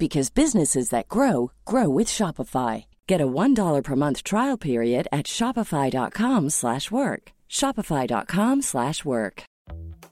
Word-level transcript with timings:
because 0.00 0.30
businesses 0.30 0.88
that 0.90 1.08
grow 1.08 1.52
grow 1.64 1.88
with 1.88 2.08
Shopify. 2.08 2.86
Get 3.06 3.20
a 3.20 3.26
$1 3.26 3.84
per 3.84 3.96
month 3.96 4.24
trial 4.24 4.56
period 4.56 5.06
at 5.12 5.26
shopify.com/work. 5.26 7.22
shopify.com/work. 7.48 9.44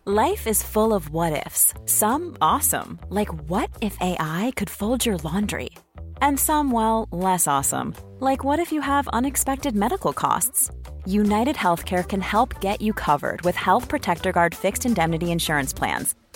Life 0.08 0.46
is 0.46 0.62
full 0.62 0.94
of 0.94 1.10
what 1.10 1.46
ifs. 1.46 1.74
Some 1.84 2.34
awesome, 2.40 2.98
like 3.10 3.28
what 3.50 3.68
if 3.82 3.94
AI 4.00 4.52
could 4.56 4.70
fold 4.70 5.04
your 5.04 5.18
laundry? 5.18 5.68
And 6.22 6.40
some 6.40 6.70
well, 6.70 7.06
less 7.12 7.46
awesome, 7.46 7.94
like 8.18 8.42
what 8.42 8.58
if 8.58 8.72
you 8.72 8.80
have 8.80 9.06
unexpected 9.08 9.76
medical 9.76 10.14
costs? 10.14 10.70
United 11.04 11.56
Healthcare 11.56 12.08
can 12.08 12.22
help 12.22 12.58
get 12.62 12.80
you 12.80 12.94
covered 12.94 13.42
with 13.42 13.54
Health 13.54 13.86
Protector 13.86 14.32
Guard 14.32 14.54
fixed 14.54 14.86
indemnity 14.86 15.30
insurance 15.30 15.74
plans 15.74 16.14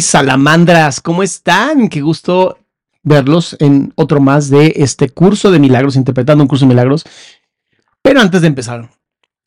Salamandras, 0.00 1.00
¿cómo 1.00 1.22
están? 1.22 1.88
Qué 1.88 2.00
gusto 2.00 2.58
verlos 3.02 3.56
en 3.60 3.92
otro 3.94 4.20
más 4.20 4.50
de 4.50 4.74
este 4.76 5.08
curso 5.08 5.50
de 5.50 5.58
milagros, 5.58 5.96
interpretando 5.96 6.42
un 6.42 6.48
curso 6.48 6.64
de 6.64 6.70
milagros. 6.70 7.04
Pero 8.02 8.20
antes 8.20 8.40
de 8.40 8.48
empezar, 8.48 8.90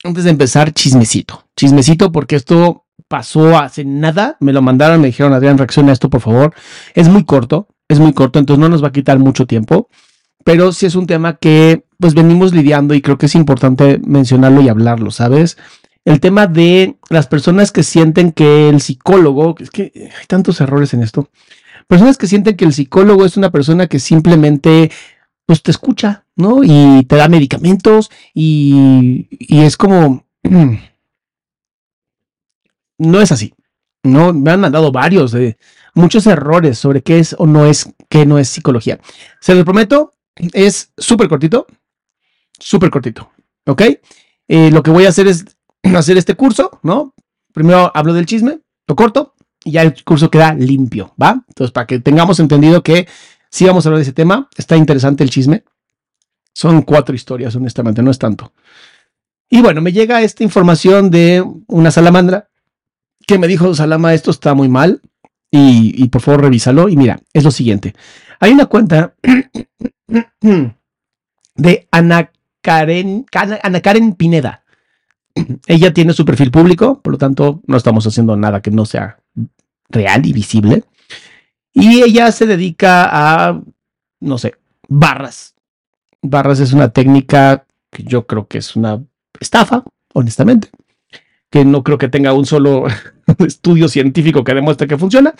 antes 0.02 0.24
de 0.24 0.30
empezar, 0.30 0.72
chismecito. 0.72 1.44
Chismecito 1.56 2.10
porque 2.10 2.36
esto 2.36 2.86
pasó 3.06 3.58
hace 3.58 3.84
nada. 3.84 4.36
Me 4.40 4.52
lo 4.52 4.62
mandaron, 4.62 5.00
me 5.00 5.08
dijeron, 5.08 5.32
Adrián, 5.32 5.58
reacciona 5.58 5.90
a 5.90 5.92
esto, 5.92 6.08
por 6.08 6.20
favor. 6.20 6.54
Es 6.94 7.08
muy 7.08 7.24
corto, 7.24 7.68
es 7.88 7.98
muy 7.98 8.12
corto, 8.12 8.38
entonces 8.38 8.60
no 8.60 8.68
nos 8.68 8.82
va 8.82 8.88
a 8.88 8.92
quitar 8.92 9.18
mucho 9.18 9.46
tiempo. 9.46 9.88
Pero 10.44 10.72
sí 10.72 10.86
es 10.86 10.94
un 10.94 11.06
tema 11.06 11.36
que 11.36 11.84
pues 11.98 12.14
venimos 12.14 12.54
lidiando 12.54 12.94
y 12.94 13.02
creo 13.02 13.18
que 13.18 13.26
es 13.26 13.34
importante 13.34 14.00
mencionarlo 14.04 14.62
y 14.62 14.70
hablarlo, 14.70 15.10
¿sabes? 15.10 15.58
El 16.10 16.20
tema 16.20 16.46
de 16.46 16.96
las 17.08 17.26
personas 17.26 17.72
que 17.72 17.82
sienten 17.82 18.32
que 18.32 18.68
el 18.68 18.80
psicólogo, 18.80 19.54
es 19.58 19.70
que 19.70 19.92
hay 20.18 20.26
tantos 20.26 20.60
errores 20.60 20.92
en 20.94 21.02
esto, 21.02 21.30
personas 21.86 22.18
que 22.18 22.26
sienten 22.26 22.56
que 22.56 22.64
el 22.64 22.72
psicólogo 22.72 23.24
es 23.24 23.36
una 23.36 23.50
persona 23.50 23.86
que 23.86 23.98
simplemente 23.98 24.90
pues 25.46 25.62
te 25.62 25.70
escucha, 25.70 26.24
¿no? 26.36 26.62
Y 26.62 27.04
te 27.04 27.16
da 27.16 27.28
medicamentos 27.28 28.10
y, 28.34 29.26
y 29.30 29.60
es 29.60 29.76
como... 29.76 30.26
No 33.02 33.22
es 33.22 33.32
así, 33.32 33.54
¿no? 34.02 34.34
Me 34.34 34.50
han 34.50 34.60
mandado 34.60 34.92
varios 34.92 35.34
muchos 35.94 36.26
errores 36.26 36.78
sobre 36.78 37.02
qué 37.02 37.18
es 37.18 37.34
o 37.38 37.46
no 37.46 37.64
es, 37.64 37.92
qué 38.10 38.26
no 38.26 38.38
es 38.38 38.48
psicología. 38.48 39.00
Se 39.40 39.54
lo 39.54 39.64
prometo, 39.64 40.12
es 40.52 40.92
súper 40.98 41.28
cortito, 41.28 41.66
súper 42.58 42.90
cortito, 42.90 43.30
¿ok? 43.66 43.82
Eh, 44.48 44.70
lo 44.70 44.82
que 44.82 44.90
voy 44.90 45.06
a 45.06 45.08
hacer 45.08 45.28
es 45.28 45.44
hacer 45.96 46.18
este 46.18 46.34
curso, 46.34 46.80
¿no? 46.82 47.14
Primero 47.52 47.90
hablo 47.94 48.14
del 48.14 48.26
chisme, 48.26 48.60
lo 48.86 48.96
corto 48.96 49.34
y 49.64 49.72
ya 49.72 49.82
el 49.82 50.02
curso 50.04 50.30
queda 50.30 50.54
limpio, 50.54 51.14
¿va? 51.20 51.44
Entonces, 51.48 51.72
para 51.72 51.86
que 51.86 51.98
tengamos 51.98 52.40
entendido 52.40 52.82
que 52.82 53.08
sí 53.50 53.64
vamos 53.66 53.84
a 53.84 53.88
hablar 53.88 53.98
de 53.98 54.02
ese 54.04 54.12
tema, 54.12 54.48
está 54.56 54.76
interesante 54.76 55.24
el 55.24 55.30
chisme. 55.30 55.64
Son 56.52 56.82
cuatro 56.82 57.14
historias, 57.14 57.54
honestamente, 57.56 58.02
no 58.02 58.10
es 58.10 58.18
tanto. 58.18 58.52
Y 59.48 59.62
bueno, 59.62 59.80
me 59.80 59.92
llega 59.92 60.22
esta 60.22 60.44
información 60.44 61.10
de 61.10 61.44
una 61.66 61.90
salamandra 61.90 62.50
que 63.26 63.38
me 63.38 63.48
dijo, 63.48 63.74
Salama, 63.74 64.14
esto 64.14 64.30
está 64.30 64.54
muy 64.54 64.68
mal 64.68 65.02
y, 65.50 66.08
por 66.08 66.22
favor 66.22 66.42
revísalo. 66.42 66.88
Y 66.88 66.96
mira, 66.96 67.20
es 67.32 67.44
lo 67.44 67.50
siguiente. 67.50 67.94
Hay 68.38 68.52
una 68.52 68.66
cuenta 68.66 69.14
de 71.56 71.88
Ana 71.90 72.30
Karen, 72.62 73.26
Ana 73.62 73.80
Karen 73.80 74.14
Pineda. 74.14 74.59
Ella 75.66 75.92
tiene 75.92 76.12
su 76.12 76.24
perfil 76.24 76.50
público, 76.50 77.00
por 77.00 77.12
lo 77.12 77.18
tanto, 77.18 77.62
no 77.66 77.76
estamos 77.76 78.06
haciendo 78.06 78.36
nada 78.36 78.60
que 78.60 78.70
no 78.70 78.84
sea 78.84 79.18
real 79.88 80.26
y 80.26 80.32
visible. 80.32 80.84
Y 81.72 82.02
ella 82.02 82.32
se 82.32 82.46
dedica 82.46 83.08
a, 83.10 83.60
no 84.20 84.38
sé, 84.38 84.56
barras. 84.88 85.54
Barras 86.22 86.60
es 86.60 86.72
una 86.72 86.90
técnica 86.90 87.64
que 87.90 88.02
yo 88.02 88.26
creo 88.26 88.46
que 88.46 88.58
es 88.58 88.76
una 88.76 89.02
estafa, 89.38 89.84
honestamente, 90.12 90.68
que 91.50 91.64
no 91.64 91.82
creo 91.82 91.98
que 91.98 92.08
tenga 92.08 92.32
un 92.32 92.46
solo 92.46 92.84
estudio 93.38 93.88
científico 93.88 94.44
que 94.44 94.54
demuestre 94.54 94.88
que 94.88 94.98
funciona, 94.98 95.34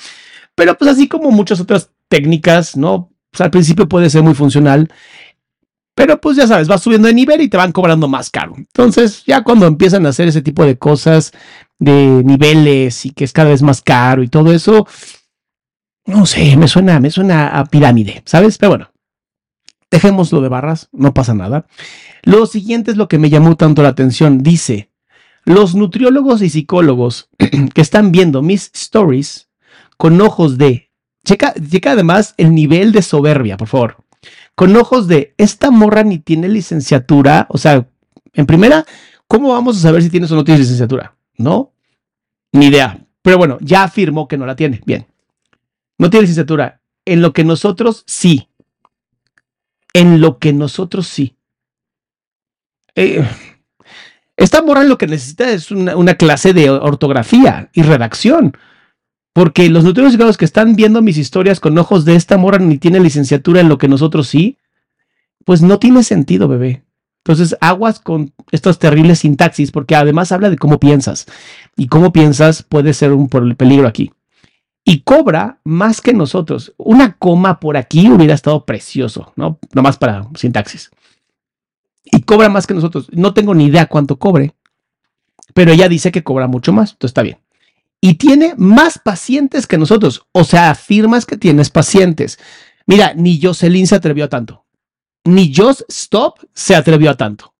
pero 0.54 0.76
pues 0.76 0.90
así 0.90 1.08
como 1.08 1.30
muchas 1.30 1.60
otras 1.60 1.90
técnicas, 2.08 2.76
¿no? 2.76 3.10
Pues 3.30 3.40
al 3.40 3.50
principio 3.50 3.88
puede 3.88 4.10
ser 4.10 4.22
muy 4.22 4.34
funcional 4.34 4.88
pero 6.00 6.18
pues 6.18 6.34
ya 6.38 6.46
sabes, 6.46 6.66
vas 6.66 6.80
subiendo 6.80 7.08
de 7.08 7.12
nivel 7.12 7.42
y 7.42 7.50
te 7.50 7.58
van 7.58 7.72
cobrando 7.72 8.08
más 8.08 8.30
caro. 8.30 8.54
Entonces, 8.56 9.22
ya 9.26 9.44
cuando 9.44 9.66
empiezan 9.66 10.06
a 10.06 10.08
hacer 10.08 10.28
ese 10.28 10.40
tipo 10.40 10.64
de 10.64 10.78
cosas 10.78 11.30
de 11.78 12.22
niveles 12.24 13.04
y 13.04 13.10
que 13.10 13.24
es 13.24 13.34
cada 13.34 13.50
vez 13.50 13.60
más 13.60 13.82
caro 13.82 14.22
y 14.22 14.28
todo 14.28 14.50
eso, 14.50 14.86
no 16.06 16.24
sé, 16.24 16.56
me 16.56 16.68
suena, 16.68 17.00
me 17.00 17.10
suena 17.10 17.48
a 17.48 17.66
pirámide, 17.66 18.22
¿sabes? 18.24 18.56
Pero 18.56 18.70
bueno, 18.70 18.92
dejemos 19.90 20.32
lo 20.32 20.40
de 20.40 20.48
barras, 20.48 20.88
no 20.90 21.12
pasa 21.12 21.34
nada. 21.34 21.66
Lo 22.22 22.46
siguiente 22.46 22.92
es 22.92 22.96
lo 22.96 23.06
que 23.06 23.18
me 23.18 23.28
llamó 23.28 23.56
tanto 23.56 23.82
la 23.82 23.90
atención. 23.90 24.42
Dice, 24.42 24.90
los 25.44 25.74
nutriólogos 25.74 26.40
y 26.40 26.48
psicólogos 26.48 27.28
que 27.74 27.82
están 27.82 28.10
viendo 28.10 28.40
mis 28.40 28.70
stories 28.72 29.50
con 29.98 30.18
ojos 30.22 30.56
de... 30.56 30.92
Checa, 31.26 31.52
checa 31.52 31.92
además 31.92 32.32
el 32.38 32.54
nivel 32.54 32.90
de 32.92 33.02
soberbia, 33.02 33.58
por 33.58 33.68
favor 33.68 34.09
con 34.60 34.76
ojos 34.76 35.08
de 35.08 35.32
esta 35.38 35.70
morra 35.70 36.02
ni 36.02 36.18
tiene 36.18 36.46
licenciatura. 36.46 37.46
O 37.48 37.56
sea, 37.56 37.88
en 38.34 38.44
primera, 38.44 38.84
¿cómo 39.26 39.54
vamos 39.54 39.78
a 39.78 39.80
saber 39.80 40.02
si 40.02 40.10
tienes 40.10 40.30
o 40.32 40.34
no 40.34 40.44
tienes 40.44 40.60
licenciatura? 40.60 41.16
¿no? 41.38 41.72
Ni 42.52 42.66
idea. 42.66 42.98
Pero 43.22 43.38
bueno, 43.38 43.56
ya 43.62 43.84
afirmó 43.84 44.28
que 44.28 44.36
no 44.36 44.44
la 44.44 44.56
tiene. 44.56 44.82
Bien. 44.84 45.06
No 45.96 46.10
tiene 46.10 46.24
licenciatura. 46.24 46.82
En 47.06 47.22
lo 47.22 47.32
que 47.32 47.42
nosotros 47.42 48.04
sí. 48.06 48.50
En 49.94 50.20
lo 50.20 50.38
que 50.38 50.52
nosotros 50.52 51.06
sí. 51.06 51.36
Eh, 52.96 53.26
esta 54.36 54.60
morra 54.60 54.84
lo 54.84 54.98
que 54.98 55.06
necesita 55.06 55.48
es 55.48 55.70
una, 55.70 55.96
una, 55.96 56.16
clase 56.16 56.52
de 56.52 56.68
ortografía 56.68 57.70
y 57.72 57.80
redacción. 57.80 58.54
Porque 59.32 59.68
los 59.68 59.84
nutriólogos 59.84 60.36
que 60.36 60.44
están 60.44 60.74
viendo 60.74 61.02
mis 61.02 61.16
historias 61.16 61.60
con 61.60 61.78
ojos 61.78 62.04
de 62.04 62.16
esta 62.16 62.36
morra 62.36 62.58
ni 62.58 62.78
tiene 62.78 63.00
licenciatura 63.00 63.60
en 63.60 63.68
lo 63.68 63.78
que 63.78 63.88
nosotros 63.88 64.28
sí, 64.28 64.58
pues 65.44 65.62
no 65.62 65.78
tiene 65.78 66.02
sentido, 66.02 66.48
bebé. 66.48 66.84
Entonces, 67.24 67.56
aguas 67.60 68.00
con 68.00 68.32
estas 68.50 68.78
terribles 68.78 69.20
sintaxis, 69.20 69.70
porque 69.72 69.94
además 69.94 70.32
habla 70.32 70.50
de 70.50 70.56
cómo 70.56 70.80
piensas. 70.80 71.26
Y 71.76 71.86
cómo 71.88 72.12
piensas 72.12 72.62
puede 72.62 72.94
ser 72.94 73.12
un 73.12 73.28
peligro 73.28 73.86
aquí. 73.86 74.10
Y 74.84 75.02
cobra 75.02 75.60
más 75.62 76.00
que 76.00 76.14
nosotros. 76.14 76.72
Una 76.78 77.16
coma 77.18 77.60
por 77.60 77.76
aquí 77.76 78.08
hubiera 78.10 78.34
estado 78.34 78.64
precioso, 78.64 79.32
¿no? 79.36 79.58
Nomás 79.74 79.98
para 79.98 80.26
sintaxis. 80.34 80.90
Y 82.04 82.22
cobra 82.22 82.48
más 82.48 82.66
que 82.66 82.74
nosotros. 82.74 83.08
No 83.12 83.34
tengo 83.34 83.54
ni 83.54 83.66
idea 83.66 83.86
cuánto 83.86 84.18
cobre, 84.18 84.54
pero 85.52 85.72
ella 85.72 85.88
dice 85.88 86.10
que 86.10 86.24
cobra 86.24 86.46
mucho 86.46 86.72
más. 86.72 86.92
Entonces 86.92 87.10
está 87.10 87.22
bien. 87.22 87.38
Y 88.00 88.14
tiene 88.14 88.54
más 88.56 88.98
pacientes 88.98 89.66
que 89.66 89.78
nosotros. 89.78 90.26
O 90.32 90.44
sea, 90.44 90.70
afirmas 90.70 91.26
que 91.26 91.36
tienes 91.36 91.70
pacientes. 91.70 92.38
Mira, 92.86 93.12
ni 93.14 93.40
Jocelyn 93.40 93.86
se 93.86 93.96
atrevió 93.96 94.24
a 94.24 94.28
tanto 94.28 94.64
ni 95.24 95.52
Just 95.54 95.82
Stop 95.88 96.38
se 96.52 96.74
atrevió 96.74 97.10
a 97.10 97.16
tanto. 97.16 97.54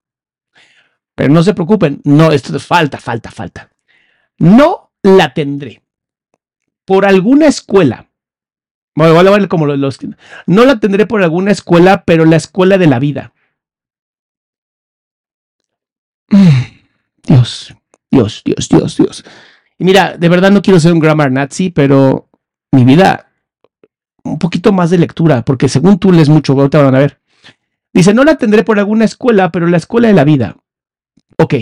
Pero 1.15 1.33
no 1.33 1.43
se 1.43 1.55
preocupen, 1.55 2.01
no, 2.05 2.33
esto 2.33 2.59
falta, 2.59 2.99
falta, 2.99 3.31
falta. 3.31 3.71
No 4.39 4.93
la 5.03 5.35
tendré 5.35 5.83
por 6.85 7.05
alguna 7.05 7.47
escuela. 7.47 8.11
Bueno, 8.95 9.15
voy 9.15 9.27
a 9.27 9.31
ver 9.31 9.49
como 9.49 9.67
los, 9.67 9.99
no 10.47 10.65
la 10.65 10.81
tendré 10.81 11.07
por 11.07 11.23
alguna 11.23 11.53
escuela, 11.53 12.05
pero 12.05 12.25
la 12.25 12.37
escuela 12.37 12.79
de 12.79 12.87
la 12.87 12.99
vida. 12.99 13.33
Dios, 17.23 17.75
Dios, 18.11 18.43
Dios, 18.45 18.69
Dios, 18.69 18.97
Dios. 18.97 19.25
Y 19.81 19.85
mira, 19.85 20.15
de 20.19 20.29
verdad 20.29 20.51
no 20.51 20.61
quiero 20.61 20.79
ser 20.79 20.93
un 20.93 20.99
grammar 20.99 21.33
nazi, 21.33 21.71
pero 21.71 22.29
mi 22.71 22.85
vida, 22.85 23.33
un 24.23 24.39
poquito 24.39 24.73
más 24.73 24.91
de 24.91 24.99
lectura, 24.99 25.43
porque 25.43 25.71
según 25.71 25.99
tú 25.99 26.13
lees 26.13 26.29
mucho, 26.29 26.53
ahorita 26.53 26.83
van 26.83 26.95
a 26.95 26.99
ver. 26.99 27.19
Dice, 27.91 28.13
no 28.13 28.23
la 28.23 28.37
tendré 28.37 28.63
por 28.63 28.79
alguna 28.79 29.07
escuela, 29.07 29.51
pero 29.51 29.67
la 29.67 29.79
escuela 29.79 30.09
de 30.09 30.15
la 30.15 30.25
vida. 30.25 30.59
Ok, 31.39 31.55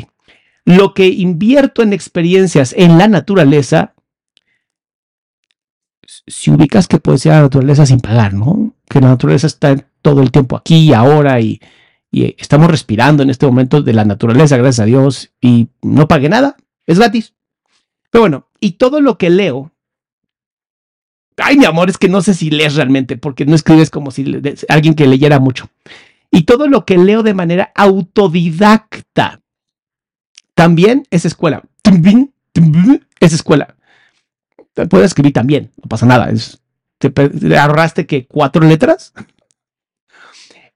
lo 0.65 0.95
que 0.95 1.07
invierto 1.07 1.81
en 1.85 1.93
experiencias 1.93 2.75
en 2.77 2.99
la 2.99 3.07
naturaleza, 3.07 3.95
si 6.27 6.51
ubicas 6.51 6.89
que 6.89 6.99
puede 6.99 7.19
ser 7.19 7.35
la 7.35 7.43
naturaleza 7.43 7.87
sin 7.87 8.01
pagar, 8.01 8.35
¿no? 8.35 8.75
Que 8.91 9.01
la 9.01 9.11
naturaleza 9.11 9.47
está 9.47 9.77
todo 10.03 10.23
el 10.23 10.33
tiempo 10.33 10.57
aquí, 10.57 10.93
ahora 10.93 11.41
y, 11.41 11.61
y 12.11 12.35
estamos 12.37 12.69
respirando 12.69 13.23
en 13.23 13.31
este 13.31 13.47
momento 13.47 13.81
de 13.81 13.93
la 13.93 14.05
naturaleza, 14.05 14.57
gracias 14.57 14.81
a 14.81 14.87
Dios, 14.87 15.31
y 15.41 15.69
no 15.83 16.09
pagué 16.09 16.29
nada, 16.29 16.57
es 16.85 16.99
gratis. 16.99 17.38
Pero 18.11 18.23
bueno, 18.23 18.49
y 18.61 18.73
todo 18.73 19.01
lo 19.01 19.19
que 19.19 19.31
leo, 19.31 19.73
ay 21.37 21.57
mi 21.57 21.65
amor, 21.65 21.91
es 21.91 21.99
que 21.99 22.09
no 22.09 22.23
sé 22.23 22.35
si 22.35 22.51
lees 22.51 22.75
realmente, 22.75 23.17
porque 23.17 23.47
no 23.47 23.55
escribes 23.55 23.91
como 23.91 24.11
si 24.11 24.25
alguien 24.69 24.95
que 24.95 25.07
leyera 25.07 25.39
mucho 25.39 25.69
y 26.31 26.43
todo 26.43 26.69
lo 26.69 26.85
que 26.85 26.99
leo 26.99 27.23
de 27.23 27.35
manera 27.35 27.73
autodidacta 27.75 29.41
también 30.55 31.07
es 31.11 31.25
escuela. 31.25 31.63
Es 33.21 33.33
escuela. 33.33 33.77
Puedes 34.89 35.07
escribir 35.07 35.33
también, 35.33 35.71
no 35.83 35.89
pasa 35.89 36.07
nada. 36.07 36.31
te, 36.99 37.59
ahorraste 37.59 38.07
que 38.07 38.27
cuatro 38.27 38.65
letras. 38.65 39.13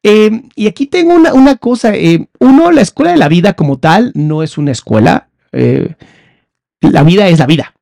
Em, 0.05 0.49
y 0.56 0.67
aquí 0.67 0.87
tengo 0.87 1.14
una, 1.14 1.56
cosa. 1.58 1.94
Eh, 1.94 2.26
uno, 2.40 2.73
la 2.73 2.81
escuela 2.81 3.12
de 3.12 3.19
la 3.19 3.28
vida 3.28 3.52
como 3.52 3.78
tal 3.78 4.11
no 4.17 4.43
es 4.43 4.58
una 4.58 4.73
escuela. 4.73 5.28
Eh, 5.52 5.94
la 6.82 7.02
vida 7.02 7.29
es 7.29 7.38
la 7.38 7.46
vida 7.46 7.75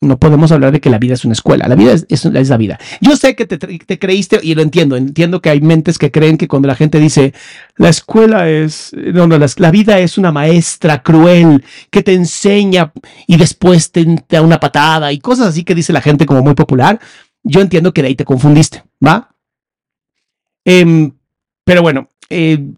no 0.00 0.18
podemos 0.18 0.52
hablar 0.52 0.72
de 0.72 0.80
que 0.80 0.90
la 0.90 0.98
vida 0.98 1.14
es 1.14 1.24
una 1.24 1.32
escuela. 1.32 1.68
La 1.68 1.74
vida 1.74 1.92
es, 1.92 2.24
la 2.24 2.56
vida. 2.56 2.78
Yo 3.00 3.16
sé 3.16 3.34
que 3.34 3.46
te, 3.46 3.98
creíste 3.98 4.38
y 4.42 4.54
lo 4.54 4.62
entiendo. 4.62 4.96
Entiendo 4.96 5.40
que 5.40 5.50
hay 5.50 5.60
mentes 5.60 5.98
que 5.98 6.10
creen 6.10 6.36
que 6.36 6.48
cuando 6.48 6.68
la 6.68 6.74
gente 6.74 6.98
dice 6.98 7.32
la 7.76 7.88
escuela 7.88 8.48
es, 8.48 8.92
no, 8.94 9.26
no, 9.26 9.38
la, 9.38 9.70
vida 9.70 9.98
es 9.98 10.18
una 10.18 10.32
maestra 10.32 11.02
cruel 11.02 11.64
que 11.90 12.02
te 12.02 12.12
enseña 12.12 12.92
y 13.26 13.36
después 13.36 13.90
te, 13.90 14.04
da 14.28 14.42
una 14.42 14.60
patada 14.60 15.12
y 15.12 15.18
cosas 15.18 15.48
así 15.48 15.64
que 15.64 15.74
dice 15.74 15.92
la 15.92 16.02
gente 16.02 16.26
como 16.26 16.42
muy 16.42 16.54
popular. 16.54 17.00
Yo 17.42 17.60
entiendo 17.60 17.92
que 17.92 18.02
de 18.02 18.08
ahí 18.08 18.14
te 18.14 18.24
confundiste, 18.24 18.82
¿va? 19.04 19.34
Em, 20.64 21.12
pero 21.64 21.80
bueno, 21.80 22.10
eh, 22.28 22.72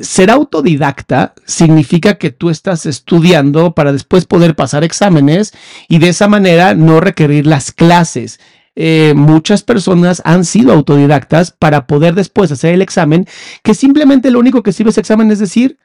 ser 0.00 0.30
autodidacta 0.30 1.34
significa 1.44 2.18
que 2.18 2.30
tú 2.30 2.50
estás 2.50 2.86
estudiando 2.86 3.74
para 3.74 3.92
después 3.92 4.26
poder 4.26 4.54
pasar 4.54 4.84
exámenes 4.84 5.52
y 5.88 5.98
de 5.98 6.10
esa 6.10 6.28
manera 6.28 6.74
no 6.74 7.00
requerir 7.00 7.46
las 7.46 7.72
clases. 7.72 8.38
Eh, 8.74 9.12
muchas 9.14 9.62
personas 9.62 10.22
han 10.24 10.44
sido 10.44 10.72
autodidactas 10.72 11.50
para 11.50 11.86
poder 11.86 12.14
después 12.14 12.52
hacer 12.52 12.74
el 12.74 12.82
examen, 12.82 13.26
que 13.62 13.74
simplemente 13.74 14.30
lo 14.30 14.38
único 14.38 14.62
que 14.62 14.72
sirve 14.72 14.90
ese 14.90 15.00
examen 15.00 15.30
es 15.30 15.40
decir, 15.40 15.78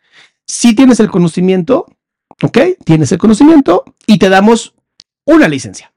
si 0.46 0.74
tienes 0.74 1.00
el 1.00 1.10
conocimiento, 1.10 1.86
¿ok? 2.42 2.60
Tienes 2.86 3.12
el 3.12 3.18
conocimiento 3.18 3.84
y 4.06 4.20
te 4.20 4.30
damos 4.30 4.76
una 5.26 5.48
licencia. 5.48 5.92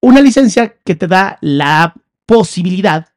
Una 0.00 0.20
licencia 0.20 0.76
que 0.84 0.94
te 0.94 1.08
da 1.08 1.38
la 1.40 1.94
posibilidad 2.26 3.08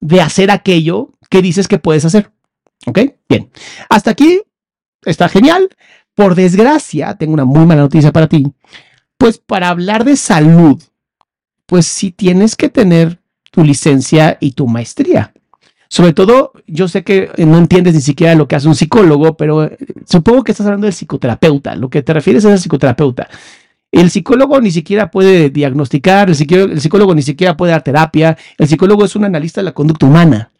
de 0.00 0.20
hacer 0.22 0.50
aquello 0.50 1.10
¿Qué 1.30 1.40
dices 1.40 1.68
que 1.68 1.78
puedes 1.78 2.04
hacer. 2.04 2.30
¿Ok? 2.86 2.98
Bien. 3.28 3.50
Hasta 3.88 4.10
aquí 4.10 4.42
está 5.04 5.28
genial. 5.28 5.70
Por 6.14 6.34
desgracia, 6.34 7.14
tengo 7.14 7.32
una 7.32 7.46
muy 7.46 7.64
mala 7.64 7.82
noticia 7.82 8.12
para 8.12 8.28
ti. 8.28 8.44
Pues 9.16 9.38
para 9.38 9.70
hablar 9.70 10.04
de 10.04 10.16
salud, 10.16 10.82
pues 11.66 11.86
sí 11.86 12.10
tienes 12.10 12.56
que 12.56 12.68
tener 12.68 13.20
tu 13.50 13.64
licencia 13.64 14.36
y 14.40 14.52
tu 14.52 14.66
maestría. 14.66 15.32
Sobre 15.88 16.12
todo, 16.12 16.52
yo 16.66 16.88
sé 16.88 17.02
que 17.02 17.30
no 17.38 17.58
entiendes 17.58 17.94
ni 17.94 18.00
siquiera 18.00 18.34
lo 18.34 18.46
que 18.46 18.56
hace 18.56 18.68
un 18.68 18.76
psicólogo, 18.76 19.36
pero 19.36 19.64
eh, 19.64 19.76
supongo 20.06 20.44
que 20.44 20.52
estás 20.52 20.66
hablando 20.66 20.86
del 20.86 20.94
psicoterapeuta. 20.94 21.74
Lo 21.74 21.90
que 21.90 22.02
te 22.02 22.12
refieres 22.12 22.44
es 22.44 22.50
al 22.50 22.58
psicoterapeuta. 22.58 23.28
El 23.92 24.10
psicólogo 24.10 24.60
ni 24.60 24.70
siquiera 24.70 25.10
puede 25.10 25.50
diagnosticar, 25.50 26.28
el 26.28 26.36
psicólogo, 26.36 27.14
ni 27.14 27.22
siquiera 27.22 27.56
puede 27.56 27.72
dar 27.72 27.82
terapia, 27.82 28.38
el 28.56 28.68
psicólogo 28.68 29.04
es 29.04 29.16
un 29.16 29.24
analista 29.24 29.60
de 29.60 29.64
la 29.64 29.72
conducta 29.72 30.06
humana. 30.06 30.50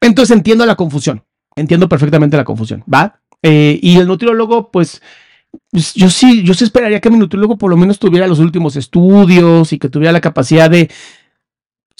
Entonces 0.00 0.36
entiendo 0.36 0.64
la 0.66 0.76
confusión, 0.76 1.24
entiendo 1.56 1.88
perfectamente 1.88 2.36
la 2.36 2.44
confusión, 2.44 2.84
¿va? 2.92 3.20
Eh, 3.42 3.78
y 3.82 3.98
el 3.98 4.06
nutriólogo, 4.06 4.70
pues, 4.70 5.02
pues, 5.70 5.94
yo 5.94 6.10
sí, 6.10 6.42
yo 6.42 6.54
sí 6.54 6.64
esperaría 6.64 7.00
que 7.00 7.10
mi 7.10 7.18
nutriólogo 7.18 7.56
por 7.56 7.70
lo 7.70 7.76
menos 7.76 7.98
tuviera 7.98 8.26
los 8.26 8.38
últimos 8.38 8.76
estudios 8.76 9.72
y 9.72 9.78
que 9.78 9.88
tuviera 9.88 10.12
la 10.12 10.20
capacidad 10.20 10.70
de, 10.70 10.90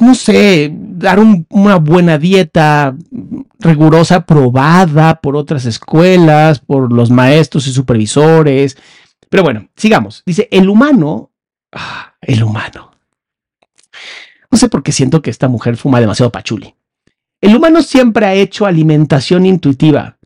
no 0.01 0.15
sé, 0.15 0.73
dar 0.73 1.19
una 1.19 1.77
buena 1.77 2.19
dieta 2.19 2.97
rigurosa, 3.59 4.25
probada 4.25 5.21
por 5.21 5.37
otras 5.37 5.67
escuelas, 5.67 6.61
por 6.61 6.93
los 6.93 7.11
maestros 7.11 7.67
y 7.67 7.73
supervisores. 7.73 8.77
Pero 9.29 9.43
bueno, 9.43 9.69
sigamos. 9.77 10.23
Dice, 10.25 10.49
el 10.51 10.69
humano, 10.69 11.33
ah, 11.73 12.15
el 12.21 12.43
humano. 12.43 12.93
No 14.51 14.57
sé 14.57 14.69
por 14.69 14.83
qué 14.83 14.93
siento 14.93 15.21
que 15.21 15.31
esta 15.31 15.49
mujer 15.49 15.77
fuma 15.77 16.01
demasiado 16.01 16.33
pachuli. 16.33 16.75
El 17.41 17.57
humano 17.57 17.83
siempre 17.83 18.27
ha 18.27 18.35
hecho 18.35 18.67
alimentación 18.67 19.47
intuitiva. 19.47 20.19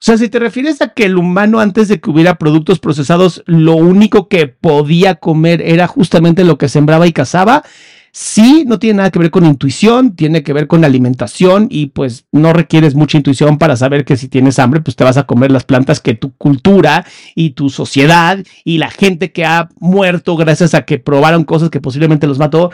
sea, 0.00 0.16
si 0.16 0.28
te 0.28 0.38
refieres 0.38 0.80
a 0.80 0.88
que 0.88 1.04
el 1.04 1.16
humano 1.16 1.58
antes 1.58 1.88
de 1.88 2.00
que 2.00 2.10
hubiera 2.10 2.36
productos 2.36 2.78
procesados, 2.78 3.42
lo 3.46 3.74
único 3.74 4.28
que 4.28 4.46
podía 4.46 5.16
comer 5.16 5.60
era 5.62 5.86
justamente 5.86 6.44
lo 6.44 6.56
que 6.56 6.68
sembraba 6.68 7.06
y 7.06 7.12
cazaba, 7.12 7.64
sí, 8.12 8.64
no 8.66 8.78
tiene 8.78 8.98
nada 8.98 9.10
que 9.10 9.18
ver 9.18 9.30
con 9.30 9.44
intuición, 9.44 10.14
tiene 10.14 10.42
que 10.42 10.52
ver 10.52 10.66
con 10.66 10.84
alimentación 10.84 11.66
y 11.68 11.86
pues 11.86 12.26
no 12.32 12.52
requieres 12.52 12.94
mucha 12.94 13.18
intuición 13.18 13.58
para 13.58 13.76
saber 13.76 14.04
que 14.04 14.16
si 14.16 14.28
tienes 14.28 14.58
hambre, 14.58 14.80
pues 14.80 14.96
te 14.96 15.04
vas 15.04 15.16
a 15.16 15.24
comer 15.24 15.50
las 15.50 15.64
plantas 15.64 16.00
que 16.00 16.14
tu 16.14 16.32
cultura 16.36 17.04
y 17.34 17.50
tu 17.50 17.68
sociedad 17.68 18.38
y 18.64 18.78
la 18.78 18.90
gente 18.90 19.32
que 19.32 19.44
ha 19.44 19.68
muerto 19.80 20.36
gracias 20.36 20.74
a 20.74 20.82
que 20.82 20.98
probaron 20.98 21.44
cosas 21.44 21.70
que 21.70 21.80
posiblemente 21.80 22.26
los 22.26 22.38
mató, 22.38 22.70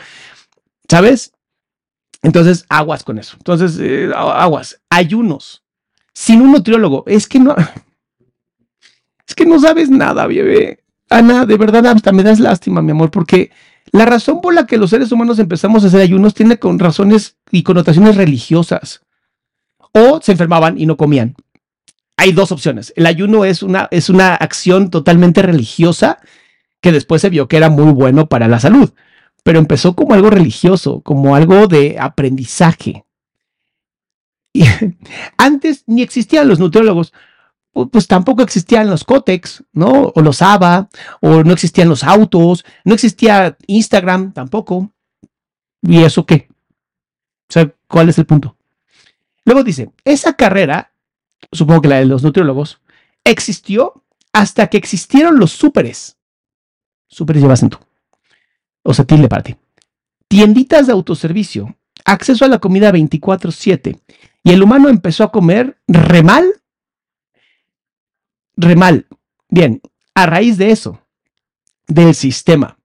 ¿Sabes? 0.88 1.33
Entonces, 2.23 2.64
aguas 2.69 3.05
con 3.05 3.19
eso. 3.19 3.37
Entonces, 3.37 3.79
eh, 3.81 4.11
aguas. 4.14 4.81
Ayunos. 4.91 5.62
Sin 6.14 6.41
un 6.41 6.53
nutriólogo. 6.53 7.05
Es 7.07 7.26
que 7.29 7.41
no. 7.41 7.55
Es 9.26 9.35
que 9.35 9.47
no 9.47 9.59
sabes 9.59 9.88
nada, 9.88 10.26
bebé. 10.26 10.85
Ana, 11.09 11.47
de 11.47 11.57
verdad, 11.57 11.87
hasta 11.87 12.12
me 12.12 12.23
das 12.23 12.41
lástima, 12.41 12.83
mi 12.83 12.91
amor, 12.91 13.11
porque 13.11 13.50
la 13.91 14.05
razón 14.05 14.41
por 14.41 14.53
la 14.53 14.67
que 14.67 14.76
los 14.76 14.91
seres 14.91 15.12
humanos 15.12 15.38
empezamos 15.38 15.83
a 15.83 15.87
hacer 15.87 16.00
ayunos 16.00 16.35
tiene 16.35 16.59
con 16.59 16.79
razones 16.79 17.37
y 17.50 17.62
connotaciones 17.62 18.17
religiosas. 18.17 19.03
O 19.93 20.21
se 20.21 20.33
enfermaban 20.33 20.79
y 20.79 20.87
no 20.87 20.97
comían. 20.97 21.37
hay 22.17 22.33
dos 22.33 22.53
opciones. 22.53 22.93
El 22.97 23.07
ayuno 23.07 23.45
es 23.45 23.62
una, 23.62 23.88
es 23.91 24.09
una 24.09 24.35
acción 24.35 24.91
totalmente 24.91 25.43
religiosa 25.43 26.19
que 26.81 26.93
después 26.93 27.23
se 27.23 27.31
vio 27.31 27.49
que 27.49 27.57
era 27.57 27.71
muy 27.71 27.93
bueno 27.93 28.29
para 28.29 28.47
la 28.47 28.61
salud, 28.61 28.93
pero 29.45 29.59
empezó 29.61 29.95
como 29.95 30.15
algo 30.15 30.31
religioso, 30.31 31.03
como 31.03 31.37
algo 31.37 31.69
de 31.69 31.97
aprendizaje. 32.01 33.05
Y 34.53 34.65
antes 35.39 35.85
ni 35.87 36.03
existían 36.03 36.49
los 36.49 36.59
nutriólogos, 36.59 37.13
pues 37.91 38.09
tampoco 38.09 38.43
existían 38.43 38.89
los 38.89 39.05
Cotex, 39.05 39.63
¿no? 39.73 40.13
O 40.15 40.23
los 40.23 40.43
ABA, 40.43 40.89
o 41.21 41.43
no 41.43 41.53
existían 41.53 41.89
los 41.89 42.03
autos, 42.03 42.65
no 42.85 42.95
existía 42.95 43.57
Instagram 43.67 44.33
tampoco. 44.33 44.93
¿Y 45.83 46.03
eso 46.03 46.25
qué? 46.25 46.49
O 47.49 47.53
sea, 47.53 47.75
¿cuál 47.87 48.09
es 48.09 48.19
el 48.19 48.27
punto? 48.27 48.57
Luego 49.45 49.63
dice, 49.63 49.91
esa 50.05 50.35
carrera, 50.35 50.93
supongo 51.53 51.83
que 51.83 51.89
la 51.89 51.97
de 51.97 52.07
los 52.07 52.23
nutriólogos, 52.23 52.81
existió 53.25 54.03
hasta 54.33 54.69
que 54.69 54.79
existieron 54.79 55.39
los 55.39 55.53
súperes. 55.53 56.17
Súperes 57.09 57.43
llevas 57.43 57.63
en 57.63 57.71
tú. 57.71 57.79
O 58.85 58.95
sea, 58.95 59.05
tilde 59.05 59.29
para 59.29 59.43
ti. 59.43 59.57
Tienditas 60.29 60.87
de 60.87 60.93
autoservicio, 60.93 61.76
acceso 62.05 62.45
a 62.45 62.49
la 62.49 62.59
comida 62.59 62.93
24-7. 62.93 63.99
Y 64.45 64.50
el 64.50 64.62
humano 64.62 64.88
empezó 64.88 65.25
a 65.25 65.33
comer 65.33 65.79
re 65.88 66.23
mal. 66.23 66.47
Re 68.57 68.76
mal. 68.76 69.07
Bien, 69.49 69.81
a 70.14 70.26
raíz 70.26 70.59
de 70.59 70.71
eso, 70.71 71.00
del 71.87 72.14
sistema, 72.14 72.76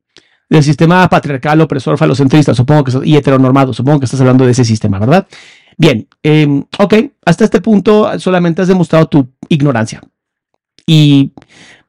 del 0.49 0.63
sistema 0.63 1.07
patriarcal, 1.09 1.61
opresor, 1.61 1.97
falocentrista, 1.97 2.53
supongo 2.53 2.83
que 2.83 3.07
y 3.07 3.15
heteronormado, 3.15 3.73
supongo 3.73 3.99
que 3.99 4.05
estás 4.05 4.21
hablando 4.21 4.45
de 4.45 4.51
ese 4.51 4.65
sistema, 4.65 4.99
¿verdad? 4.99 5.27
Bien, 5.77 6.07
eh, 6.23 6.63
ok, 6.77 6.93
hasta 7.25 7.45
este 7.45 7.61
punto 7.61 8.19
solamente 8.19 8.61
has 8.61 8.67
demostrado 8.67 9.07
tu 9.07 9.29
ignorancia. 9.47 10.01
Y 10.85 11.31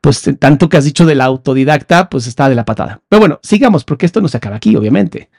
pues 0.00 0.22
tanto 0.38 0.68
que 0.68 0.76
has 0.76 0.84
dicho 0.84 1.04
de 1.04 1.14
la 1.14 1.24
autodidacta, 1.24 2.08
pues 2.08 2.26
está 2.26 2.48
de 2.48 2.54
la 2.54 2.64
patada. 2.64 3.02
Pero 3.08 3.20
bueno, 3.20 3.40
sigamos, 3.42 3.84
porque 3.84 4.06
esto 4.06 4.20
no 4.20 4.28
se 4.28 4.38
acaba 4.38 4.56
aquí, 4.56 4.74
obviamente. 4.76 5.30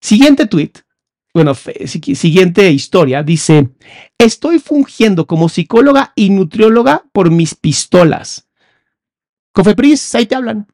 Siguiente 0.00 0.46
tweet, 0.46 0.72
bueno, 1.34 1.54
siguiente 1.54 2.70
historia, 2.70 3.22
dice, 3.22 3.70
estoy 4.18 4.58
fungiendo 4.58 5.26
como 5.26 5.48
psicóloga 5.48 6.12
y 6.14 6.28
nutrióloga 6.30 7.04
por 7.12 7.30
mis 7.30 7.54
pistolas. 7.54 8.48
Cofepris, 9.52 10.14
ahí 10.14 10.26
te 10.26 10.34
hablan. 10.34 10.66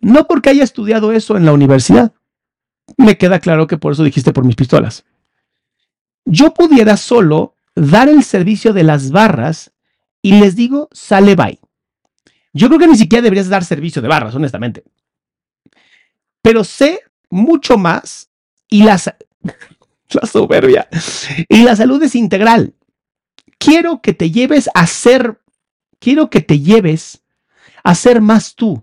No 0.00 0.26
porque 0.26 0.48
haya 0.48 0.64
estudiado 0.64 1.12
eso 1.12 1.36
en 1.36 1.44
la 1.44 1.52
universidad. 1.52 2.14
Me 2.96 3.18
queda 3.18 3.40
claro 3.40 3.66
que 3.66 3.76
por 3.76 3.92
eso 3.92 4.04
dijiste 4.04 4.32
por 4.32 4.44
mis 4.44 4.56
pistolas. 4.56 5.04
Yo 6.24 6.54
pudiera 6.54 6.96
solo 6.96 7.54
dar 7.74 8.08
el 8.08 8.24
servicio 8.24 8.72
de 8.72 8.84
las 8.84 9.10
barras 9.10 9.72
y 10.22 10.40
les 10.40 10.56
digo, 10.56 10.88
sale 10.92 11.34
bye. 11.36 11.59
Yo 12.52 12.68
creo 12.68 12.80
que 12.80 12.88
ni 12.88 12.96
siquiera 12.96 13.22
deberías 13.22 13.48
dar 13.48 13.64
servicio 13.64 14.02
de 14.02 14.08
barras, 14.08 14.34
honestamente. 14.34 14.84
Pero 16.42 16.64
sé 16.64 17.00
mucho 17.28 17.78
más 17.78 18.30
y 18.68 18.82
la, 18.82 19.00
la 20.10 20.26
soberbia 20.26 20.88
y 21.48 21.62
la 21.62 21.76
salud 21.76 22.02
es 22.02 22.14
integral. 22.14 22.74
Quiero 23.58 24.00
que 24.00 24.14
te 24.14 24.30
lleves 24.30 24.70
a 24.74 24.86
ser, 24.86 25.40
quiero 25.98 26.30
que 26.30 26.40
te 26.40 26.60
lleves 26.60 27.22
a 27.84 27.94
ser 27.94 28.20
más 28.20 28.54
tú, 28.54 28.82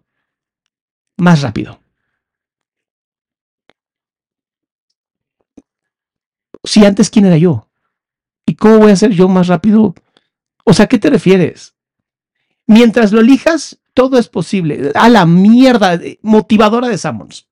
más 1.18 1.42
rápido. 1.42 1.80
Si 6.64 6.86
antes, 6.86 7.10
¿quién 7.10 7.26
era 7.26 7.38
yo? 7.38 7.70
¿Y 8.46 8.56
cómo 8.56 8.80
voy 8.80 8.92
a 8.92 8.96
ser 8.96 9.12
yo 9.12 9.28
más 9.28 9.48
rápido? 9.48 9.96
O 10.64 10.74
sea, 10.74 10.88
¿qué 10.88 11.00
te 11.00 11.10
refieres? 11.10 11.77
Mientras 12.68 13.12
lo 13.12 13.22
elijas, 13.22 13.80
todo 13.94 14.20
es 14.20 14.28
posible. 14.28 14.92
A 14.94 15.10
la 15.10 15.26
mierda, 15.26 16.00
motivadora 16.22 16.88
de 16.88 16.98
Sammons. 16.98 17.48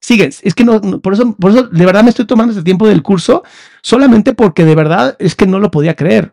Sigues, 0.00 0.40
es 0.44 0.54
que 0.54 0.64
no, 0.64 0.80
por 1.00 1.14
eso, 1.14 1.34
por 1.34 1.50
eso 1.50 1.64
de 1.64 1.84
verdad 1.84 2.04
me 2.04 2.10
estoy 2.10 2.26
tomando 2.26 2.52
este 2.52 2.62
tiempo 2.62 2.86
del 2.86 3.02
curso 3.02 3.42
solamente 3.82 4.34
porque 4.34 4.64
de 4.64 4.74
verdad 4.76 5.16
es 5.18 5.34
que 5.34 5.46
no 5.46 5.58
lo 5.58 5.70
podía 5.70 5.96
creer. 5.96 6.32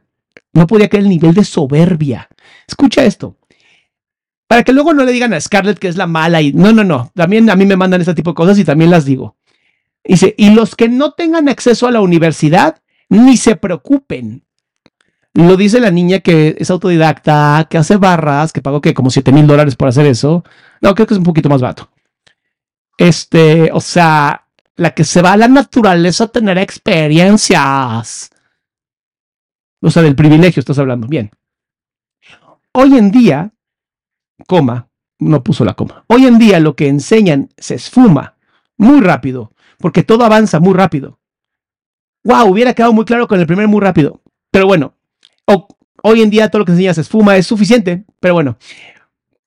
No 0.53 0.67
podía 0.67 0.89
creer 0.89 1.05
el 1.05 1.09
nivel 1.09 1.33
de 1.33 1.43
soberbia. 1.43 2.29
Escucha 2.67 3.03
esto. 3.03 3.37
Para 4.47 4.63
que 4.63 4.73
luego 4.73 4.93
no 4.93 5.03
le 5.03 5.11
digan 5.11 5.33
a 5.33 5.41
Scarlett 5.41 5.79
que 5.79 5.87
es 5.87 5.97
la 5.97 6.05
mala 6.05 6.41
y 6.41 6.53
no, 6.53 6.71
no, 6.71 6.83
no. 6.83 7.11
También 7.15 7.49
a 7.49 7.55
mí 7.55 7.65
me 7.65 7.75
mandan 7.75 8.01
este 8.01 8.13
tipo 8.13 8.31
de 8.31 8.35
cosas 8.35 8.59
y 8.59 8.63
también 8.63 8.91
las 8.91 9.05
digo. 9.05 9.35
Dice, 10.03 10.35
y 10.37 10.51
los 10.51 10.75
que 10.75 10.89
no 10.89 11.13
tengan 11.13 11.49
acceso 11.49 11.87
a 11.87 11.91
la 11.91 12.01
universidad, 12.01 12.81
ni 13.09 13.37
se 13.37 13.55
preocupen. 13.55 14.43
Lo 15.33 15.57
dice 15.57 15.79
la 15.79 15.89
niña 15.89 16.19
que 16.19 16.55
es 16.59 16.69
autodidacta, 16.69 17.67
que 17.69 17.77
hace 17.79 17.97
barras, 17.97 18.53
que 18.53 18.61
pagó 18.61 18.81
que 18.81 18.93
como 18.93 19.09
7 19.09 19.31
mil 19.31 19.47
dólares 19.47 19.75
por 19.75 19.87
hacer 19.87 20.05
eso. 20.05 20.43
No, 20.81 20.93
creo 20.93 21.07
que 21.07 21.15
es 21.15 21.17
un 21.17 21.23
poquito 21.23 21.49
más 21.49 21.61
barato. 21.61 21.89
Este, 22.97 23.71
o 23.73 23.81
sea, 23.81 24.45
la 24.75 24.91
que 24.91 25.03
se 25.03 25.21
va 25.21 25.33
a 25.33 25.37
la 25.37 25.47
naturaleza 25.47 26.25
a 26.25 26.27
tener 26.27 26.57
experiencias. 26.59 28.29
O 29.81 29.89
sea, 29.89 30.03
del 30.03 30.15
privilegio 30.15 30.59
estás 30.59 30.77
hablando. 30.77 31.07
Bien. 31.07 31.31
Hoy 32.71 32.97
en 32.97 33.11
día, 33.11 33.51
coma, 34.47 34.87
no 35.19 35.43
puso 35.43 35.65
la 35.65 35.73
coma. 35.73 36.05
Hoy 36.07 36.25
en 36.25 36.37
día 36.37 36.59
lo 36.59 36.75
que 36.75 36.87
enseñan 36.87 37.49
se 37.57 37.75
esfuma 37.75 38.37
muy 38.77 39.01
rápido, 39.01 39.51
porque 39.77 40.03
todo 40.03 40.25
avanza 40.25 40.59
muy 40.59 40.73
rápido. 40.73 41.19
Wow, 42.23 42.51
hubiera 42.51 42.73
quedado 42.73 42.93
muy 42.93 43.05
claro 43.05 43.27
con 43.27 43.39
el 43.39 43.47
primer 43.47 43.67
muy 43.67 43.81
rápido. 43.81 44.21
Pero 44.51 44.67
bueno, 44.67 44.92
hoy 46.03 46.21
en 46.21 46.29
día 46.29 46.49
todo 46.49 46.59
lo 46.59 46.65
que 46.65 46.73
enseñas 46.73 46.97
es 46.97 47.09
fuma, 47.09 47.37
es 47.37 47.47
suficiente, 47.47 48.03
pero 48.19 48.35
bueno. 48.35 48.57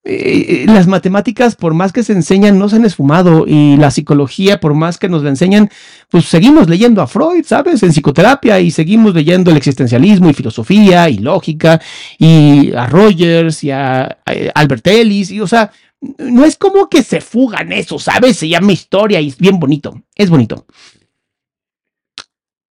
Eh, 0.08 0.62
eh, 0.62 0.66
las 0.68 0.86
matemáticas, 0.86 1.56
por 1.56 1.74
más 1.74 1.92
que 1.92 2.04
se 2.04 2.12
enseñan, 2.12 2.60
no 2.60 2.68
se 2.68 2.76
han 2.76 2.84
esfumado 2.84 3.44
y 3.44 3.76
la 3.76 3.90
psicología, 3.90 4.60
por 4.60 4.72
más 4.72 4.98
que 4.98 5.08
nos 5.08 5.24
la 5.24 5.30
enseñan, 5.30 5.68
pues 6.08 6.26
seguimos 6.26 6.68
leyendo 6.68 7.02
a 7.02 7.08
Freud, 7.08 7.44
¿sabes? 7.44 7.82
En 7.82 7.90
psicoterapia 7.90 8.60
y 8.60 8.70
seguimos 8.70 9.14
leyendo 9.14 9.50
el 9.50 9.56
existencialismo 9.56 10.30
y 10.30 10.34
filosofía 10.34 11.08
y 11.08 11.18
lógica 11.18 11.80
y 12.18 12.72
a 12.72 12.86
Rogers 12.86 13.64
y 13.64 13.72
a, 13.72 14.18
Albert 14.54 14.86
Ellis 14.86 15.32
y, 15.32 15.40
o 15.40 15.48
sea, 15.48 15.72
no 16.18 16.44
es 16.44 16.56
como 16.56 16.88
que 16.88 17.02
se 17.02 17.20
fugan 17.20 17.72
eso, 17.72 17.98
¿sabes? 17.98 18.36
Se 18.36 18.48
llama 18.48 18.70
historia 18.70 19.20
y 19.20 19.26
es 19.26 19.38
bien 19.38 19.58
bonito, 19.58 20.02
es 20.14 20.30
bonito. 20.30 20.66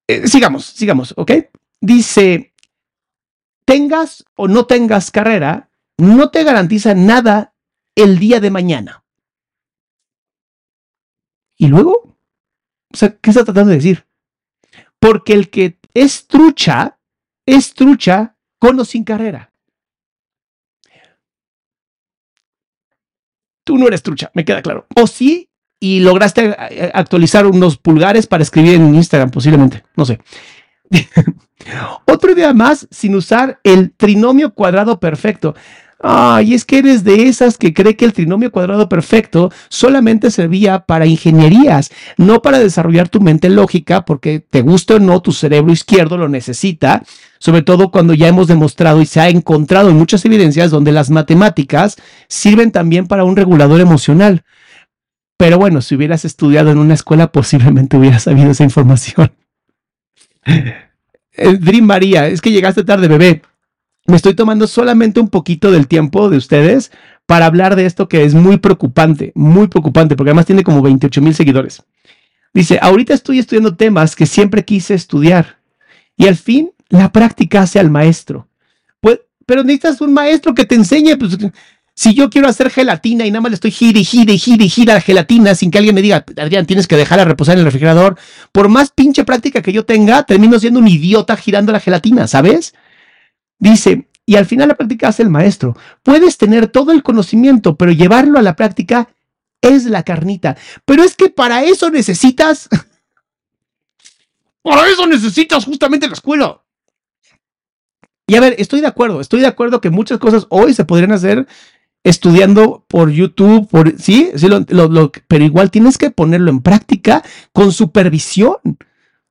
Eh, 0.07 0.25
sigamos, 0.29 0.65
sigamos, 0.67 1.13
¿ok? 1.17 1.31
Dice, 1.81 2.53
tengas 3.65 4.25
o 4.35 4.47
no 4.47 4.65
tengas 4.65 5.11
carrera, 5.11 5.69
no 5.97 6.29
te 6.29 6.43
garantiza 6.43 6.93
nada 6.93 7.53
el 7.95 8.19
día 8.19 8.39
de 8.39 8.51
mañana. 8.51 9.03
Y 11.57 11.67
luego, 11.67 12.17
o 12.93 12.97
sea, 12.97 13.17
¿qué 13.17 13.29
está 13.29 13.43
tratando 13.43 13.71
de 13.71 13.77
decir? 13.77 14.05
Porque 14.99 15.33
el 15.33 15.49
que 15.49 15.79
es 15.93 16.27
trucha, 16.27 16.99
es 17.45 17.73
trucha 17.73 18.37
con 18.59 18.79
o 18.79 18.85
sin 18.85 19.03
carrera. 19.03 19.51
Tú 23.63 23.77
no 23.77 23.87
eres 23.87 24.03
trucha, 24.03 24.29
me 24.33 24.45
queda 24.45 24.61
claro. 24.61 24.85
O 24.95 25.07
sí, 25.07 25.49
y 25.79 25.99
lograste 26.01 26.55
eh, 26.69 26.91
actualizar 26.93 27.45
unos 27.47 27.77
pulgares 27.77 28.27
para 28.27 28.43
escribir 28.43 28.75
en 28.75 28.93
Instagram, 28.93 29.31
posiblemente, 29.31 29.83
no 29.95 30.05
sé. 30.05 30.19
Otro 32.05 32.35
día 32.35 32.53
más 32.53 32.87
sin 32.91 33.15
usar 33.15 33.59
el 33.63 33.91
trinomio 33.91 34.53
cuadrado 34.53 34.99
perfecto. 34.99 35.55
Ay, 35.99 36.53
es 36.53 36.65
que 36.65 36.79
eres 36.79 37.03
de 37.03 37.27
esas 37.27 37.57
que 37.57 37.73
cree 37.73 37.95
que 37.95 38.05
el 38.05 38.13
trinomio 38.13 38.51
cuadrado 38.51 38.89
perfecto 38.89 39.51
solamente 39.69 40.29
servía 40.29 40.79
para 40.81 41.05
ingenierías, 41.05 41.89
no 42.17 42.41
para 42.41 42.59
desarrollar 42.59 43.09
tu 43.09 43.21
mente 43.21 43.49
lógica, 43.49 44.03
porque 44.05 44.39
te 44.39 44.61
guste 44.61 44.95
o 44.95 44.99
no, 44.99 45.21
tu 45.21 45.31
cerebro 45.31 45.71
izquierdo 45.71 46.17
lo 46.17 46.27
necesita, 46.27 47.01
sobre 47.39 47.61
todo 47.61 47.91
cuando 47.91 48.13
ya 48.13 48.27
hemos 48.27 48.47
demostrado 48.47 49.01
y 49.01 49.05
se 49.05 49.21
ha 49.21 49.29
encontrado 49.29 49.89
en 49.89 49.97
muchas 49.97 50.25
evidencias 50.25 50.69
donde 50.69 50.91
las 50.91 51.09
matemáticas 51.09 51.95
sirven 52.27 52.71
también 52.71 53.07
para 53.07 53.23
un 53.23 53.35
regulador 53.35 53.79
emocional. 53.79 54.43
Pero 55.37 55.57
bueno, 55.57 55.81
si 55.81 55.95
hubieras 55.95 56.25
estudiado 56.25 56.71
en 56.71 56.77
una 56.77 56.93
escuela, 56.93 57.31
posiblemente 57.31 57.97
hubieras 57.97 58.23
sabido 58.23 58.51
esa 58.51 58.63
información. 58.63 59.31
Eh, 61.37 61.57
Dream 61.59 61.85
María, 61.85 62.27
es 62.27 62.41
que 62.41 62.51
llegaste 62.51 62.83
tarde, 62.83 63.07
bebé. 63.07 63.41
Me 64.07 64.15
estoy 64.15 64.35
tomando 64.35 64.67
solamente 64.67 65.19
un 65.19 65.29
poquito 65.29 65.71
del 65.71 65.87
tiempo 65.87 66.29
de 66.29 66.37
ustedes 66.37 66.91
para 67.25 67.47
hablar 67.47 67.75
de 67.75 67.85
esto 67.85 68.07
que 68.07 68.23
es 68.23 68.35
muy 68.35 68.57
preocupante, 68.57 69.31
muy 69.35 69.67
preocupante, 69.67 70.15
porque 70.15 70.29
además 70.29 70.45
tiene 70.45 70.63
como 70.63 70.81
28 70.81 71.21
mil 71.21 71.33
seguidores. 71.33 71.81
Dice, 72.53 72.79
ahorita 72.81 73.13
estoy 73.13 73.39
estudiando 73.39 73.75
temas 73.75 74.15
que 74.15 74.25
siempre 74.25 74.63
quise 74.63 74.93
estudiar 74.93 75.57
y 76.15 76.27
al 76.27 76.35
fin 76.35 76.71
la 76.89 77.11
práctica 77.11 77.63
hace 77.63 77.79
al 77.79 77.89
maestro. 77.89 78.47
Pues, 79.01 79.19
pero 79.45 79.63
necesitas 79.63 79.99
un 80.01 80.13
maestro 80.13 80.53
que 80.53 80.65
te 80.65 80.75
enseñe, 80.75 81.17
pues 81.17 81.37
si 81.95 82.13
yo 82.13 82.29
quiero 82.29 82.49
hacer 82.49 82.69
gelatina 82.69 83.25
y 83.25 83.31
nada 83.31 83.41
más 83.41 83.51
le 83.51 83.55
estoy 83.55 83.71
gire 83.71 84.03
gire 84.03 84.37
gire 84.37 84.65
y 84.65 84.69
gira 84.69 84.95
la 84.95 85.01
gelatina 85.01 85.55
sin 85.55 85.71
que 85.71 85.77
alguien 85.77 85.95
me 85.95 86.01
diga, 86.01 86.25
Adrián, 86.37 86.65
tienes 86.65 86.87
que 86.87 86.97
dejarla 86.97 87.23
reposar 87.23 87.53
en 87.53 87.59
el 87.59 87.65
refrigerador, 87.65 88.17
por 88.51 88.67
más 88.67 88.91
pinche 88.91 89.23
práctica 89.23 89.61
que 89.61 89.71
yo 89.71 89.85
tenga, 89.85 90.23
termino 90.23 90.59
siendo 90.59 90.79
un 90.79 90.87
idiota 90.89 91.37
girando 91.37 91.71
la 91.71 91.79
gelatina, 91.79 92.27
¿sabes? 92.27 92.75
Dice, 93.59 94.09
y 94.25 94.35
al 94.35 94.45
final 94.45 94.67
la 94.67 94.75
práctica 94.75 95.07
hace 95.07 95.23
el 95.23 95.29
maestro. 95.29 95.77
Puedes 96.03 96.37
tener 96.37 96.67
todo 96.67 96.91
el 96.91 97.01
conocimiento, 97.01 97.77
pero 97.77 97.93
llevarlo 97.93 98.39
a 98.39 98.41
la 98.41 98.57
práctica 98.57 99.09
es 99.61 99.85
la 99.85 100.03
carnita. 100.03 100.57
Pero 100.83 101.03
es 101.03 101.15
que 101.15 101.29
para 101.29 101.63
eso 101.63 101.89
necesitas... 101.89 102.67
para 104.61 104.87
eso 104.89 105.07
necesitas 105.07 105.63
justamente 105.63 106.07
la 106.07 106.13
escuela. 106.13 106.61
Y 108.27 108.35
a 108.35 108.41
ver, 108.41 108.55
estoy 108.57 108.81
de 108.81 108.87
acuerdo, 108.87 109.21
estoy 109.21 109.41
de 109.41 109.47
acuerdo 109.47 109.79
que 109.79 109.91
muchas 109.91 110.17
cosas 110.17 110.47
hoy 110.49 110.73
se 110.73 110.83
podrían 110.83 111.11
hacer 111.11 111.47
estudiando 112.05 112.85
por 112.87 113.09
YouTube, 113.09 113.67
por, 113.67 113.99
sí, 113.99 114.31
sí 114.35 114.47
pero 115.27 115.43
igual 115.43 115.71
tienes 115.71 115.97
que 115.97 116.11
ponerlo 116.11 116.51
en 116.51 116.61
práctica 116.61 117.23
con 117.51 117.71
supervisión. 117.71 118.57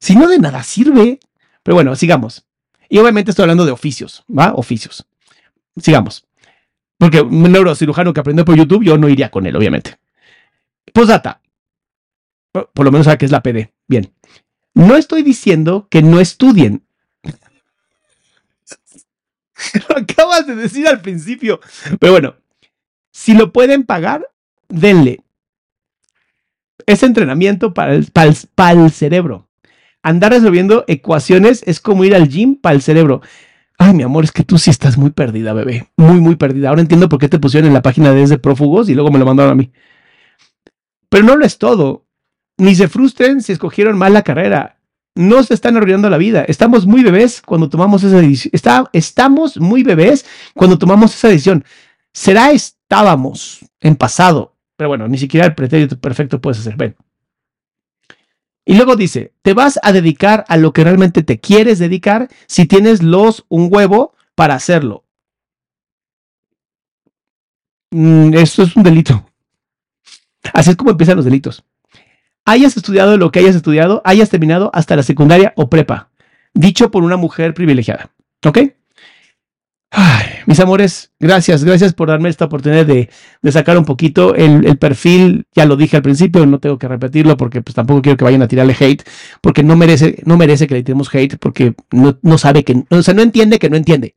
Si 0.00 0.16
no, 0.16 0.28
de 0.28 0.40
nada 0.40 0.62
sirve. 0.64 1.20
Pero 1.62 1.76
bueno, 1.76 1.94
sigamos. 1.94 2.44
Y 2.88 2.98
obviamente 2.98 3.30
estoy 3.30 3.44
hablando 3.44 3.64
de 3.64 3.70
oficios, 3.70 4.24
¿va? 4.28 4.54
Oficios. 4.54 5.06
Sigamos. 5.76 6.26
Porque 6.98 7.20
un 7.20 7.52
neurocirujano 7.52 8.12
que 8.12 8.20
aprendió 8.20 8.44
por 8.44 8.56
YouTube, 8.56 8.82
yo 8.82 8.98
no 8.98 9.08
iría 9.08 9.30
con 9.30 9.46
él, 9.46 9.54
obviamente. 9.54 9.96
Posdata. 10.92 11.40
Por 12.50 12.84
lo 12.84 12.90
menos 12.90 13.04
sabe 13.04 13.18
que 13.18 13.26
es 13.26 13.32
la 13.32 13.42
PD. 13.42 13.72
Bien. 13.86 14.12
No 14.74 14.96
estoy 14.96 15.22
diciendo 15.22 15.86
que 15.88 16.02
no 16.02 16.18
estudien. 16.18 16.84
lo 19.88 19.96
acabas 19.96 20.48
de 20.48 20.56
decir 20.56 20.88
al 20.88 21.00
principio. 21.00 21.60
Pero 22.00 22.12
bueno, 22.12 22.34
si 23.14 23.32
lo 23.32 23.52
pueden 23.52 23.84
pagar, 23.84 24.28
denle. 24.68 25.20
Es 26.84 27.04
entrenamiento 27.04 27.72
para 27.72 27.94
el, 27.94 28.08
para 28.56 28.72
el 28.72 28.90
cerebro. 28.90 29.48
Andar 30.02 30.32
resolviendo 30.32 30.84
ecuaciones 30.88 31.62
es 31.64 31.78
como 31.78 32.04
ir 32.04 32.16
al 32.16 32.28
gym 32.28 32.56
para 32.56 32.74
el 32.74 32.82
cerebro. 32.82 33.22
Ay, 33.78 33.94
mi 33.94 34.02
amor, 34.02 34.24
es 34.24 34.32
que 34.32 34.42
tú 34.42 34.58
sí 34.58 34.70
estás 34.70 34.98
muy 34.98 35.10
perdida, 35.10 35.52
bebé. 35.52 35.88
Muy, 35.96 36.20
muy 36.20 36.34
perdida. 36.34 36.70
Ahora 36.70 36.80
entiendo 36.80 37.08
por 37.08 37.20
qué 37.20 37.28
te 37.28 37.38
pusieron 37.38 37.68
en 37.68 37.74
la 37.74 37.82
página 37.82 38.10
de 38.10 38.20
desde 38.20 38.36
prófugos 38.36 38.88
y 38.88 38.94
luego 38.94 39.12
me 39.12 39.20
lo 39.20 39.26
mandaron 39.26 39.52
a 39.52 39.54
mí. 39.54 39.70
Pero 41.08 41.22
no 41.22 41.36
lo 41.36 41.46
es 41.46 41.56
todo. 41.56 42.06
Ni 42.58 42.74
se 42.74 42.88
frustren 42.88 43.42
si 43.42 43.52
escogieron 43.52 43.96
mal 43.96 44.12
la 44.12 44.22
carrera 44.22 44.80
no 45.14 45.40
se 45.44 45.54
están 45.54 45.76
arruinando 45.76 46.10
la 46.10 46.18
vida. 46.18 46.44
Estamos 46.48 46.84
muy 46.84 47.04
bebés 47.04 47.40
cuando 47.40 47.68
tomamos 47.68 48.02
esa 48.02 48.20
decisión. 48.20 48.52
estamos 48.92 49.60
muy 49.60 49.84
bebés 49.84 50.26
cuando 50.54 50.78
tomamos 50.78 51.14
esa 51.14 51.28
decisión. 51.28 51.64
Será 52.12 52.50
estábamos 52.84 53.60
en 53.80 53.96
pasado, 53.96 54.54
pero 54.76 54.88
bueno, 54.88 55.08
ni 55.08 55.18
siquiera 55.18 55.46
el 55.46 55.54
pretérito 55.54 55.98
perfecto 55.98 56.40
puedes 56.40 56.60
hacer. 56.60 56.76
Ven. 56.76 56.96
Y 58.64 58.76
luego 58.76 58.96
dice, 58.96 59.34
te 59.42 59.52
vas 59.52 59.78
a 59.82 59.92
dedicar 59.92 60.44
a 60.48 60.56
lo 60.56 60.72
que 60.72 60.84
realmente 60.84 61.22
te 61.22 61.38
quieres 61.38 61.78
dedicar 61.78 62.28
si 62.46 62.66
tienes 62.66 63.02
los 63.02 63.44
un 63.48 63.68
huevo 63.70 64.14
para 64.34 64.54
hacerlo. 64.54 65.04
Mm, 67.90 68.34
esto 68.34 68.62
es 68.62 68.74
un 68.74 68.82
delito. 68.82 69.28
Así 70.52 70.70
es 70.70 70.76
como 70.76 70.90
empiezan 70.90 71.16
los 71.16 71.24
delitos 71.24 71.64
hayas 72.44 72.76
estudiado 72.76 73.16
lo 73.16 73.30
que 73.30 73.40
hayas 73.40 73.56
estudiado, 73.56 74.02
hayas 74.04 74.30
terminado 74.30 74.70
hasta 74.74 74.96
la 74.96 75.02
secundaria 75.02 75.52
o 75.56 75.68
prepa. 75.68 76.10
Dicho 76.52 76.90
por 76.90 77.02
una 77.02 77.16
mujer 77.16 77.54
privilegiada. 77.54 78.10
¿Ok? 78.44 78.58
Mis 80.46 80.60
amores, 80.60 81.12
gracias, 81.18 81.64
gracias 81.64 81.94
por 81.94 82.08
darme 82.08 82.28
esta 82.28 82.44
oportunidad 82.44 82.84
de, 82.84 83.08
sacar 83.50 83.78
un 83.78 83.84
poquito 83.84 84.34
el, 84.34 84.76
perfil. 84.78 85.46
Ya 85.54 85.64
lo 85.64 85.76
dije 85.76 85.96
al 85.96 86.02
principio, 86.02 86.44
no 86.46 86.58
tengo 86.58 86.78
que 86.78 86.88
repetirlo 86.88 87.36
porque 87.36 87.62
pues 87.62 87.74
tampoco 87.74 88.02
quiero 88.02 88.16
que 88.16 88.24
vayan 88.24 88.42
a 88.42 88.48
tirarle 88.48 88.76
hate, 88.78 89.02
porque 89.40 89.62
no 89.62 89.76
merece, 89.76 90.22
no 90.24 90.36
merece 90.36 90.66
que 90.66 90.74
le 90.74 90.82
tiremos 90.82 91.12
hate, 91.14 91.38
porque 91.38 91.74
no, 91.90 92.38
sabe 92.38 92.64
que, 92.64 92.84
o 92.90 93.02
sea, 93.02 93.14
no 93.14 93.22
entiende 93.22 93.58
que 93.58 93.70
no 93.70 93.76
entiende. 93.76 94.16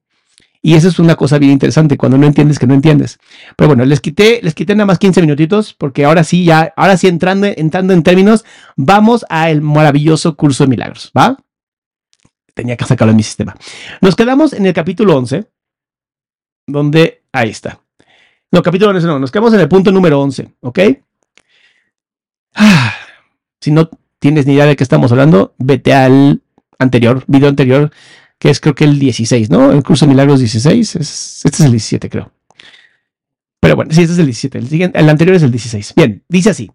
Y 0.62 0.74
esa 0.74 0.88
es 0.88 1.00
una 1.00 1.16
cosa 1.16 1.38
bien 1.38 1.52
interesante, 1.52 1.98
cuando 1.98 2.18
no 2.18 2.26
entiendes 2.26 2.60
que 2.60 2.68
no 2.68 2.74
entiendes. 2.74 3.20
Pero 3.56 3.70
bueno, 3.70 3.86
les 3.86 4.02
quité, 4.02 4.40
les 4.42 4.54
quité 4.54 4.76
nada 4.76 4.88
más 4.88 5.00
15 5.00 5.22
minutitos, 5.22 5.74
porque 5.74 6.04
ahora 6.04 6.24
sí, 6.24 6.44
ya, 6.44 6.74
ahora 6.76 6.98
sí 6.98 7.08
entrando, 7.08 7.48
entrando 7.48 7.94
en 7.94 8.04
términos, 8.04 8.44
vamos 8.76 9.26
al 9.30 9.62
maravilloso 9.62 10.36
curso 10.36 10.66
de 10.66 10.70
milagros, 10.70 11.12
¿va? 11.16 11.38
Tenía 12.54 12.76
que 12.76 12.86
sacarlo 12.86 13.12
en 13.12 13.18
mi 13.18 13.24
sistema. 13.24 13.56
Nos 14.02 14.16
quedamos 14.16 14.52
en 14.52 14.66
el 14.66 14.74
capítulo 14.74 15.16
11, 15.16 15.46
donde, 16.68 17.24
ahí 17.32 17.50
está. 17.50 17.82
No, 18.52 18.62
capítulo 18.62 18.92
11 18.92 19.08
no, 19.08 19.20
nos 19.20 19.32
quedamos 19.32 19.54
en 19.54 19.62
el 19.62 19.70
punto 19.70 19.92
número 19.92 20.22
11, 20.22 20.56
¿ok? 20.62 20.80
Ah, 22.56 22.94
si 23.60 23.72
no 23.72 23.90
tienes 24.20 24.46
ni 24.46 24.54
idea 24.54 24.66
de 24.66 24.76
qué 24.76 24.84
estamos 24.84 25.12
hablando, 25.12 25.56
vete 25.58 25.94
al 25.94 26.42
anterior, 26.80 27.24
video 27.28 27.50
anterior, 27.50 27.92
que 28.38 28.50
es 28.50 28.60
creo 28.60 28.76
que 28.76 28.84
el 28.84 29.00
16, 29.00 29.50
¿no? 29.50 29.72
El 29.72 29.84
curso 29.84 30.06
de 30.06 30.12
milagros 30.12 30.40
16, 30.40 30.96
es, 30.96 31.46
este 31.46 31.58
es 31.58 31.66
el 31.66 31.72
17 31.72 32.10
creo. 32.10 32.32
Pero 33.60 33.76
bueno, 33.76 33.92
sí, 33.92 34.02
este 34.02 34.14
es 34.14 34.20
el 34.20 34.26
17, 34.26 34.58
el, 34.58 34.68
siguiente, 34.68 35.00
el 35.00 35.10
anterior 35.10 35.36
es 35.36 35.44
el 35.44 35.52
16. 35.52 35.94
Bien, 35.96 36.24
dice 36.30 36.52
así. 36.52 36.72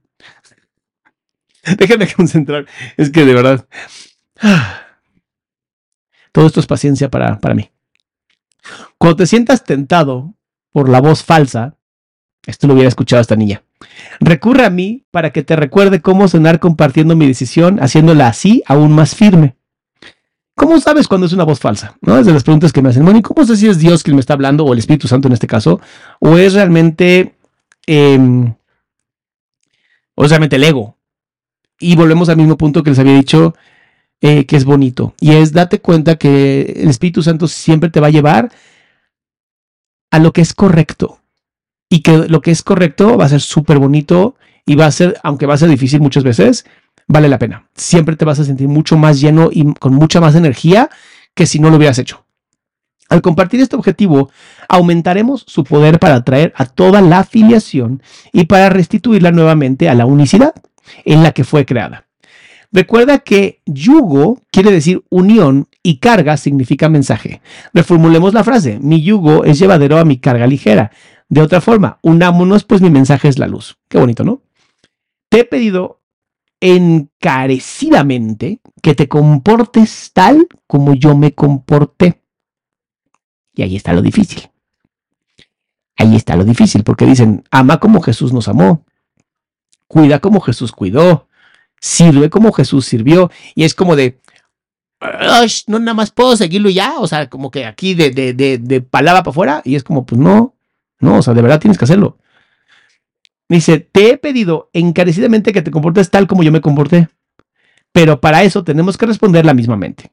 Déjenme 1.78 2.12
concentrar, 2.12 2.66
es 2.96 3.10
que 3.10 3.24
de 3.24 3.34
verdad... 3.34 3.66
Todo 6.32 6.46
esto 6.46 6.60
es 6.60 6.66
paciencia 6.66 7.10
para, 7.10 7.38
para 7.38 7.54
mí. 7.54 7.70
Cuando 8.98 9.16
te 9.16 9.26
sientas 9.26 9.64
tentado 9.64 10.34
por 10.72 10.88
la 10.88 11.00
voz 11.00 11.22
falsa, 11.22 11.76
esto 12.46 12.66
lo 12.66 12.74
hubiera 12.74 12.88
escuchado 12.88 13.20
esta 13.20 13.36
niña. 13.36 13.62
Recurre 14.20 14.64
a 14.64 14.70
mí 14.70 15.04
para 15.10 15.30
que 15.30 15.42
te 15.42 15.56
recuerde 15.56 16.00
cómo 16.00 16.28
sonar 16.28 16.60
compartiendo 16.60 17.16
mi 17.16 17.26
decisión, 17.26 17.78
haciéndola 17.78 18.28
así 18.28 18.62
aún 18.66 18.92
más 18.92 19.14
firme. 19.14 19.56
¿Cómo 20.54 20.78
sabes 20.80 21.08
cuando 21.08 21.26
es 21.26 21.32
una 21.32 21.44
voz 21.44 21.60
falsa? 21.60 21.96
¿No? 22.02 22.18
Es 22.18 22.26
de 22.26 22.32
las 22.32 22.44
preguntas 22.44 22.72
que 22.72 22.82
me 22.82 22.90
hacen. 22.90 23.04
Bueno, 23.04 23.22
cómo 23.22 23.44
sé 23.44 23.56
si 23.56 23.68
es 23.68 23.78
Dios 23.78 24.02
quien 24.02 24.16
me 24.16 24.20
está 24.20 24.34
hablando 24.34 24.64
o 24.64 24.72
el 24.72 24.78
Espíritu 24.78 25.08
Santo 25.08 25.28
en 25.28 25.34
este 25.34 25.46
caso? 25.46 25.80
¿O 26.20 26.36
es 26.36 26.54
realmente, 26.54 27.34
em, 27.86 28.54
o 30.14 30.24
es 30.24 30.30
realmente 30.30 30.56
el 30.56 30.64
ego? 30.64 30.96
Y 31.78 31.96
volvemos 31.96 32.28
al 32.28 32.36
mismo 32.36 32.56
punto 32.56 32.82
que 32.82 32.90
les 32.90 32.98
había 32.98 33.14
dicho 33.14 33.54
eh, 34.22 34.46
que 34.46 34.56
es 34.56 34.64
bonito. 34.64 35.14
Y 35.20 35.32
es 35.32 35.52
date 35.52 35.80
cuenta 35.80 36.16
que 36.16 36.62
el 36.76 36.88
Espíritu 36.88 37.24
Santo 37.24 37.48
siempre 37.48 37.90
te 37.90 37.98
va 37.98 38.06
a 38.06 38.10
llevar 38.10 38.52
a 40.12 40.20
lo 40.20 40.32
que 40.32 40.40
es 40.40 40.54
correcto. 40.54 41.18
Y 41.90 42.02
que 42.02 42.16
lo 42.16 42.40
que 42.40 42.52
es 42.52 42.62
correcto 42.62 43.18
va 43.18 43.24
a 43.24 43.30
ser 43.30 43.40
súper 43.40 43.78
bonito 43.78 44.36
y 44.64 44.76
va 44.76 44.86
a 44.86 44.92
ser, 44.92 45.18
aunque 45.24 45.46
va 45.46 45.54
a 45.54 45.58
ser 45.58 45.68
difícil 45.68 46.00
muchas 46.00 46.22
veces, 46.22 46.64
vale 47.08 47.28
la 47.28 47.40
pena. 47.40 47.68
Siempre 47.74 48.14
te 48.14 48.24
vas 48.24 48.38
a 48.38 48.44
sentir 48.44 48.68
mucho 48.68 48.96
más 48.96 49.20
lleno 49.20 49.50
y 49.50 49.74
con 49.74 49.92
mucha 49.92 50.20
más 50.20 50.36
energía 50.36 50.88
que 51.34 51.46
si 51.46 51.58
no 51.58 51.68
lo 51.68 51.76
hubieras 51.76 51.98
hecho. 51.98 52.24
Al 53.08 53.22
compartir 53.22 53.60
este 53.60 53.74
objetivo, 53.74 54.30
aumentaremos 54.68 55.44
su 55.48 55.64
poder 55.64 55.98
para 55.98 56.14
atraer 56.14 56.52
a 56.56 56.64
toda 56.64 57.02
la 57.02 57.18
afiliación 57.18 58.02
y 58.32 58.44
para 58.44 58.70
restituirla 58.70 59.32
nuevamente 59.32 59.88
a 59.88 59.94
la 59.94 60.06
unicidad 60.06 60.54
en 61.04 61.24
la 61.24 61.32
que 61.32 61.42
fue 61.42 61.66
creada. 61.66 62.06
Recuerda 62.72 63.18
que 63.18 63.60
yugo 63.66 64.40
quiere 64.50 64.72
decir 64.72 65.04
unión 65.10 65.68
y 65.82 65.98
carga 65.98 66.38
significa 66.38 66.88
mensaje. 66.88 67.42
Reformulemos 67.74 68.32
la 68.32 68.44
frase, 68.44 68.78
mi 68.80 69.02
yugo 69.02 69.44
es 69.44 69.58
llevadero 69.58 69.98
a 69.98 70.06
mi 70.06 70.16
carga 70.18 70.46
ligera. 70.46 70.90
De 71.28 71.42
otra 71.42 71.60
forma, 71.60 71.98
unámonos 72.02 72.64
pues 72.64 72.80
mi 72.80 72.88
mensaje 72.88 73.28
es 73.28 73.38
la 73.38 73.46
luz. 73.46 73.76
Qué 73.88 73.98
bonito, 73.98 74.24
¿no? 74.24 74.40
Te 75.28 75.40
he 75.40 75.44
pedido 75.44 76.00
encarecidamente 76.60 78.60
que 78.80 78.94
te 78.94 79.08
comportes 79.08 80.12
tal 80.14 80.46
como 80.66 80.94
yo 80.94 81.14
me 81.16 81.34
comporté. 81.34 82.22
Y 83.54 83.62
ahí 83.62 83.76
está 83.76 83.92
lo 83.92 84.00
difícil. 84.00 84.48
Ahí 85.96 86.16
está 86.16 86.36
lo 86.36 86.44
difícil, 86.44 86.84
porque 86.84 87.04
dicen, 87.04 87.44
ama 87.50 87.80
como 87.80 88.00
Jesús 88.00 88.32
nos 88.32 88.48
amó, 88.48 88.86
cuida 89.86 90.20
como 90.20 90.40
Jesús 90.40 90.72
cuidó, 90.72 91.28
sirve 91.82 92.30
como 92.30 92.52
Jesús 92.52 92.86
sirvió. 92.86 93.30
Y 93.54 93.64
es 93.64 93.74
como 93.74 93.96
de, 93.96 94.18
no 95.66 95.78
nada 95.80 95.94
más 95.94 96.12
puedo 96.12 96.36
seguirlo 96.36 96.70
ya, 96.70 96.98
o 96.98 97.06
sea, 97.06 97.28
como 97.28 97.50
que 97.50 97.66
aquí 97.66 97.94
de, 97.94 98.10
de, 98.10 98.32
de, 98.32 98.56
de 98.56 98.80
palabra 98.80 99.22
para 99.22 99.32
afuera, 99.32 99.62
y 99.64 99.74
es 99.74 99.82
como, 99.82 100.06
pues 100.06 100.18
no, 100.18 100.54
no, 101.00 101.18
o 101.18 101.22
sea, 101.22 101.34
de 101.34 101.42
verdad 101.42 101.60
tienes 101.60 101.76
que 101.76 101.84
hacerlo. 101.84 102.16
Dice, 103.48 103.80
te 103.80 104.12
he 104.12 104.16
pedido 104.16 104.70
encarecidamente 104.72 105.52
que 105.52 105.60
te 105.60 105.70
comportes 105.70 106.08
tal 106.08 106.26
como 106.26 106.42
yo 106.42 106.52
me 106.52 106.62
comporté. 106.62 107.08
Pero 107.92 108.18
para 108.18 108.42
eso 108.44 108.64
tenemos 108.64 108.96
que 108.96 109.04
responder 109.04 109.44
la 109.44 109.52
misma 109.52 109.76
mente. 109.76 110.10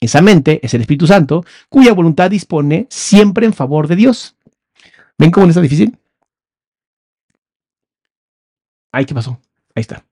Esa 0.00 0.22
mente 0.22 0.60
es 0.62 0.72
el 0.72 0.80
Espíritu 0.80 1.06
Santo, 1.06 1.44
cuya 1.68 1.92
voluntad 1.92 2.30
dispone 2.30 2.86
siempre 2.88 3.44
en 3.44 3.52
favor 3.52 3.88
de 3.88 3.96
Dios. 3.96 4.36
¿Ven 5.18 5.30
cómo 5.30 5.44
no 5.44 5.50
está 5.50 5.60
difícil? 5.60 5.98
Ay, 8.92 9.04
¿qué 9.04 9.14
pasó? 9.14 9.38
Ahí 9.74 9.82
está. 9.82 10.02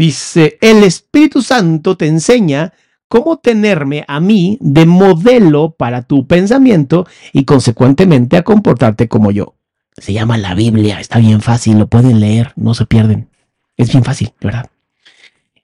Dice, 0.00 0.56
el 0.62 0.82
Espíritu 0.82 1.42
Santo 1.42 1.94
te 1.98 2.06
enseña 2.06 2.72
cómo 3.06 3.36
tenerme 3.36 4.06
a 4.08 4.18
mí 4.18 4.56
de 4.62 4.86
modelo 4.86 5.72
para 5.72 6.04
tu 6.04 6.26
pensamiento 6.26 7.06
y 7.34 7.44
consecuentemente 7.44 8.38
a 8.38 8.42
comportarte 8.42 9.08
como 9.08 9.30
yo. 9.30 9.56
Se 9.98 10.14
llama 10.14 10.38
la 10.38 10.54
Biblia, 10.54 11.00
está 11.00 11.18
bien 11.18 11.42
fácil, 11.42 11.78
lo 11.78 11.86
pueden 11.86 12.18
leer, 12.18 12.54
no 12.56 12.72
se 12.72 12.86
pierden. 12.86 13.28
Es 13.76 13.92
bien 13.92 14.02
fácil, 14.02 14.32
¿verdad? 14.40 14.70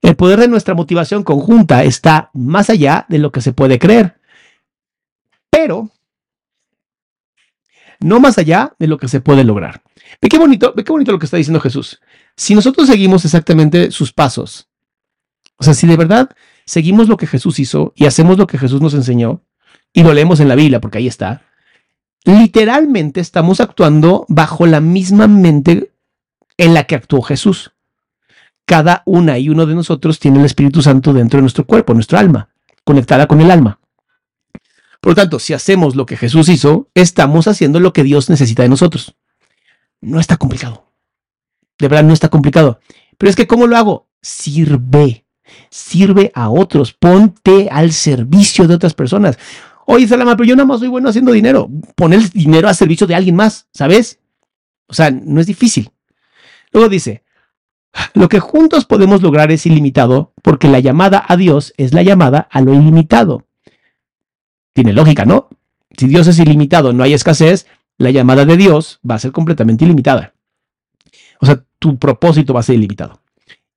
El 0.02 0.16
poder 0.16 0.38
de 0.38 0.48
nuestra 0.48 0.74
motivación 0.74 1.22
conjunta 1.22 1.82
está 1.82 2.28
más 2.34 2.68
allá 2.68 3.06
de 3.08 3.16
lo 3.16 3.32
que 3.32 3.40
se 3.40 3.54
puede 3.54 3.78
creer. 3.78 4.18
pero 5.48 5.88
no 8.00 8.20
más 8.20 8.36
allá 8.36 8.74
de 8.78 8.86
lo 8.86 8.98
que 8.98 9.08
se 9.08 9.22
puede 9.22 9.44
lograr. 9.44 9.80
Ve 10.20 10.28
qué 10.28 10.38
bonito, 10.38 10.74
ve 10.76 10.84
qué 10.84 10.92
bonito 10.92 11.12
lo 11.12 11.18
que 11.18 11.24
está 11.24 11.38
diciendo 11.38 11.60
Jesús. 11.60 12.02
Si 12.36 12.54
nosotros 12.54 12.86
seguimos 12.86 13.24
exactamente 13.24 13.90
sus 13.90 14.12
pasos, 14.12 14.68
o 15.58 15.64
sea, 15.64 15.74
si 15.74 15.86
de 15.86 15.96
verdad 15.96 16.30
seguimos 16.66 17.08
lo 17.08 17.16
que 17.16 17.26
Jesús 17.26 17.58
hizo 17.58 17.92
y 17.96 18.06
hacemos 18.06 18.36
lo 18.36 18.46
que 18.46 18.58
Jesús 18.58 18.80
nos 18.80 18.94
enseñó, 18.94 19.42
y 19.92 20.02
lo 20.02 20.12
leemos 20.12 20.40
en 20.40 20.48
la 20.48 20.54
Biblia, 20.54 20.80
porque 20.80 20.98
ahí 20.98 21.06
está, 21.06 21.42
literalmente 22.24 23.20
estamos 23.20 23.60
actuando 23.60 24.26
bajo 24.28 24.66
la 24.66 24.80
misma 24.80 25.26
mente 25.26 25.92
en 26.58 26.74
la 26.74 26.84
que 26.84 26.94
actuó 26.94 27.22
Jesús. 27.22 27.72
Cada 28.66 29.02
una 29.06 29.38
y 29.38 29.48
uno 29.48 29.64
de 29.64 29.74
nosotros 29.74 30.18
tiene 30.18 30.40
el 30.40 30.44
Espíritu 30.44 30.82
Santo 30.82 31.12
dentro 31.14 31.38
de 31.38 31.42
nuestro 31.42 31.64
cuerpo, 31.64 31.94
nuestra 31.94 32.18
alma, 32.18 32.50
conectada 32.84 33.26
con 33.26 33.40
el 33.40 33.50
alma. 33.50 33.80
Por 35.00 35.12
lo 35.12 35.14
tanto, 35.14 35.38
si 35.38 35.54
hacemos 35.54 35.94
lo 35.94 36.04
que 36.04 36.16
Jesús 36.16 36.48
hizo, 36.48 36.90
estamos 36.94 37.46
haciendo 37.46 37.80
lo 37.80 37.92
que 37.92 38.02
Dios 38.02 38.28
necesita 38.28 38.64
de 38.64 38.68
nosotros. 38.68 39.14
No 40.00 40.18
está 40.18 40.36
complicado. 40.36 40.90
De 41.78 41.88
verdad, 41.88 42.04
no 42.04 42.12
está 42.12 42.28
complicado. 42.28 42.80
Pero 43.18 43.30
es 43.30 43.36
que, 43.36 43.46
¿cómo 43.46 43.66
lo 43.66 43.76
hago? 43.76 44.08
Sirve. 44.22 45.24
Sirve 45.70 46.32
a 46.34 46.50
otros. 46.50 46.92
Ponte 46.92 47.68
al 47.70 47.92
servicio 47.92 48.66
de 48.66 48.74
otras 48.74 48.94
personas. 48.94 49.38
Oye, 49.86 50.08
Salama, 50.08 50.36
pero 50.36 50.48
yo 50.48 50.56
nada 50.56 50.66
más 50.66 50.80
soy 50.80 50.88
bueno 50.88 51.08
haciendo 51.08 51.32
dinero. 51.32 51.70
Pon 51.94 52.12
el 52.12 52.28
dinero 52.30 52.68
al 52.68 52.74
servicio 52.74 53.06
de 53.06 53.14
alguien 53.14 53.36
más, 53.36 53.68
¿sabes? 53.72 54.18
O 54.88 54.94
sea, 54.94 55.10
no 55.10 55.40
es 55.40 55.46
difícil. 55.46 55.90
Luego 56.72 56.88
dice, 56.88 57.22
lo 58.14 58.28
que 58.28 58.40
juntos 58.40 58.84
podemos 58.84 59.22
lograr 59.22 59.50
es 59.52 59.64
ilimitado 59.64 60.32
porque 60.42 60.68
la 60.68 60.80
llamada 60.80 61.24
a 61.26 61.36
Dios 61.36 61.72
es 61.76 61.94
la 61.94 62.02
llamada 62.02 62.48
a 62.50 62.60
lo 62.60 62.74
ilimitado. 62.74 63.46
Tiene 64.72 64.92
lógica, 64.92 65.24
¿no? 65.24 65.48
Si 65.96 66.06
Dios 66.06 66.26
es 66.26 66.38
ilimitado, 66.38 66.92
no 66.92 67.02
hay 67.02 67.14
escasez, 67.14 67.66
la 67.96 68.10
llamada 68.10 68.44
de 68.44 68.56
Dios 68.56 69.00
va 69.08 69.14
a 69.14 69.18
ser 69.18 69.32
completamente 69.32 69.84
ilimitada. 69.84 70.34
O 71.40 71.46
sea, 71.46 71.62
tu 71.78 71.98
propósito 71.98 72.54
va 72.54 72.60
a 72.60 72.62
ser 72.62 72.76
ilimitado. 72.76 73.20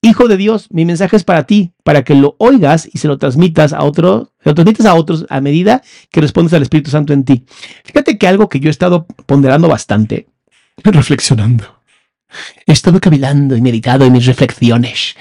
Hijo 0.02 0.28
de 0.28 0.38
Dios, 0.38 0.68
mi 0.70 0.86
mensaje 0.86 1.16
es 1.16 1.24
para 1.24 1.44
ti, 1.44 1.72
para 1.84 2.04
que 2.04 2.14
lo 2.14 2.34
oigas 2.38 2.88
y 2.90 2.98
se 2.98 3.06
lo 3.06 3.18
transmitas 3.18 3.74
a 3.74 3.82
otros, 3.82 4.28
lo 4.42 4.54
transmitas 4.54 4.86
a 4.86 4.94
otros 4.94 5.26
a 5.28 5.42
medida 5.42 5.82
que 6.10 6.22
respondes 6.22 6.54
al 6.54 6.62
Espíritu 6.62 6.90
Santo 6.90 7.12
en 7.12 7.24
ti. 7.24 7.44
Fíjate 7.84 8.16
que 8.16 8.26
algo 8.26 8.48
que 8.48 8.60
yo 8.60 8.68
he 8.68 8.70
estado 8.70 9.06
ponderando 9.26 9.68
bastante, 9.68 10.26
reflexionando, 10.82 11.82
he 12.66 12.72
estado 12.72 12.98
cavilando 12.98 13.56
y 13.56 13.60
meditado 13.60 14.06
en 14.06 14.14
mis 14.14 14.24
reflexiones, 14.24 15.16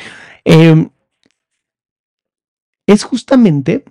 em, 0.46 0.90
es 2.88 3.04
justamente 3.04 3.84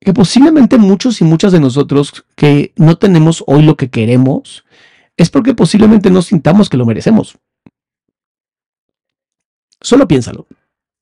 que 0.00 0.12
posiblemente 0.12 0.76
muchos 0.76 1.20
y 1.20 1.24
muchas 1.24 1.52
de 1.52 1.60
nosotros 1.60 2.24
que 2.34 2.72
no 2.76 2.98
tenemos 2.98 3.44
hoy 3.46 3.62
lo 3.62 3.76
que 3.76 3.90
queremos, 3.90 4.64
es 5.18 5.30
porque 5.30 5.52
posiblemente 5.52 6.10
no 6.10 6.22
sintamos 6.22 6.70
que 6.70 6.76
lo 6.76 6.86
merecemos. 6.86 7.36
Solo 9.80 10.06
piénsalo. 10.06 10.46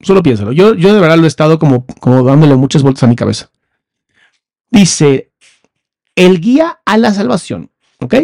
Solo 0.01 0.23
piénsalo. 0.23 0.53
Yo, 0.53 0.75
yo 0.75 0.95
de 0.95 1.01
verdad 1.01 1.19
lo 1.19 1.25
he 1.25 1.29
estado 1.29 1.59
como, 1.59 1.87
como 2.01 2.25
dándole 2.25 2.57
muchas 2.57 2.83
vueltas 2.83 3.03
a 3.03 3.09
mi 3.09 3.15
cabeza. 3.15 3.51
Dice, 4.71 5.33
el 6.15 6.41
guía 6.41 6.81
a 6.87 6.97
la 6.97 7.13
salvación. 7.13 7.71
¿Ok? 8.01 8.15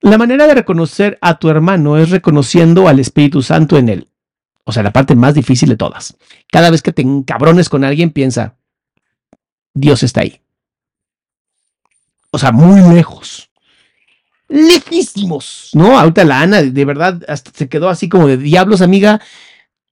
La 0.00 0.18
manera 0.18 0.46
de 0.46 0.54
reconocer 0.54 1.18
a 1.22 1.38
tu 1.38 1.48
hermano 1.48 1.96
es 1.96 2.10
reconociendo 2.10 2.86
al 2.86 3.00
Espíritu 3.00 3.40
Santo 3.40 3.78
en 3.78 3.88
él. 3.88 4.08
O 4.64 4.72
sea, 4.72 4.82
la 4.82 4.92
parte 4.92 5.14
más 5.14 5.34
difícil 5.34 5.70
de 5.70 5.76
todas. 5.76 6.18
Cada 6.52 6.68
vez 6.70 6.82
que 6.82 6.92
te 6.92 7.00
encabrones 7.00 7.70
con 7.70 7.82
alguien, 7.82 8.10
piensa, 8.10 8.56
Dios 9.72 10.02
está 10.02 10.20
ahí. 10.20 10.42
O 12.30 12.38
sea, 12.38 12.52
muy 12.52 12.94
lejos 12.94 13.50
lejísimos, 14.48 15.70
¿no? 15.72 15.98
Ahorita 15.98 16.24
la 16.24 16.40
Ana, 16.40 16.62
de 16.62 16.84
verdad, 16.84 17.22
hasta 17.28 17.50
se 17.54 17.68
quedó 17.68 17.88
así 17.88 18.08
como 18.08 18.26
de 18.26 18.36
diablos, 18.36 18.82
amiga. 18.82 19.20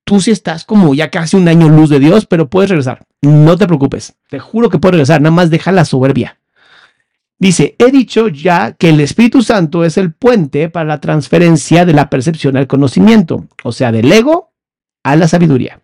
Tú 0.04 0.20
sí 0.20 0.30
estás 0.30 0.64
como 0.64 0.94
ya 0.94 1.10
casi 1.10 1.36
un 1.36 1.48
año 1.48 1.68
luz 1.68 1.88
de 1.88 2.00
Dios, 2.00 2.26
pero 2.26 2.50
puedes 2.50 2.70
regresar. 2.70 3.06
No 3.22 3.56
te 3.56 3.66
preocupes. 3.66 4.14
Te 4.28 4.40
juro 4.40 4.68
que 4.68 4.78
puedes 4.78 4.94
regresar. 4.94 5.20
Nada 5.20 5.34
más 5.34 5.50
deja 5.50 5.70
la 5.72 5.84
soberbia. 5.84 6.38
Dice, 7.38 7.74
he 7.78 7.90
dicho 7.90 8.28
ya 8.28 8.72
que 8.72 8.90
el 8.90 9.00
Espíritu 9.00 9.42
Santo 9.42 9.84
es 9.84 9.98
el 9.98 10.12
puente 10.12 10.68
para 10.68 10.86
la 10.86 11.00
transferencia 11.00 11.84
de 11.84 11.92
la 11.92 12.08
percepción 12.08 12.56
al 12.56 12.68
conocimiento, 12.68 13.46
o 13.64 13.72
sea, 13.72 13.90
del 13.90 14.12
ego 14.12 14.52
a 15.02 15.16
la 15.16 15.26
sabiduría. 15.26 15.80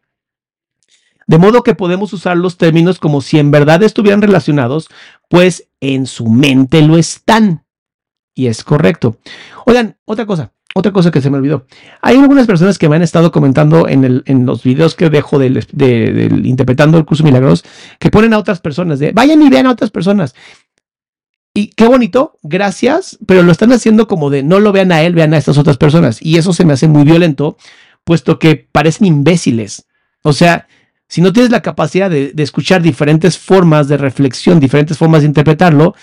De 1.27 1.39
modo 1.39 1.63
que 1.63 1.75
podemos 1.75 2.13
usar 2.13 2.37
los 2.37 2.59
términos 2.59 2.99
como 3.01 3.21
si 3.21 3.39
en 3.39 3.51
verdad 3.51 3.83
estuvieran 3.83 4.23
relacionados, 4.23 4.89
pues 5.29 5.69
en 5.81 6.07
su 6.07 6.29
mente 6.29 6.81
lo 6.81 6.97
están 6.97 7.65
y 8.39 8.47
es 8.47 8.63
correcto. 8.63 9.19
Oigan, 9.67 9.97
otra 10.05 10.25
cosa, 10.25 10.53
otra 10.73 10.93
cosa 10.93 11.11
que 11.11 11.21
se 11.21 11.29
me 11.29 11.39
olvidó. 11.39 11.67
Hay 12.01 12.17
algunas 12.17 12.47
personas 12.47 12.79
que 12.79 12.89
me 12.89 12.95
han 12.95 13.03
estado 13.03 13.33
comentando 13.33 13.89
en, 13.89 14.05
el, 14.05 14.23
en 14.27 14.47
los 14.47 14.63
videos 14.63 14.95
que 14.95 15.11
dejo 15.11 15.41
del, 15.41 15.59
interpretando 16.47 16.99
el 16.99 17.05
curso 17.05 17.25
Milagros 17.25 17.65
que 17.99 18.13
ponen 18.13 18.33
a 18.33 18.39
otras 18.39 18.61
personas 18.61 19.01
de 19.01 19.11
vayan 19.11 19.43
y 19.43 19.49
vean 19.49 19.67
a 19.67 19.73
otras 19.73 19.91
personas. 19.91 20.37
Y 21.53 21.71
qué 21.71 21.89
bonito, 21.89 22.39
gracias, 22.45 23.19
pero 23.27 23.43
lo 23.43 23.51
están 23.51 23.73
haciendo 23.73 24.07
como 24.07 24.31
de 24.31 24.45
no 24.45 24.61
lo 24.61 24.71
vean 24.71 24.93
a 24.93 25.03
él, 25.03 25.15
vean 25.15 25.35
a 25.35 25.39
estas 25.39 25.59
otras 25.59 25.79
personas. 25.79 26.23
Y 26.23 26.39
eso 26.39 26.53
se 26.53 26.65
me 26.65 26.75
hace 26.75 26.87
muy 26.87 27.03
violento, 27.03 27.57
puesto 28.05 28.39
que 28.39 28.69
parecen 28.71 29.09
imbéciles. 29.09 29.89
O 30.23 30.33
sea, 30.33 30.69
si 31.09 31.23
no 31.23 31.33
tienes 31.33 31.51
la 31.51 31.63
capacidad 31.63 32.09
de, 32.09 32.31
de 32.33 32.43
escuchar 32.45 32.83
diferentes 32.83 33.37
formas 33.37 33.89
de 33.89 33.97
reflexión, 33.97 34.61
diferentes 34.61 34.97
formas 34.97 35.23
de 35.23 35.27
interpretarlo, 35.27 35.97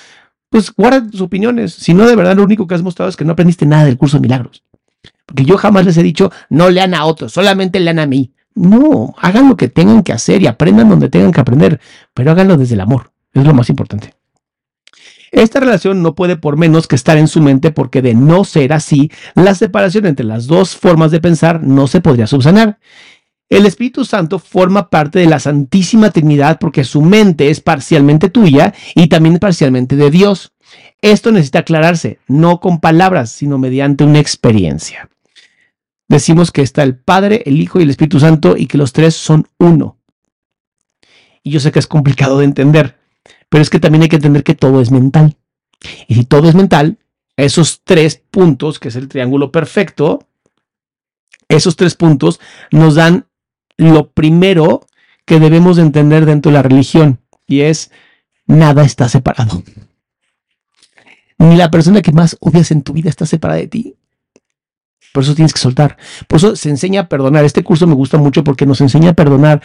pues 0.49 0.73
guarda 0.73 1.09
tus 1.09 1.21
opiniones. 1.21 1.73
Si 1.73 1.93
no, 1.93 2.07
de 2.07 2.15
verdad, 2.15 2.35
lo 2.35 2.43
único 2.43 2.67
que 2.67 2.75
has 2.75 2.81
mostrado 2.81 3.09
es 3.09 3.15
que 3.15 3.25
no 3.25 3.33
aprendiste 3.33 3.65
nada 3.65 3.85
del 3.85 3.97
curso 3.97 4.17
de 4.17 4.21
milagros. 4.21 4.63
Porque 5.25 5.45
yo 5.45 5.57
jamás 5.57 5.85
les 5.85 5.97
he 5.97 6.03
dicho, 6.03 6.31
no 6.49 6.69
lean 6.69 6.93
a 6.93 7.05
otros, 7.05 7.33
solamente 7.33 7.79
lean 7.79 7.99
a 7.99 8.05
mí. 8.05 8.31
No, 8.53 9.13
hagan 9.17 9.49
lo 9.49 9.57
que 9.57 9.67
tengan 9.67 10.01
que 10.01 10.13
hacer 10.13 10.41
y 10.41 10.47
aprendan 10.47 10.89
donde 10.89 11.09
tengan 11.09 11.31
que 11.31 11.41
aprender, 11.41 11.81
pero 12.13 12.31
háganlo 12.31 12.55
desde 12.55 12.75
el 12.75 12.81
amor. 12.81 13.11
Es 13.33 13.43
lo 13.43 13.53
más 13.53 13.69
importante. 13.69 14.13
Esta 15.31 15.59
relación 15.59 16.01
no 16.01 16.15
puede 16.15 16.37
por 16.37 16.55
menos 16.55 16.87
que 16.87 16.95
estar 16.95 17.17
en 17.17 17.27
su 17.27 17.41
mente 17.41 17.71
porque 17.71 18.01
de 18.01 18.13
no 18.13 18.45
ser 18.45 18.71
así, 18.71 19.11
la 19.33 19.53
separación 19.53 20.05
entre 20.05 20.25
las 20.25 20.47
dos 20.47 20.77
formas 20.77 21.11
de 21.11 21.19
pensar 21.19 21.61
no 21.61 21.87
se 21.87 21.99
podría 21.99 22.27
subsanar. 22.27 22.79
El 23.49 23.65
Espíritu 23.65 24.05
Santo 24.05 24.39
forma 24.39 24.89
parte 24.89 25.19
de 25.19 25.27
la 25.27 25.39
Santísima 25.39 26.09
Trinidad 26.09 26.57
porque 26.59 26.83
su 26.83 27.01
mente 27.01 27.49
es 27.49 27.61
parcialmente 27.61 28.29
tuya 28.29 28.73
y 28.95 29.07
también 29.07 29.37
parcialmente 29.37 29.95
de 29.95 30.09
Dios. 30.09 30.53
Esto 31.01 31.31
necesita 31.31 31.59
aclararse, 31.59 32.19
no 32.27 32.59
con 32.59 32.79
palabras, 32.79 33.31
sino 33.31 33.59
mediante 33.59 34.03
una 34.03 34.19
experiencia. 34.19 35.09
Decimos 36.07 36.51
que 36.51 36.63
está 36.63 36.81
el 36.81 36.97
Padre, 36.97 37.43
el 37.45 37.61
Hijo 37.61 37.79
y 37.79 37.83
el 37.83 37.91
Espíritu 37.91 38.19
Santo 38.19 38.57
y 38.57 38.65
que 38.65 38.79
los 38.79 38.93
tres 38.93 39.15
son 39.15 39.47
uno. 39.59 39.97
Y 41.43 41.51
yo 41.51 41.59
sé 41.59 41.71
que 41.71 41.79
es 41.79 41.87
complicado 41.87 42.39
de 42.39 42.45
entender, 42.45 42.97
pero 43.49 43.61
es 43.61 43.69
que 43.69 43.79
también 43.79 44.01
hay 44.03 44.09
que 44.09 44.15
entender 44.15 44.43
que 44.43 44.55
todo 44.55 44.81
es 44.81 44.89
mental. 44.89 45.37
Y 46.07 46.15
si 46.15 46.25
todo 46.25 46.49
es 46.49 46.55
mental, 46.55 46.97
esos 47.37 47.81
tres 47.83 48.21
puntos, 48.31 48.79
que 48.79 48.87
es 48.87 48.95
el 48.95 49.07
triángulo 49.07 49.51
perfecto, 49.51 50.27
esos 51.47 51.75
tres 51.75 51.93
puntos 51.93 52.39
nos 52.71 52.95
dan 52.95 53.27
lo 53.77 54.11
primero 54.11 54.85
que 55.25 55.39
debemos 55.39 55.77
de 55.77 55.83
entender 55.83 56.25
dentro 56.25 56.51
de 56.51 56.57
la 56.57 56.63
religión 56.63 57.19
y 57.47 57.61
es 57.61 57.91
nada 58.45 58.83
está 58.83 59.09
separado. 59.09 59.63
Ni 61.37 61.55
la 61.55 61.69
persona 61.71 62.01
que 62.01 62.11
más 62.11 62.37
odias 62.39 62.71
en 62.71 62.81
tu 62.81 62.93
vida 62.93 63.09
está 63.09 63.25
separada 63.25 63.59
de 63.59 63.67
ti. 63.67 63.95
Por 65.13 65.23
eso 65.23 65.35
tienes 65.35 65.53
que 65.53 65.59
soltar. 65.59 65.97
Por 66.27 66.37
eso 66.37 66.55
se 66.55 66.69
enseña 66.69 67.01
a 67.01 67.09
perdonar. 67.09 67.45
Este 67.45 67.63
curso 67.63 67.87
me 67.87 67.93
gusta 67.93 68.17
mucho 68.17 68.43
porque 68.43 68.65
nos 68.65 68.81
enseña 68.81 69.11
a 69.11 69.13
perdonar. 69.13 69.61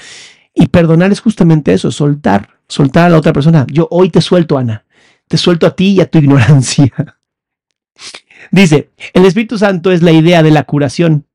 Y 0.54 0.68
perdonar 0.68 1.12
es 1.12 1.20
justamente 1.20 1.72
eso, 1.72 1.90
soltar, 1.90 2.60
soltar 2.68 3.06
a 3.06 3.08
la 3.10 3.18
otra 3.18 3.32
persona. 3.32 3.66
Yo 3.70 3.86
hoy 3.90 4.10
te 4.10 4.20
suelto, 4.20 4.58
Ana. 4.58 4.84
Te 5.28 5.36
suelto 5.36 5.66
a 5.66 5.76
ti 5.76 5.92
y 5.92 6.00
a 6.00 6.10
tu 6.10 6.18
ignorancia. 6.18 6.92
Dice, 8.50 8.90
el 9.12 9.26
Espíritu 9.26 9.58
Santo 9.58 9.92
es 9.92 10.02
la 10.02 10.12
idea 10.12 10.42
de 10.42 10.50
la 10.50 10.64
curación. 10.64 11.26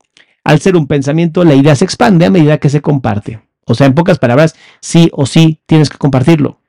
Al 0.46 0.62
ser 0.62 0.78
un 0.78 0.86
pensamiento, 0.86 1.44
la 1.44 1.56
idea 1.56 1.76
se 1.76 1.86
expande 1.86 2.24
a 2.24 2.30
medida 2.30 2.60
que 2.60 2.70
se 2.70 2.80
comparte. 2.80 3.42
O 3.66 3.74
sea, 3.74 3.88
en 3.88 3.96
pocas 3.96 4.20
palabras, 4.20 4.56
sí 4.80 5.10
o 5.12 5.26
sí 5.26 5.60
tienes 5.66 5.90
que 5.90 5.98
compartirlo. 5.98 6.60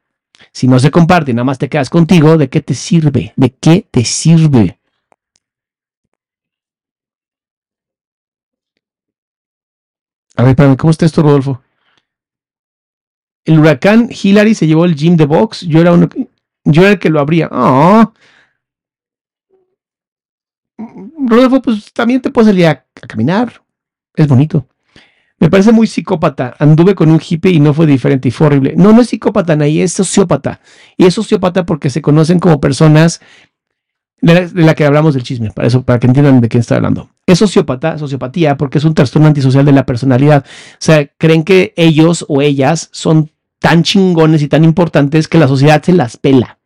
Si 0.51 0.67
no 0.67 0.79
se 0.79 0.91
comparte 0.91 1.31
y 1.31 1.35
nada 1.35 1.45
más 1.45 1.59
te 1.59 1.69
quedas 1.69 1.91
contigo, 1.91 2.39
¿de 2.39 2.49
qué 2.49 2.63
te 2.63 2.73
sirve? 2.73 3.35
¿De 3.37 3.51
qué 3.51 3.87
te 3.91 4.03
sirve? 4.03 4.81
A 10.37 10.43
ver, 10.43 10.51
espérame, 10.51 10.77
¿cómo 10.77 10.91
está 10.91 11.05
esto, 11.05 11.23
Rodolfo? 11.23 11.61
El 13.45 13.59
huracán 13.59 14.09
Hillary 14.11 14.55
se 14.55 14.67
llevó 14.67 14.87
el 14.87 14.97
gym 14.97 15.17
de 15.17 15.27
box. 15.27 15.61
Yo 15.61 15.83
era 15.83 15.93
uno, 15.93 16.09
yo 16.65 16.83
era 16.83 16.93
el 16.93 16.99
que 16.99 17.11
lo 17.11 17.21
abría. 17.21 17.51
Oh. 17.53 18.11
Rodolfo, 20.79 21.61
pues 21.61 21.93
también 21.93 22.23
te 22.23 22.31
puedes 22.31 22.49
salir 22.49 22.69
a 22.69 22.87
caminar 23.07 23.66
es 24.17 24.27
bonito. 24.27 24.67
Me 25.39 25.51
parece 25.51 25.71
muy 25.71 25.87
psicópata. 25.87 26.55
Anduve 26.59 26.95
con 26.95 27.11
un 27.11 27.21
hippie 27.21 27.53
y 27.53 27.61
no 27.61 27.75
fue 27.75 27.87
diferente 27.87 28.29
y 28.29 28.31
fue 28.31 28.47
horrible. 28.47 28.75
No, 28.77 28.93
no 28.93 29.03
es 29.03 29.09
psicópata, 29.09 29.55
Nay, 29.55 29.81
es 29.83 29.93
sociópata. 29.93 30.61
Y 30.97 31.05
es 31.05 31.15
sociópata 31.15 31.67
porque 31.67 31.91
se 31.91 32.01
conocen 32.01 32.39
como 32.39 32.61
personas 32.61 33.21
de 34.23 34.51
la, 34.55 34.75
que 34.75 34.85
hablamos 34.85 35.15
del 35.15 35.23
chisme, 35.23 35.51
para 35.51 35.69
eso, 35.69 35.83
para 35.83 36.01
que 36.01 36.07
entiendan 36.07 36.41
de 36.41 36.49
quién 36.49 36.61
está 36.61 36.77
hablando. 36.77 37.11
Es 37.27 37.39
sociópata, 37.39 37.99
sociopatía, 37.99 38.57
porque 38.57 38.79
es 38.79 38.85
un 38.85 38.95
trastorno 38.95 39.29
antisocial 39.29 39.65
de 39.65 39.73
la 39.73 39.85
personalidad. 39.85 40.45
O 40.47 40.77
sea, 40.79 41.07
creen 41.19 41.45
que 41.45 41.75
ellos 41.77 42.25
o 42.29 42.41
ellas 42.41 42.89
son 42.93 43.31
tan 43.59 43.83
chingones 43.83 44.43
y 44.43 44.49
tan 44.49 44.65
importantes 44.65 45.29
que 45.29 45.39
la 45.39 45.49
sociedad 45.49 45.83
se 45.83 45.93
las 45.93 46.17
pela. 46.17 46.59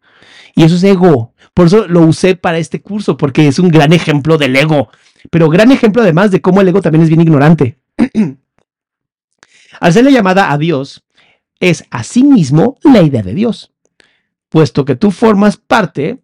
Y 0.54 0.62
eso 0.62 0.76
es 0.76 0.84
ego. 0.84 1.34
Por 1.54 1.66
eso 1.66 1.86
lo 1.88 2.02
usé 2.02 2.36
para 2.36 2.58
este 2.58 2.80
curso, 2.80 3.16
porque 3.16 3.48
es 3.48 3.58
un 3.58 3.68
gran 3.68 3.92
ejemplo 3.92 4.38
del 4.38 4.54
ego. 4.56 4.90
Pero 5.30 5.48
gran 5.48 5.72
ejemplo 5.72 6.02
además 6.02 6.30
de 6.30 6.40
cómo 6.40 6.61
el 6.61 6.68
ego 6.68 6.80
también 6.80 7.02
es 7.02 7.09
bien 7.09 7.20
ignorante. 7.20 7.78
Al 9.80 9.92
ser 9.92 10.04
la 10.04 10.11
llamada 10.11 10.52
a 10.52 10.59
Dios, 10.59 11.04
es 11.61 11.85
asimismo 11.90 12.78
la 12.83 13.02
idea 13.02 13.22
de 13.22 13.35
Dios, 13.35 13.72
puesto 14.48 14.85
que 14.85 14.96
tú 14.96 15.11
formas 15.11 15.56
parte 15.56 16.22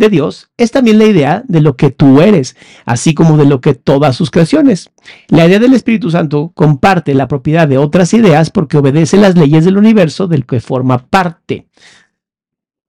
de 0.00 0.08
Dios 0.08 0.50
es 0.56 0.72
también 0.72 0.98
la 0.98 1.04
idea 1.04 1.44
de 1.46 1.60
lo 1.60 1.76
que 1.76 1.90
tú 1.90 2.22
eres, 2.22 2.56
así 2.86 3.14
como 3.14 3.36
de 3.36 3.44
lo 3.44 3.60
que 3.60 3.74
todas 3.74 4.16
sus 4.16 4.30
creaciones. 4.30 4.90
La 5.28 5.46
idea 5.46 5.58
del 5.58 5.74
Espíritu 5.74 6.10
Santo 6.10 6.52
comparte 6.54 7.14
la 7.14 7.28
propiedad 7.28 7.68
de 7.68 7.78
otras 7.78 8.14
ideas 8.14 8.50
porque 8.50 8.78
obedece 8.78 9.18
las 9.18 9.36
leyes 9.36 9.64
del 9.64 9.76
universo 9.76 10.26
del 10.26 10.46
que 10.46 10.60
forma 10.60 11.06
parte. 11.06 11.68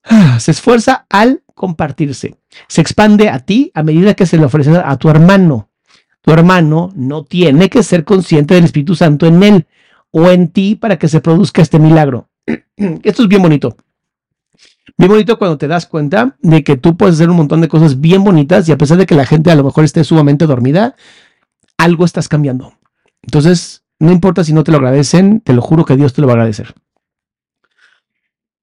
Ah, 0.03 0.39
se 0.39 0.51
esfuerza 0.51 1.05
al 1.09 1.43
compartirse. 1.61 2.35
Se 2.67 2.81
expande 2.81 3.29
a 3.29 3.37
ti 3.37 3.71
a 3.75 3.83
medida 3.83 4.15
que 4.15 4.25
se 4.25 4.37
le 4.37 4.45
ofrece 4.45 4.71
a 4.75 4.97
tu 4.97 5.09
hermano. 5.09 5.69
Tu 6.21 6.31
hermano 6.31 6.91
no 6.95 7.23
tiene 7.23 7.69
que 7.69 7.83
ser 7.83 8.03
consciente 8.03 8.55
del 8.55 8.63
Espíritu 8.63 8.95
Santo 8.95 9.27
en 9.27 9.43
él 9.43 9.67
o 10.09 10.27
en 10.31 10.49
ti 10.49 10.75
para 10.75 10.97
que 10.97 11.07
se 11.07 11.21
produzca 11.21 11.61
este 11.61 11.77
milagro. 11.77 12.29
Esto 13.03 13.21
es 13.21 13.27
bien 13.27 13.43
bonito. 13.43 13.77
Bien 14.97 15.11
bonito 15.11 15.37
cuando 15.37 15.59
te 15.59 15.67
das 15.67 15.85
cuenta 15.85 16.35
de 16.41 16.63
que 16.63 16.77
tú 16.77 16.97
puedes 16.97 17.15
hacer 17.15 17.29
un 17.29 17.37
montón 17.37 17.61
de 17.61 17.67
cosas 17.67 18.01
bien 18.01 18.23
bonitas 18.23 18.67
y 18.67 18.71
a 18.71 18.77
pesar 18.77 18.97
de 18.97 19.05
que 19.05 19.13
la 19.13 19.27
gente 19.27 19.51
a 19.51 19.55
lo 19.55 19.63
mejor 19.63 19.83
esté 19.83 20.03
sumamente 20.03 20.47
dormida, 20.47 20.95
algo 21.77 22.05
estás 22.05 22.27
cambiando. 22.27 22.73
Entonces, 23.21 23.83
no 23.99 24.11
importa 24.11 24.43
si 24.43 24.51
no 24.51 24.63
te 24.63 24.71
lo 24.71 24.77
agradecen, 24.77 25.41
te 25.41 25.53
lo 25.53 25.61
juro 25.61 25.85
que 25.85 25.95
Dios 25.95 26.13
te 26.13 26.21
lo 26.21 26.27
va 26.27 26.33
a 26.33 26.37
agradecer. 26.37 26.73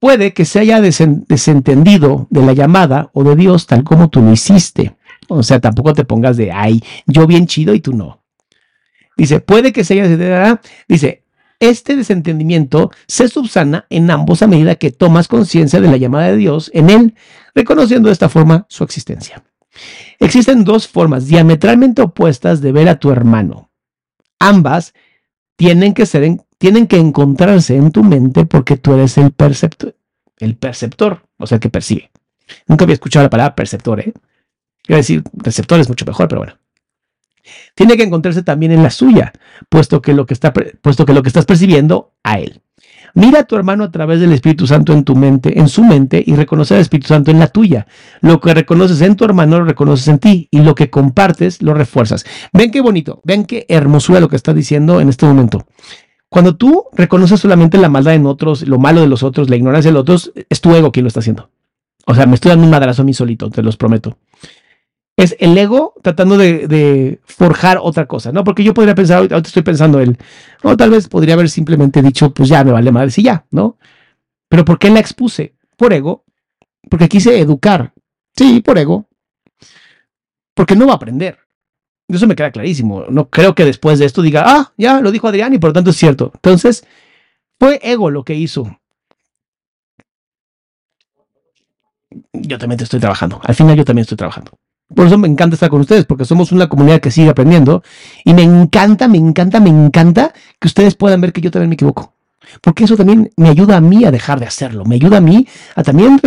Puede 0.01 0.33
que 0.33 0.45
se 0.45 0.61
haya 0.61 0.81
desentendido 0.81 2.27
de 2.31 2.43
la 2.43 2.53
llamada 2.53 3.11
o 3.13 3.25
de 3.25 3.35
Dios 3.35 3.67
tal 3.67 3.83
como 3.83 4.09
tú 4.09 4.23
lo 4.23 4.33
hiciste. 4.33 4.97
O 5.29 5.43
sea, 5.43 5.61
tampoco 5.61 5.93
te 5.93 6.05
pongas 6.05 6.37
de, 6.37 6.53
ay, 6.53 6.83
yo 7.07 7.27
bien 7.27 7.47
chido 7.47 7.75
y 7.75 7.81
tú 7.81 7.93
no. 7.93 8.23
Dice, 9.17 9.41
puede 9.41 9.73
que 9.73 9.83
se 9.83 10.01
haya, 10.01 10.61
dice, 10.87 11.25
este 11.61 11.97
desentendimiento 11.97 12.93
se 13.09 13.29
subsana 13.29 13.87
en 13.91 14.11
ambos 14.11 14.43
a 14.43 14.47
medida 14.47 14.77
que 14.77 14.93
tomas 14.93 15.27
conciencia 15.27 15.81
de 15.81 15.89
la 15.89 15.97
llamada 15.97 16.29
de 16.29 16.37
Dios 16.37 16.71
en 16.73 16.89
él, 16.89 17.15
reconociendo 17.55 18.09
de 18.09 18.13
esta 18.13 18.29
forma 18.29 18.67
su 18.69 18.85
existencia. 18.85 19.43
Existen 20.21 20.65
dos 20.65 20.87
formas 20.87 21.27
diametralmente 21.27 22.03
opuestas 22.03 22.61
de 22.61 22.73
ver 22.73 22.89
a 22.89 23.01
tu 23.01 23.11
hermano. 23.11 23.71
Ambas 24.39 24.95
tienen 25.57 25.95
que, 25.95 26.07
ser 26.07 26.39
tienen 26.59 26.87
que 26.87 26.99
encontrarse 26.99 27.77
en 27.77 27.91
tu 27.91 28.05
mente 28.05 28.47
porque 28.47 28.77
tú 28.77 28.95
eres 28.95 29.17
el 29.19 29.33
perceptor, 29.33 29.97
el 30.39 30.57
perceptor, 30.57 31.23
o 31.39 31.47
sea, 31.47 31.57
el 31.57 31.61
que 31.61 31.71
percibe. 31.71 32.11
Nunca 32.67 32.85
había 32.85 32.95
escuchado 32.95 33.25
la 33.25 33.31
palabra 33.31 33.55
perceptor, 33.55 34.01
¿eh? 34.01 34.13
A 34.89 34.97
decir 34.97 35.23
receptor 35.33 35.81
es 35.81 35.89
mucho 35.89 36.05
mejor, 36.07 36.29
pero 36.29 36.41
bueno 36.41 36.59
tiene 37.75 37.97
que 37.97 38.03
encontrarse 38.03 38.43
también 38.43 38.73
en 38.73 38.83
la 38.83 38.91
suya, 38.91 39.33
puesto 39.69 40.03
que 40.03 40.15
lo 40.15 40.27
que, 40.27 40.35
está, 40.35 40.53
puesto 40.53 41.07
que, 41.07 41.15
lo 41.15 41.23
que 41.23 41.29
estás 41.29 41.45
percibiendo 41.45 42.13
a 42.23 42.39
él. 42.39 42.61
Mira 43.15 43.41
a 43.41 43.45
tu 43.45 43.57
hermano 43.57 43.85
a 43.85 43.91
través 43.91 44.21
del 44.21 44.33
Espíritu 44.33 44.67
Santo 44.67 44.93
en 44.93 45.03
tu 45.03 45.17
mente, 45.17 45.59
en 45.59 45.69
su 45.69 45.83
mente, 45.83 46.23
y 46.25 46.35
reconoce 46.37 46.75
al 46.75 46.81
Espíritu 46.81 47.09
Santo 47.09 47.31
en 47.31 47.39
la 47.39 47.49
tuya. 47.49 47.87
Lo 48.21 48.41
que 48.41 48.53
reconoces 48.53 49.01
en 49.01 49.17
tu 49.17 49.25
hermano 49.25 49.59
lo 49.59 49.65
reconoces 49.65 50.09
en 50.09 50.19
ti, 50.19 50.49
y 50.51 50.61
lo 50.61 50.75
que 50.75 50.91
compartes 50.91 51.63
lo 51.63 51.75
refuerzas. 51.75 52.27
Ven 52.53 52.71
qué 52.71 52.81
bonito, 52.81 53.21
ven 53.25 53.45
qué 53.45 53.65
hermosura 53.69 54.21
lo 54.21 54.29
que 54.29 54.37
está 54.37 54.53
diciendo 54.53 55.01
en 55.01 55.09
este 55.09 55.27
momento. 55.27 55.67
Cuando 56.31 56.57
tú 56.57 56.87
reconoces 56.93 57.41
solamente 57.41 57.79
la 57.79 57.89
maldad 57.89 58.15
en 58.15 58.27
otros, 58.27 58.67
lo 58.69 58.79
malo 58.79 59.01
de 59.01 59.09
los 59.09 59.23
otros, 59.23 59.49
la 59.49 59.57
ignorancia 59.57 59.91
de 59.91 59.95
los 59.95 60.03
otros, 60.03 60.33
es 60.49 60.61
tu 60.61 60.75
ego 60.75 60.93
quien 60.93 61.05
lo 61.05 61.09
está 61.09 61.21
haciendo. 61.21 61.51
O 62.07 62.15
sea, 62.15 62.27
me 62.27 62.35
estoy 62.35 62.51
dando 62.51 62.65
un 62.65 62.71
madrazo 62.71 63.03
a 63.03 63.05
mí 63.05 63.15
solito, 63.15 63.51
te 63.51 63.63
los 63.63 63.77
prometo 63.77 64.17
es 65.19 65.35
el 65.41 65.59
ego 65.59 65.95
tratando 66.01 66.39
de, 66.39 67.21
forjar 67.25 67.81
otra 67.83 68.07
cosa, 68.07 68.31
¿no? 68.31 68.45
Porque 68.45 68.63
yo 68.63 68.73
podría 68.73 68.95
pensar, 68.95 69.19
ahorita 69.19 69.39
estoy 69.39 69.65
pensando 69.65 69.99
él, 69.99 70.17
o 70.63 70.77
tal 70.77 70.91
vez 70.91 71.09
podría 71.09 71.35
haber 71.35 71.51
simplemente 71.51 72.01
dicho, 72.03 72.33
pues 72.33 72.49
ya 72.49 72.63
me 72.63 72.71
vale 72.71 72.93
madre 72.93 73.11
si 73.11 73.25
ya, 73.25 73.45
¿no? 73.51 73.79
Pero 74.49 74.65
¿por 74.65 74.79
qué 74.79 74.91
la 74.91 75.01
expuse? 75.01 75.57
Por 75.77 75.93
ego, 75.93 76.25
porque 76.89 77.09
quise 77.09 77.37
educar. 77.41 77.93
Sí, 78.37 78.61
por 78.61 78.79
ego. 78.79 79.09
Porque 80.55 80.77
no 80.77 80.87
va 80.87 80.93
a 80.93 80.97
aprender. 80.97 81.37
Eso 82.09 82.27
me 82.27 82.35
queda 82.35 82.51
clarísimo. 82.51 83.05
No 83.11 83.29
creo 83.29 83.55
que 83.55 83.65
después 83.65 83.99
de 83.99 84.07
esto 84.07 84.23
diga, 84.23 84.45
ah, 84.47 84.73
ya 84.79 85.01
lo 85.01 85.13
dijo 85.13 85.29
Adrián 85.29 85.53
y 85.55 85.59
por 85.59 85.71
lo 85.71 85.75
tanto 85.75 85.91
es 85.91 85.97
cierto. 85.97 86.33
Entonces, 86.35 86.85
fue 87.61 87.79
ego 87.83 88.11
lo 88.11 88.25
que 88.25 88.35
hizo. 88.35 88.79
Yo 92.33 92.59
también 92.59 92.81
estoy 92.81 93.01
trabajando. 93.01 93.41
Al 93.45 93.55
final 93.55 93.77
yo 93.77 93.85
también 93.85 94.03
estoy 94.03 94.17
trabajando. 94.17 94.53
Por 94.95 95.07
eso 95.07 95.19
me 95.19 95.29
encanta 95.29 95.55
estar 95.55 95.69
con 95.69 95.83
ustedes, 95.83 96.07
porque 96.07 96.25
somos 96.25 96.51
una 96.51 96.67
comunidad 96.67 97.01
que 97.01 97.11
sigue 97.11 97.29
aprendiendo. 97.29 97.83
Y 98.25 98.33
me 98.33 98.43
encanta, 98.43 99.07
me 99.07 99.19
encanta, 99.19 99.61
me 99.61 99.69
encanta 99.69 100.33
que 100.59 100.69
ustedes 100.69 100.95
puedan 100.95 101.21
ver 101.21 101.33
que 101.33 101.43
yo 101.43 101.51
también 101.51 101.69
me 101.69 101.75
equivoco. 101.75 102.15
Porque 102.63 102.85
eso 102.85 102.97
también 102.97 103.31
me 103.37 103.51
ayuda 103.51 103.77
a 103.77 103.81
mí 103.83 104.05
a 104.07 104.11
dejar 104.11 104.41
de 104.41 104.47
hacerlo. 104.47 104.87
Me 104.87 104.95
ayuda 104.95 105.19
a 105.19 105.21
mí 105.21 105.47
a 105.75 105.83
también 105.83 106.19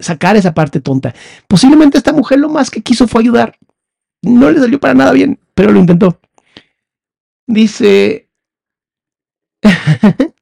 sacar 0.00 0.36
esa 0.36 0.52
parte 0.52 0.80
tonta. 0.80 1.14
Posiblemente 1.46 1.96
esta 1.96 2.12
mujer 2.12 2.40
lo 2.40 2.48
más 2.48 2.70
que 2.70 2.82
quiso 2.82 3.06
fue 3.06 3.20
ayudar. 3.20 3.56
No 4.22 4.50
le 4.50 4.58
salió 4.60 4.80
para 4.80 4.94
nada 4.94 5.12
bien, 5.12 5.38
pero 5.54 5.72
lo 5.72 5.80
intentó. 5.80 6.20
Dice... 7.46 8.28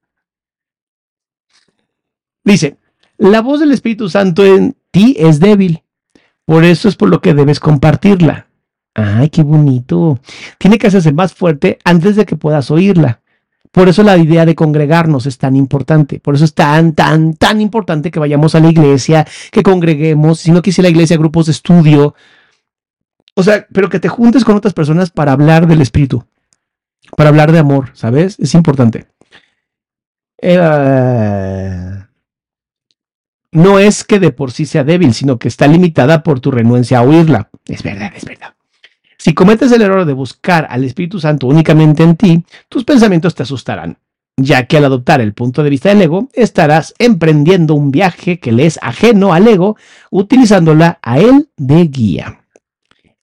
Dice, 2.45 2.77
la 3.19 3.41
voz 3.41 3.61
del 3.61 3.73
Espíritu 3.73 4.09
Santo 4.09 4.45
en 4.45 4.77
ti 4.93 5.17
es 5.19 5.41
débil 5.41 5.83
por 6.47 6.65
eso 6.65 6.89
es 6.89 6.95
por 6.95 7.09
lo 7.09 7.21
que 7.21 7.35
debes 7.35 7.59
compartirla. 7.59 8.47
Ay, 8.95 9.29
qué 9.31 9.43
bonito. 9.43 10.21
Tiene 10.59 10.79
que 10.79 10.87
hacerse 10.87 11.13
más 11.13 11.35
fuerte 11.35 11.79
antes 11.85 12.15
de 12.15 12.25
que 12.25 12.37
puedas 12.37 12.71
oírla. 12.71 13.21
Por 13.73 13.89
eso 13.89 14.05
la 14.05 14.17
idea 14.17 14.47
de 14.47 14.55
congregarnos 14.55 15.27
es 15.27 15.39
tan 15.39 15.57
importante. 15.57 16.21
Por 16.21 16.37
eso 16.37 16.45
es 16.45 16.55
tan, 16.55 16.93
tan, 16.93 17.35
tan 17.35 17.61
importante 17.61 18.13
que 18.13 18.21
vayamos 18.21 18.55
a 18.55 18.61
la 18.61 18.71
iglesia, 18.71 19.27
que 19.51 19.65
congreguemos, 19.65 20.39
si 20.39 20.53
no 20.53 20.63
quisiera 20.63 20.87
la 20.87 20.93
iglesia, 20.93 21.19
grupos 21.19 21.47
de 21.47 21.53
estudio. 21.53 22.15
O 23.39 23.43
sea, 23.43 23.67
pero 23.71 23.91
que 23.91 24.01
te 24.01 24.09
juntes 24.09 24.45
con 24.45 24.57
otras 24.57 24.73
personas 24.73 25.11
para 25.11 25.33
hablar 25.33 25.67
del 25.67 25.83
espíritu, 25.83 26.25
para 27.17 27.29
hablar 27.29 27.53
de 27.53 27.59
amor, 27.59 27.91
¿sabes? 27.93 28.39
Es 28.41 28.55
importante. 28.55 29.09
Eh, 30.41 32.03
no 33.53 33.79
es 33.79 34.05
que 34.05 34.19
de 34.21 34.33
por 34.33 34.53
sí 34.53 34.65
sea 34.65 34.85
débil, 34.85 35.13
sino 35.13 35.39
que 35.39 35.49
está 35.49 35.67
limitada 35.67 36.23
por 36.23 36.41
tu 36.41 36.51
renuencia 36.51 36.99
a 36.99 37.03
oírla. 37.03 37.51
Es 37.67 37.83
verdad, 37.83 38.11
es 38.17 38.25
verdad. 38.25 38.55
Si 39.19 39.35
cometes 39.35 39.71
el 39.71 39.83
error 39.83 40.07
de 40.07 40.15
buscar 40.15 40.67
al 40.71 40.85
Espíritu 40.85 41.21
Santo 41.21 41.47
únicamente 41.47 42.03
en 42.05 42.17
ti, 42.17 42.43
tus 42.71 42.85
pensamientos 42.85 43.35
te 43.35 43.43
asustarán, 43.43 43.99
ya 44.39 44.65
que 44.65 44.79
al 44.79 44.87
adoptar 44.87 45.21
el 45.21 45.35
punto 45.35 45.63
de 45.63 45.69
vista 45.69 45.91
del 45.91 46.01
ego, 46.01 46.31
estarás 46.33 46.95
emprendiendo 46.99 47.75
un 47.75 47.91
viaje 47.91 48.41
que 48.41 48.53
le 48.53 48.65
es 48.65 48.79
ajeno 48.81 49.35
al 49.35 49.47
ego, 49.47 49.77
utilizándola 50.11 51.01
a 51.03 51.19
él 51.19 51.51
de 51.59 51.85
guía. 51.87 52.46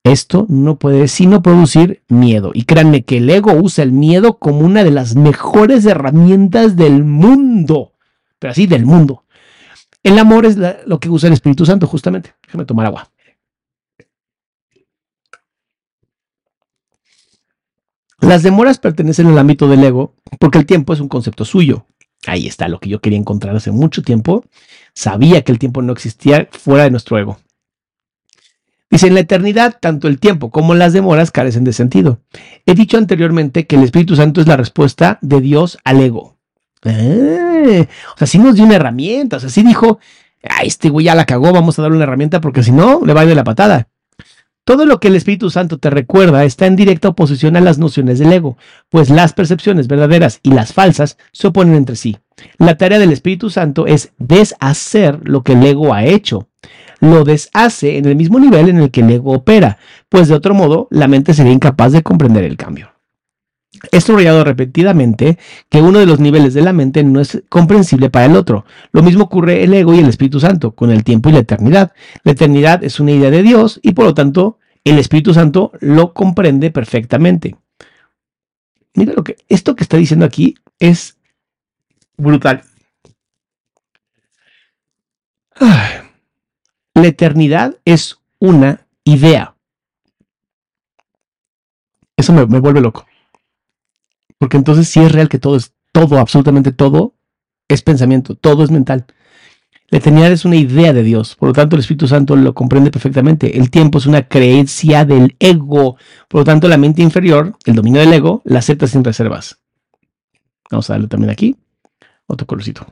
Esto 0.03 0.45
no 0.49 0.77
puede 0.77 1.07
sino 1.07 1.41
producir 1.41 2.03
miedo. 2.09 2.51
Y 2.53 2.65
créanme 2.65 3.03
que 3.03 3.17
el 3.17 3.29
ego 3.29 3.53
usa 3.53 3.83
el 3.83 3.93
miedo 3.93 4.37
como 4.37 4.59
una 4.59 4.83
de 4.83 4.91
las 4.91 5.15
mejores 5.15 5.85
herramientas 5.85 6.75
del 6.75 7.05
mundo. 7.05 7.93
Pero 8.37 8.51
así, 8.51 8.67
del 8.67 8.85
mundo. 8.85 9.23
El 10.03 10.19
amor 10.19 10.45
es 10.45 10.57
lo 10.85 10.99
que 10.99 11.09
usa 11.09 11.27
el 11.27 11.33
Espíritu 11.33 11.65
Santo, 11.65 11.87
justamente. 11.87 12.35
Déjame 12.45 12.65
tomar 12.65 12.85
agua. 12.87 13.09
Las 18.19 18.43
demoras 18.43 18.79
pertenecen 18.79 19.27
al 19.27 19.37
ámbito 19.37 19.67
del 19.67 19.83
ego 19.83 20.15
porque 20.39 20.57
el 20.57 20.65
tiempo 20.65 20.93
es 20.93 20.99
un 20.99 21.09
concepto 21.09 21.45
suyo. 21.45 21.85
Ahí 22.25 22.47
está 22.47 22.67
lo 22.67 22.79
que 22.79 22.89
yo 22.89 22.99
quería 22.99 23.19
encontrar 23.19 23.55
hace 23.55 23.71
mucho 23.71 24.01
tiempo. 24.01 24.45
Sabía 24.93 25.43
que 25.43 25.51
el 25.51 25.59
tiempo 25.59 25.81
no 25.81 25.91
existía 25.93 26.47
fuera 26.51 26.83
de 26.83 26.91
nuestro 26.91 27.17
ego. 27.17 27.37
Dice, 28.93 29.07
en 29.07 29.15
la 29.15 29.21
eternidad, 29.21 29.77
tanto 29.79 30.07
el 30.07 30.19
tiempo 30.19 30.51
como 30.51 30.75
las 30.75 30.93
demoras 30.93 31.31
carecen 31.31 31.63
de 31.63 31.73
sentido. 31.73 32.19
He 32.67 32.75
dicho 32.75 32.99
anteriormente 32.99 33.65
que 33.65 33.75
el 33.75 33.81
Espíritu 33.81 34.15
Santo 34.15 34.39
es 34.39 34.45
la 34.45 34.55
respuesta 34.55 35.17
de 35.23 35.41
Dios 35.41 35.79
al 35.83 35.99
ego. 35.99 36.37
Eh, 36.83 37.87
o 38.13 38.17
sea, 38.19 38.27
sí 38.27 38.37
nos 38.37 38.53
dio 38.53 38.65
una 38.65 38.75
herramienta. 38.75 39.37
O 39.37 39.39
sea, 39.39 39.49
sí 39.49 39.63
dijo, 39.63 39.97
este 40.61 40.91
güey 40.91 41.07
ya 41.07 41.15
la 41.15 41.25
cagó, 41.25 41.51
vamos 41.51 41.79
a 41.79 41.81
darle 41.81 41.95
una 41.95 42.03
herramienta 42.03 42.39
porque 42.39 42.61
si 42.61 42.71
no, 42.71 43.01
le 43.03 43.15
va 43.15 43.21
a 43.21 43.25
ir 43.25 43.35
la 43.35 43.43
patada. 43.43 43.87
Todo 44.63 44.85
lo 44.85 44.99
que 44.99 45.07
el 45.07 45.15
Espíritu 45.15 45.49
Santo 45.49 45.79
te 45.79 45.89
recuerda 45.89 46.43
está 46.43 46.67
en 46.67 46.75
directa 46.75 47.07
oposición 47.07 47.57
a 47.57 47.61
las 47.61 47.79
nociones 47.79 48.19
del 48.19 48.31
ego, 48.31 48.59
pues 48.89 49.09
las 49.09 49.33
percepciones 49.33 49.87
verdaderas 49.87 50.39
y 50.43 50.51
las 50.51 50.71
falsas 50.71 51.17
se 51.31 51.47
oponen 51.47 51.73
entre 51.73 51.95
sí. 51.95 52.19
La 52.59 52.77
tarea 52.77 52.99
del 52.99 53.11
Espíritu 53.11 53.49
Santo 53.49 53.87
es 53.87 54.13
deshacer 54.19 55.19
lo 55.23 55.41
que 55.41 55.53
el 55.53 55.65
ego 55.65 55.95
ha 55.95 56.05
hecho. 56.05 56.47
Lo 57.03 57.25
deshace 57.25 57.97
en 57.97 58.05
el 58.05 58.15
mismo 58.15 58.39
nivel 58.39 58.69
en 58.69 58.77
el 58.77 58.89
que 58.89 59.01
el 59.01 59.09
ego 59.09 59.33
opera, 59.33 59.77
pues 60.07 60.29
de 60.29 60.35
otro 60.35 60.53
modo 60.53 60.87
la 60.89 61.09
mente 61.09 61.33
sería 61.33 61.51
incapaz 61.51 61.91
de 61.91 62.01
comprender 62.01 62.45
el 62.45 62.55
cambio. 62.55 62.93
He 63.91 63.99
subrayado 63.99 64.45
repetidamente 64.45 65.37
que 65.67 65.81
uno 65.81 65.99
de 65.99 66.05
los 66.05 66.21
niveles 66.21 66.53
de 66.53 66.61
la 66.61 66.71
mente 66.71 67.03
no 67.03 67.19
es 67.19 67.43
comprensible 67.49 68.09
para 68.09 68.27
el 68.27 68.37
otro. 68.37 68.63
Lo 68.93 69.03
mismo 69.03 69.25
ocurre 69.25 69.65
el 69.65 69.73
ego 69.73 69.93
y 69.93 69.99
el 69.99 70.07
Espíritu 70.07 70.39
Santo, 70.39 70.71
con 70.75 70.91
el 70.91 71.03
tiempo 71.03 71.27
y 71.27 71.33
la 71.33 71.39
eternidad. 71.39 71.91
La 72.23 72.31
eternidad 72.31 72.81
es 72.85 73.01
una 73.01 73.11
idea 73.11 73.29
de 73.29 73.43
Dios 73.43 73.81
y 73.83 73.91
por 73.91 74.05
lo 74.05 74.13
tanto 74.13 74.59
el 74.85 74.97
Espíritu 74.97 75.33
Santo 75.33 75.73
lo 75.81 76.13
comprende 76.13 76.71
perfectamente. 76.71 77.57
Mira 78.93 79.11
lo 79.11 79.25
que 79.25 79.35
esto 79.49 79.75
que 79.75 79.83
está 79.83 79.97
diciendo 79.97 80.25
aquí 80.25 80.55
es 80.79 81.17
brutal. 82.15 82.63
La 86.93 87.07
eternidad 87.07 87.77
es 87.85 88.19
una 88.39 88.85
idea. 89.03 89.55
Eso 92.15 92.33
me, 92.33 92.45
me 92.45 92.59
vuelve 92.59 92.81
loco. 92.81 93.05
Porque 94.37 94.57
entonces 94.57 94.87
sí 94.87 94.99
es 94.99 95.11
real 95.11 95.29
que 95.29 95.39
todo 95.39 95.55
es, 95.55 95.73
todo, 95.91 96.19
absolutamente 96.19 96.71
todo, 96.71 97.15
es 97.67 97.81
pensamiento, 97.81 98.35
todo 98.35 98.63
es 98.63 98.71
mental. 98.71 99.05
La 99.93 99.99
eternidad 99.99 100.31
es 100.31 100.43
una 100.43 100.55
idea 100.55 100.91
de 100.91 101.03
Dios, 101.03 101.35
por 101.35 101.49
lo 101.49 101.53
tanto 101.53 101.75
el 101.75 101.81
Espíritu 101.81 102.07
Santo 102.07 102.35
lo 102.35 102.53
comprende 102.53 102.89
perfectamente. 102.89 103.57
El 103.59 103.69
tiempo 103.69 103.99
es 103.99 104.07
una 104.07 104.27
creencia 104.27 105.05
del 105.05 105.35
ego, 105.39 105.97
por 106.27 106.41
lo 106.41 106.43
tanto 106.43 106.67
la 106.67 106.77
mente 106.77 107.03
inferior, 107.03 107.55
el 107.65 107.75
dominio 107.75 108.01
del 108.01 108.11
ego, 108.11 108.41
la 108.43 108.59
acepta 108.59 108.87
sin 108.87 109.03
reservas. 109.03 109.59
Vamos 110.71 110.89
a 110.89 110.93
darle 110.93 111.07
también 111.07 111.29
aquí, 111.29 111.55
otro 112.25 112.47
colorcito. 112.47 112.87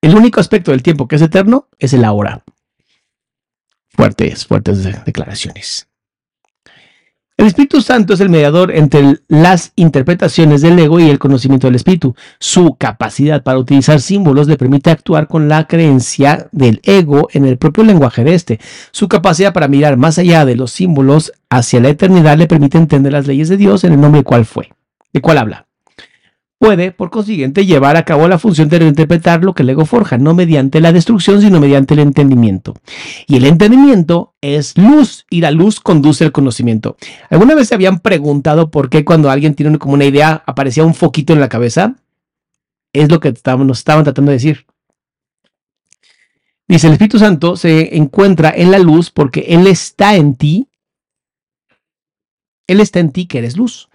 El 0.00 0.14
único 0.14 0.40
aspecto 0.40 0.70
del 0.70 0.82
tiempo 0.82 1.06
que 1.06 1.16
es 1.16 1.22
eterno 1.22 1.68
es 1.78 1.92
el 1.92 2.04
ahora. 2.04 2.42
Fuertes, 3.98 4.46
fuertes 4.46 4.84
declaraciones. 5.04 5.88
El 7.36 7.48
Espíritu 7.48 7.82
Santo 7.82 8.14
es 8.14 8.20
el 8.20 8.28
mediador 8.28 8.70
entre 8.70 9.16
las 9.26 9.72
interpretaciones 9.74 10.62
del 10.62 10.78
ego 10.78 11.00
y 11.00 11.10
el 11.10 11.18
conocimiento 11.18 11.66
del 11.66 11.74
Espíritu. 11.74 12.14
Su 12.38 12.76
capacidad 12.78 13.42
para 13.42 13.58
utilizar 13.58 14.00
símbolos 14.00 14.46
le 14.46 14.56
permite 14.56 14.90
actuar 14.90 15.26
con 15.26 15.48
la 15.48 15.66
creencia 15.66 16.46
del 16.52 16.80
ego 16.84 17.28
en 17.32 17.44
el 17.44 17.58
propio 17.58 17.82
lenguaje 17.82 18.22
de 18.22 18.34
este. 18.34 18.60
Su 18.92 19.08
capacidad 19.08 19.52
para 19.52 19.66
mirar 19.66 19.96
más 19.96 20.16
allá 20.18 20.44
de 20.44 20.54
los 20.54 20.70
símbolos 20.70 21.32
hacia 21.50 21.80
la 21.80 21.88
eternidad 21.88 22.38
le 22.38 22.46
permite 22.46 22.78
entender 22.78 23.12
las 23.12 23.26
leyes 23.26 23.48
de 23.48 23.56
Dios 23.56 23.82
en 23.82 23.94
el 23.94 24.00
nombre 24.00 24.20
de 24.20 24.24
cuál 24.24 24.44
fue, 24.44 24.72
de 25.12 25.20
cuál 25.20 25.38
habla 25.38 25.67
puede, 26.58 26.90
por 26.92 27.10
consiguiente, 27.10 27.66
llevar 27.66 27.96
a 27.96 28.04
cabo 28.04 28.28
la 28.28 28.38
función 28.38 28.68
de 28.68 28.80
reinterpretar 28.80 29.44
lo 29.44 29.54
que 29.54 29.62
el 29.62 29.70
ego 29.70 29.86
forja, 29.86 30.18
no 30.18 30.34
mediante 30.34 30.80
la 30.80 30.92
destrucción, 30.92 31.40
sino 31.40 31.60
mediante 31.60 31.94
el 31.94 32.00
entendimiento. 32.00 32.74
Y 33.26 33.36
el 33.36 33.46
entendimiento 33.46 34.34
es 34.40 34.76
luz, 34.76 35.24
y 35.30 35.40
la 35.40 35.50
luz 35.50 35.80
conduce 35.80 36.24
al 36.24 36.32
conocimiento. 36.32 36.96
¿Alguna 37.30 37.54
vez 37.54 37.68
se 37.68 37.74
habían 37.74 38.00
preguntado 38.00 38.70
por 38.70 38.90
qué 38.90 39.04
cuando 39.04 39.30
alguien 39.30 39.54
tiene 39.54 39.78
como 39.78 39.94
una 39.94 40.04
idea 40.04 40.42
aparecía 40.46 40.84
un 40.84 40.94
foquito 40.94 41.32
en 41.32 41.40
la 41.40 41.48
cabeza? 41.48 41.94
Es 42.92 43.10
lo 43.10 43.20
que 43.20 43.34
nos 43.58 43.78
estaban 43.78 44.04
tratando 44.04 44.30
de 44.30 44.36
decir. 44.36 44.66
Dice, 46.66 46.86
el 46.86 46.94
Espíritu 46.94 47.18
Santo 47.18 47.56
se 47.56 47.96
encuentra 47.96 48.52
en 48.54 48.70
la 48.70 48.78
luz 48.78 49.10
porque 49.10 49.40
Él 49.48 49.66
está 49.66 50.16
en 50.16 50.34
ti. 50.34 50.68
Él 52.66 52.80
está 52.80 53.00
en 53.00 53.10
ti 53.10 53.26
que 53.26 53.38
eres 53.38 53.56
luz. 53.56 53.88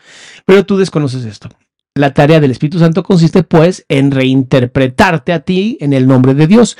Pero 0.45 0.65
tú 0.65 0.77
desconoces 0.77 1.25
esto. 1.25 1.49
La 1.95 2.13
tarea 2.13 2.39
del 2.39 2.51
Espíritu 2.51 2.79
Santo 2.79 3.03
consiste 3.03 3.43
pues 3.43 3.85
en 3.87 4.11
reinterpretarte 4.11 5.31
a 5.31 5.41
ti 5.41 5.77
en 5.79 5.93
el 5.93 6.07
nombre 6.07 6.33
de 6.33 6.47
Dios. 6.47 6.77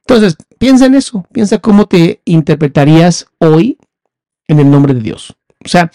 Entonces, 0.00 0.36
piensa 0.58 0.86
en 0.86 0.94
eso, 0.94 1.26
piensa 1.32 1.58
cómo 1.58 1.86
te 1.86 2.22
interpretarías 2.24 3.26
hoy 3.38 3.78
en 4.48 4.60
el 4.60 4.70
nombre 4.70 4.94
de 4.94 5.00
Dios. 5.00 5.36
O 5.64 5.68
sea, 5.68 5.90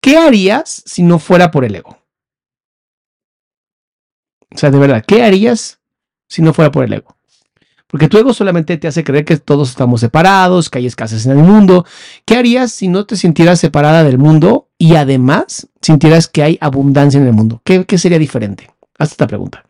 ¿qué 0.00 0.16
harías 0.16 0.82
si 0.86 1.02
no 1.02 1.18
fuera 1.18 1.50
por 1.50 1.64
el 1.64 1.74
ego? 1.74 1.98
O 4.54 4.56
sea, 4.56 4.70
de 4.70 4.78
verdad, 4.78 5.04
¿qué 5.06 5.22
harías 5.22 5.80
si 6.28 6.40
no 6.40 6.54
fuera 6.54 6.70
por 6.70 6.84
el 6.84 6.92
ego? 6.92 7.16
Porque 7.86 8.08
tu 8.08 8.18
ego 8.18 8.32
solamente 8.32 8.76
te 8.76 8.86
hace 8.86 9.02
creer 9.02 9.24
que 9.24 9.36
todos 9.38 9.70
estamos 9.70 10.00
separados, 10.00 10.70
que 10.70 10.78
hay 10.78 10.86
escasez 10.86 11.26
en 11.26 11.32
el 11.32 11.38
mundo. 11.38 11.86
¿Qué 12.24 12.36
harías 12.36 12.70
si 12.70 12.88
no 12.88 13.06
te 13.06 13.16
sintieras 13.16 13.60
separada 13.60 14.04
del 14.04 14.18
mundo 14.18 14.67
y 14.78 14.94
además 14.94 15.68
sintieras 15.82 16.28
que 16.28 16.42
hay 16.42 16.58
abundancia 16.60 17.20
en 17.20 17.26
el 17.26 17.32
mundo? 17.32 17.60
¿Qué, 17.64 17.98
sería 17.98 18.18
diferente? 18.18 18.70
Haz 18.96 19.10
esta 19.10 19.26
pregunta. 19.26 19.64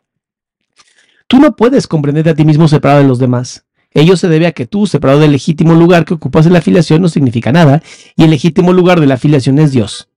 Tú 1.27 1.39
no 1.39 1.57
puedes 1.57 1.87
comprenderte 1.87 2.31
a 2.31 2.35
ti 2.35 2.45
mismo 2.45 2.69
separado 2.69 3.01
de 3.01 3.09
los 3.09 3.19
demás. 3.19 3.65
Ello 3.91 4.17
se 4.17 4.29
debe 4.29 4.47
a 4.47 4.53
que 4.53 4.67
tú, 4.67 4.87
separado 4.87 5.21
del 5.21 5.33
legítimo 5.33 5.75
lugar 5.75 6.05
que 6.05 6.15
ocupas 6.15 6.47
en 6.47 6.53
la 6.53 6.59
afiliación, 6.59 7.01
no 7.01 7.09
significa 7.09 7.53
nada, 7.53 7.83
y 8.17 8.25
el 8.25 8.31
legítimo 8.31 8.73
lugar 8.73 9.01
de 9.01 9.07
la 9.07 9.15
afiliación 9.15 9.59
es 9.59 9.73
Dios. 9.73 10.09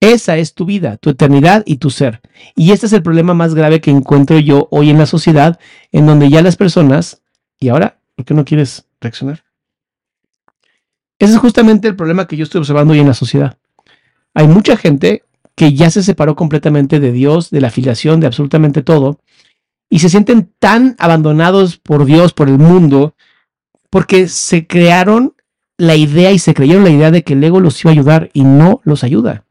Esa 0.00 0.36
es 0.36 0.54
tu 0.54 0.66
vida, 0.66 0.96
tu 0.98 1.10
eternidad 1.10 1.62
y 1.64 1.76
tu 1.76 1.88
ser. 1.90 2.20
Y 2.54 2.72
este 2.72 2.86
es 2.86 2.92
el 2.92 3.02
problema 3.02 3.34
más 3.34 3.54
grave 3.54 3.80
que 3.80 3.90
encuentro 3.90 4.38
yo 4.38 4.68
hoy 4.70 4.90
en 4.90 4.98
la 4.98 5.06
sociedad, 5.06 5.58
en 5.90 6.06
donde 6.06 6.28
ya 6.28 6.42
las 6.42 6.56
personas, 6.56 7.22
y 7.58 7.68
ahora, 7.68 7.98
¿por 8.14 8.24
qué 8.24 8.34
no 8.34 8.44
quieres 8.44 8.84
reaccionar? 9.00 9.44
Ese 11.18 11.34
es 11.34 11.38
justamente 11.38 11.86
el 11.86 11.94
problema 11.94 12.26
que 12.26 12.36
yo 12.36 12.42
estoy 12.42 12.58
observando 12.58 12.92
hoy 12.92 13.00
en 13.00 13.06
la 13.06 13.14
sociedad. 13.14 13.58
Hay 14.34 14.46
mucha 14.48 14.76
gente 14.76 15.24
que 15.54 15.74
ya 15.74 15.90
se 15.90 16.02
separó 16.02 16.34
completamente 16.36 17.00
de 17.00 17.12
Dios, 17.12 17.50
de 17.50 17.60
la 17.60 17.68
afiliación, 17.68 18.20
de 18.20 18.26
absolutamente 18.26 18.82
todo, 18.82 19.20
y 19.90 19.98
se 19.98 20.08
sienten 20.08 20.50
tan 20.58 20.96
abandonados 20.98 21.76
por 21.76 22.04
Dios, 22.06 22.32
por 22.32 22.48
el 22.48 22.58
mundo, 22.58 23.14
porque 23.90 24.28
se 24.28 24.66
crearon 24.66 25.34
la 25.76 25.96
idea 25.96 26.32
y 26.32 26.38
se 26.38 26.54
creyeron 26.54 26.84
la 26.84 26.90
idea 26.90 27.10
de 27.10 27.24
que 27.24 27.34
el 27.34 27.44
ego 27.44 27.60
los 27.60 27.80
iba 27.84 27.90
a 27.90 27.92
ayudar 27.92 28.30
y 28.32 28.44
no 28.44 28.80
los 28.84 29.04
ayuda. 29.04 29.44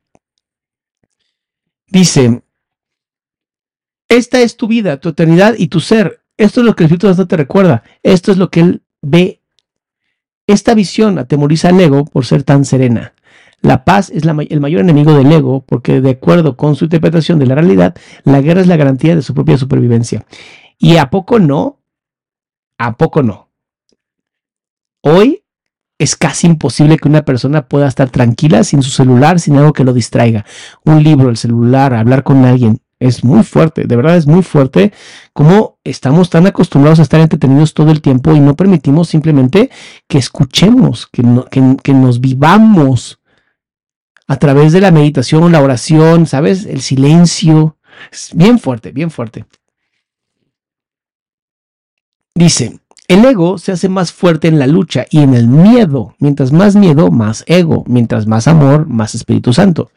Dice, 1.88 2.42
esta 4.08 4.42
es 4.42 4.58
tu 4.58 4.68
vida, 4.68 4.98
tu 4.98 5.10
eternidad 5.10 5.56
y 5.58 5.68
tu 5.68 5.80
ser. 5.80 6.22
Esto 6.38 6.62
es 6.62 6.66
lo 6.66 6.76
que 6.76 6.84
el 6.84 6.86
Espíritu 6.88 7.08
Santo 7.08 7.28
te 7.28 7.38
recuerda. 7.38 7.84
Esto 8.02 8.32
es 8.32 8.38
lo 8.38 8.50
que 8.50 8.62
Él 8.62 8.82
ve. 9.02 9.42
Esta 10.48 10.74
visión 10.74 11.20
atemoriza 11.20 11.70
al 11.70 11.80
ego 11.80 12.06
por 12.06 12.26
ser 12.26 12.44
tan 12.44 12.66
serena. 12.66 13.14
La 13.62 13.86
paz 13.86 14.10
es 14.10 14.24
el 14.24 14.60
mayor 14.60 14.82
enemigo 14.82 15.14
del 15.14 15.32
ego 15.32 15.64
porque 15.66 16.02
de 16.02 16.12
acuerdo 16.12 16.58
con 16.58 16.76
su 16.76 16.86
interpretación 16.86 17.38
de 17.38 17.46
la 17.46 17.56
realidad, 17.56 17.96
la 18.24 18.42
guerra 18.42 18.62
es 18.62 18.68
la 18.68 18.78
garantía 18.78 19.16
de 19.16 19.22
su 19.22 19.34
propia 19.34 19.58
supervivencia. 19.58 20.26
¿Y 20.80 20.98
a 20.98 21.12
poco 21.12 21.38
no? 21.38 21.80
¿A 22.80 22.98
poco 22.98 23.22
no? 23.22 23.50
Hoy 25.02 25.44
es 26.00 26.16
casi 26.16 26.48
imposible 26.48 26.98
que 26.98 27.08
una 27.08 27.24
persona 27.24 27.68
pueda 27.68 27.88
estar 27.88 28.10
tranquila 28.10 28.64
sin 28.64 28.82
su 28.82 28.90
celular, 28.90 29.40
sin 29.40 29.58
algo 29.58 29.74
que 29.74 29.84
lo 29.84 29.94
distraiga. 29.94 30.46
Un 30.84 31.04
libro, 31.04 31.30
el 31.30 31.38
celular, 31.38 31.94
hablar 31.94 32.24
con 32.24 32.44
alguien. 32.46 32.82
Es 33.00 33.24
muy 33.24 33.44
fuerte, 33.44 33.86
de 33.86 33.96
verdad 33.96 34.16
es 34.16 34.28
muy 34.28 34.44
fuerte 34.44 34.94
como 35.34 35.80
estamos 35.84 36.30
tan 36.30 36.46
acostumbrados 36.46 37.00
a 37.00 37.02
estar 37.02 37.20
entretenidos 37.20 37.74
todo 37.74 37.90
el 37.90 38.00
tiempo 38.00 38.36
y 38.36 38.40
no 38.40 38.56
permitimos 38.56 39.10
simplemente 39.10 39.72
que 40.08 40.20
escuchemos, 40.20 41.08
que, 41.08 41.24
que 41.82 41.94
nos 41.96 42.22
vivamos 42.22 43.21
a 44.32 44.38
través 44.38 44.72
de 44.72 44.80
la 44.80 44.92
meditación, 44.92 45.52
la 45.52 45.62
oración, 45.62 46.26
¿sabes? 46.26 46.66
El 46.66 46.80
silencio. 46.80 47.76
Es 48.10 48.30
bien 48.34 48.60
fuerte, 48.60 48.94
bien 48.94 49.12
fuerte. 49.12 49.44
Dice, 52.34 52.80
el 53.10 53.26
ego 53.26 53.58
se 53.58 53.74
hace 53.74 53.90
más 53.90 54.14
fuerte 54.14 54.48
en 54.48 54.58
la 54.58 54.68
lucha 54.68 55.06
y 55.10 55.20
en 55.20 55.34
el 55.34 55.48
miedo. 55.48 56.16
Mientras 56.20 56.54
más 56.54 56.78
miedo, 56.78 57.12
más 57.12 57.44
ego. 57.46 57.84
Mientras 57.88 58.26
más 58.26 58.48
amor, 58.48 58.88
más 58.88 59.16
Espíritu 59.16 59.52
Santo. 59.52 59.92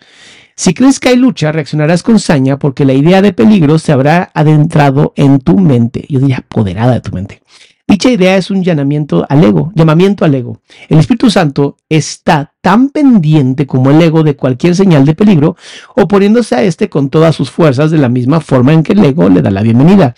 Si 0.57 0.75
crees 0.75 0.99
que 0.99 1.11
hay 1.11 1.17
lucha, 1.17 1.53
reaccionarás 1.53 2.03
con 2.03 2.19
saña 2.19 2.59
porque 2.59 2.85
la 2.85 2.93
idea 2.93 3.23
de 3.23 3.33
peligro 3.33 3.79
se 3.79 3.93
habrá 3.93 4.33
adentrado 4.35 5.13
en 5.15 5.39
tu 5.39 5.61
mente. 5.61 6.07
Yo 6.09 6.19
diría 6.19 6.39
apoderada 6.39 6.95
de 6.95 7.01
tu 7.03 7.13
mente. 7.13 7.41
Dicha 7.87 8.11
idea 8.11 8.37
es 8.37 8.51
un 8.51 8.65
llamamiento 8.65 9.27
al 9.29 9.45
ego, 9.45 9.71
llamamiento 9.75 10.25
al 10.25 10.35
ego. 10.35 10.61
El 10.89 10.99
Espíritu 10.99 11.31
Santo 11.31 11.77
está 11.89 12.55
tan 12.61 12.89
pendiente 12.89 13.67
como 13.67 13.91
el 13.91 14.01
ego 14.01 14.23
de 14.23 14.37
cualquier 14.37 14.75
señal 14.75 15.05
de 15.05 15.15
peligro, 15.15 15.57
oponiéndose 15.95 16.55
a 16.55 16.63
este 16.63 16.89
con 16.89 17.11
todas 17.11 17.37
sus 17.37 17.51
fuerzas 17.51 17.91
de 17.91 17.99
la 17.99 18.09
misma 18.09 18.41
forma 18.41 18.73
en 18.73 18.83
que 18.83 18.95
el 18.95 19.05
ego 19.05 19.29
le 19.29 19.43
da 19.43 19.51
la 19.51 19.63
bienvenida. 19.63 20.15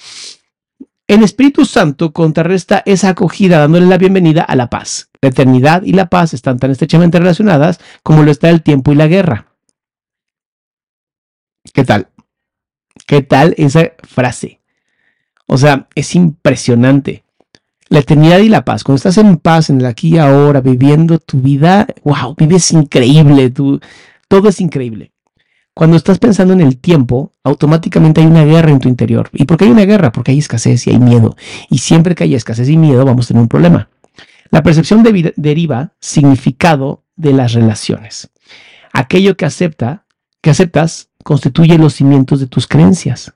El 1.08 1.22
Espíritu 1.22 1.64
Santo 1.64 2.12
contrarresta 2.12 2.82
esa 2.86 3.10
acogida 3.10 3.58
dándole 3.58 3.86
la 3.86 3.98
bienvenida 3.98 4.42
a 4.42 4.56
la 4.56 4.70
paz. 4.70 5.10
La 5.20 5.28
eternidad 5.28 5.82
y 5.82 5.92
la 5.92 6.06
paz 6.06 6.34
están 6.34 6.58
tan 6.58 6.70
estrechamente 6.70 7.18
relacionadas 7.18 7.80
como 8.02 8.22
lo 8.22 8.30
está 8.30 8.48
el 8.48 8.62
tiempo 8.62 8.92
y 8.92 8.96
la 8.96 9.06
guerra. 9.06 9.46
¿Qué 11.72 11.84
tal? 11.84 12.08
¿Qué 13.06 13.22
tal 13.22 13.54
esa 13.56 13.92
frase? 14.02 14.60
O 15.46 15.58
sea, 15.58 15.88
es 15.94 16.14
impresionante. 16.14 17.25
La 17.88 18.00
eternidad 18.00 18.38
y 18.38 18.48
la 18.48 18.64
paz. 18.64 18.84
Cuando 18.84 18.96
estás 18.96 19.18
en 19.18 19.36
paz 19.36 19.70
en 19.70 19.80
el 19.80 19.86
aquí 19.86 20.14
y 20.14 20.18
ahora, 20.18 20.60
viviendo 20.60 21.18
tu 21.18 21.40
vida, 21.40 21.86
wow, 22.04 22.34
vives 22.36 22.72
increíble, 22.72 23.52
todo 24.28 24.48
es 24.48 24.60
increíble. 24.60 25.12
Cuando 25.74 25.98
estás 25.98 26.18
pensando 26.18 26.54
en 26.54 26.62
el 26.62 26.78
tiempo, 26.78 27.32
automáticamente 27.44 28.22
hay 28.22 28.26
una 28.26 28.44
guerra 28.44 28.70
en 28.70 28.80
tu 28.80 28.88
interior. 28.88 29.28
¿Y 29.32 29.44
por 29.44 29.58
qué 29.58 29.66
hay 29.66 29.70
una 29.70 29.84
guerra? 29.84 30.10
Porque 30.10 30.32
hay 30.32 30.38
escasez 30.38 30.86
y 30.86 30.90
hay 30.90 30.98
miedo. 30.98 31.36
Y 31.68 31.78
siempre 31.78 32.14
que 32.14 32.24
hay 32.24 32.34
escasez 32.34 32.68
y 32.70 32.78
miedo, 32.78 33.04
vamos 33.04 33.26
a 33.26 33.28
tener 33.28 33.42
un 33.42 33.48
problema. 33.48 33.90
La 34.50 34.62
percepción 34.62 35.02
deriva 35.36 35.92
significado 36.00 37.04
de 37.16 37.34
las 37.34 37.52
relaciones. 37.52 38.30
Aquello 38.92 39.36
que 39.36 39.44
acepta, 39.44 40.06
que 40.40 40.48
aceptas, 40.48 41.10
constituye 41.22 41.76
los 41.76 41.92
cimientos 41.94 42.40
de 42.40 42.46
tus 42.46 42.66
creencias. 42.66 43.34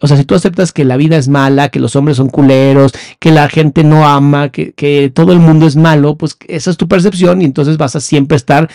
O 0.00 0.06
sea, 0.06 0.16
si 0.16 0.24
tú 0.24 0.34
aceptas 0.34 0.72
que 0.72 0.84
la 0.84 0.96
vida 0.96 1.16
es 1.16 1.28
mala, 1.28 1.68
que 1.68 1.80
los 1.80 1.96
hombres 1.96 2.16
son 2.16 2.28
culeros, 2.28 2.92
que 3.18 3.30
la 3.30 3.48
gente 3.48 3.84
no 3.84 4.06
ama, 4.06 4.50
que, 4.50 4.72
que 4.72 5.10
todo 5.14 5.32
el 5.32 5.38
mundo 5.38 5.66
es 5.66 5.76
malo, 5.76 6.16
pues 6.16 6.36
esa 6.48 6.70
es 6.70 6.76
tu 6.76 6.88
percepción 6.88 7.42
y 7.42 7.44
entonces 7.44 7.76
vas 7.76 7.96
a 7.96 8.00
siempre 8.00 8.36
estar 8.36 8.68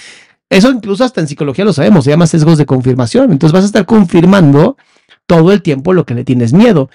eso 0.52 0.70
incluso 0.70 1.06
hasta 1.06 1.22
en 1.22 1.30
psicología 1.30 1.64
lo 1.64 1.72
sabemos, 1.72 2.04
se 2.04 2.12
llama 2.12 2.28
sesgos 2.28 2.58
de 2.58 2.66
confirmación. 2.66 3.32
Entonces 3.32 3.54
vas 3.54 3.64
a 3.64 3.68
estar 3.68 3.86
confirmando 3.86 4.76
todo 5.26 5.54
el 5.54 5.62
tiempo 5.62 5.94
lo 5.94 6.06
que 6.06 6.14
le 6.14 6.26
tienes 6.26 6.52
miedo. 6.52 6.90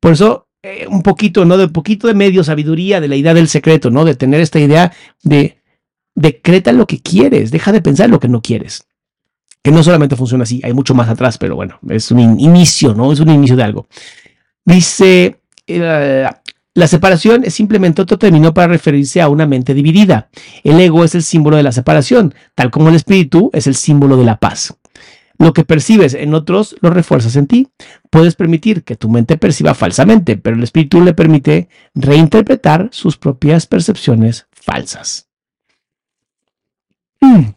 Por 0.00 0.12
eso, 0.12 0.48
eh, 0.62 0.86
un 0.88 1.02
poquito, 1.02 1.44
¿no? 1.44 1.58
De 1.58 1.68
poquito 1.68 2.06
de 2.06 2.14
medio 2.14 2.42
sabiduría 2.42 3.02
de 3.02 3.08
la 3.08 3.16
idea 3.16 3.34
del 3.34 3.48
secreto, 3.48 3.90
¿no? 3.90 4.06
De 4.06 4.14
tener 4.14 4.40
esta 4.40 4.58
idea 4.58 4.92
de 5.22 5.58
decreta 6.14 6.72
lo 6.72 6.86
que 6.86 7.00
quieres, 7.02 7.50
deja 7.50 7.70
de 7.70 7.82
pensar 7.82 8.08
lo 8.08 8.18
que 8.18 8.28
no 8.28 8.40
quieres. 8.40 8.86
Que 9.62 9.70
no 9.70 9.82
solamente 9.82 10.16
funciona 10.16 10.44
así, 10.44 10.60
hay 10.64 10.72
mucho 10.72 10.94
más 10.94 11.08
atrás, 11.08 11.36
pero 11.38 11.54
bueno, 11.54 11.78
es 11.88 12.10
un 12.10 12.40
inicio, 12.40 12.94
¿no? 12.94 13.12
Es 13.12 13.20
un 13.20 13.30
inicio 13.30 13.56
de 13.56 13.62
algo. 13.62 13.86
Dice, 14.64 15.40
eh, 15.66 16.26
la 16.74 16.86
separación 16.86 17.44
es 17.44 17.54
simplemente 17.54 18.00
otro 18.00 18.18
término 18.18 18.54
para 18.54 18.68
referirse 18.68 19.20
a 19.20 19.28
una 19.28 19.46
mente 19.46 19.74
dividida. 19.74 20.30
El 20.62 20.80
ego 20.80 21.04
es 21.04 21.14
el 21.14 21.22
símbolo 21.22 21.56
de 21.56 21.62
la 21.62 21.72
separación, 21.72 22.34
tal 22.54 22.70
como 22.70 22.88
el 22.88 22.94
espíritu 22.94 23.50
es 23.52 23.66
el 23.66 23.74
símbolo 23.74 24.16
de 24.16 24.24
la 24.24 24.38
paz. 24.38 24.76
Lo 25.40 25.52
que 25.52 25.64
percibes 25.64 26.14
en 26.14 26.34
otros 26.34 26.76
lo 26.80 26.90
refuerzas 26.90 27.34
en 27.34 27.46
ti. 27.46 27.68
Puedes 28.10 28.36
permitir 28.36 28.84
que 28.84 28.94
tu 28.94 29.08
mente 29.08 29.38
perciba 29.38 29.74
falsamente, 29.74 30.36
pero 30.36 30.54
el 30.54 30.62
espíritu 30.62 31.00
le 31.00 31.14
permite 31.14 31.68
reinterpretar 31.94 32.90
sus 32.92 33.16
propias 33.16 33.66
percepciones 33.66 34.46
falsas. 34.52 35.28
Hmm. 37.20 37.54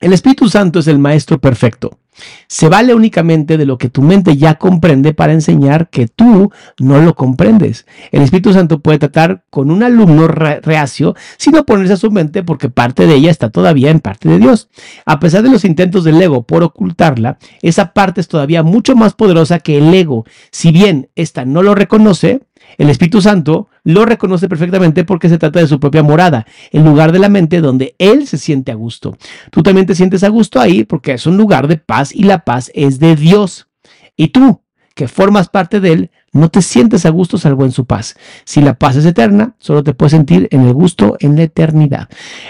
El 0.00 0.14
Espíritu 0.14 0.48
Santo 0.48 0.78
es 0.78 0.86
el 0.86 0.98
Maestro 0.98 1.38
perfecto. 1.38 1.98
Se 2.46 2.70
vale 2.70 2.94
únicamente 2.94 3.58
de 3.58 3.66
lo 3.66 3.76
que 3.76 3.90
tu 3.90 4.00
mente 4.00 4.38
ya 4.38 4.54
comprende 4.54 5.12
para 5.12 5.34
enseñar 5.34 5.90
que 5.90 6.08
tú 6.08 6.50
no 6.78 7.00
lo 7.00 7.14
comprendes. 7.14 7.86
El 8.10 8.22
Espíritu 8.22 8.54
Santo 8.54 8.80
puede 8.80 8.98
tratar 8.98 9.44
con 9.50 9.70
un 9.70 9.82
alumno 9.82 10.26
reacio 10.26 11.14
sin 11.36 11.56
oponerse 11.56 11.92
a 11.92 11.98
su 11.98 12.10
mente 12.10 12.42
porque 12.42 12.70
parte 12.70 13.06
de 13.06 13.14
ella 13.14 13.30
está 13.30 13.50
todavía 13.50 13.90
en 13.90 14.00
parte 14.00 14.28
de 14.30 14.38
Dios. 14.38 14.70
A 15.04 15.20
pesar 15.20 15.42
de 15.42 15.50
los 15.50 15.66
intentos 15.66 16.04
del 16.04 16.20
ego 16.20 16.44
por 16.44 16.62
ocultarla, 16.62 17.38
esa 17.60 17.92
parte 17.92 18.22
es 18.22 18.28
todavía 18.28 18.62
mucho 18.62 18.96
más 18.96 19.12
poderosa 19.12 19.58
que 19.58 19.76
el 19.76 19.92
ego. 19.92 20.24
Si 20.50 20.72
bien 20.72 21.10
ésta 21.14 21.44
no 21.44 21.62
lo 21.62 21.74
reconoce, 21.74 22.40
el 22.78 22.88
Espíritu 22.88 23.20
Santo 23.20 23.68
lo 23.84 24.04
reconoce 24.04 24.48
perfectamente 24.48 25.04
porque 25.04 25.28
se 25.28 25.38
trata 25.38 25.60
de 25.60 25.66
su 25.66 25.80
propia 25.80 26.02
morada, 26.02 26.46
el 26.70 26.84
lugar 26.84 27.12
de 27.12 27.18
la 27.18 27.28
mente 27.28 27.60
donde 27.60 27.94
Él 27.98 28.26
se 28.26 28.38
siente 28.38 28.72
a 28.72 28.74
gusto. 28.74 29.16
Tú 29.50 29.62
también 29.62 29.86
te 29.86 29.94
sientes 29.94 30.24
a 30.24 30.28
gusto 30.28 30.60
ahí 30.60 30.84
porque 30.84 31.12
es 31.12 31.26
un 31.26 31.36
lugar 31.36 31.68
de 31.68 31.76
paz 31.76 32.14
y 32.14 32.24
la 32.24 32.44
paz 32.44 32.70
es 32.74 32.98
de 32.98 33.16
Dios. 33.16 33.68
Y 34.16 34.28
tú, 34.28 34.62
que 34.94 35.08
formas 35.08 35.48
parte 35.48 35.80
de 35.80 35.92
Él, 35.92 36.10
no 36.32 36.48
te 36.48 36.62
sientes 36.62 37.06
a 37.06 37.10
gusto 37.10 37.38
salvo 37.38 37.64
en 37.64 37.72
su 37.72 37.86
paz. 37.86 38.16
Si 38.44 38.60
la 38.60 38.74
paz 38.74 38.96
es 38.96 39.04
eterna, 39.04 39.56
solo 39.58 39.82
te 39.82 39.94
puedes 39.94 40.12
sentir 40.12 40.48
en 40.50 40.62
el 40.62 40.72
gusto 40.72 41.16
en 41.20 41.36
la 41.36 41.42
eternidad. 41.42 42.08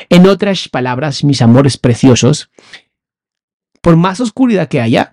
En 0.08 0.26
otras 0.26 0.68
palabras, 0.68 1.24
mis 1.24 1.40
amores 1.42 1.78
preciosos, 1.78 2.50
por 3.80 3.96
más 3.96 4.20
oscuridad 4.20 4.68
que 4.68 4.80
haya, 4.80 5.10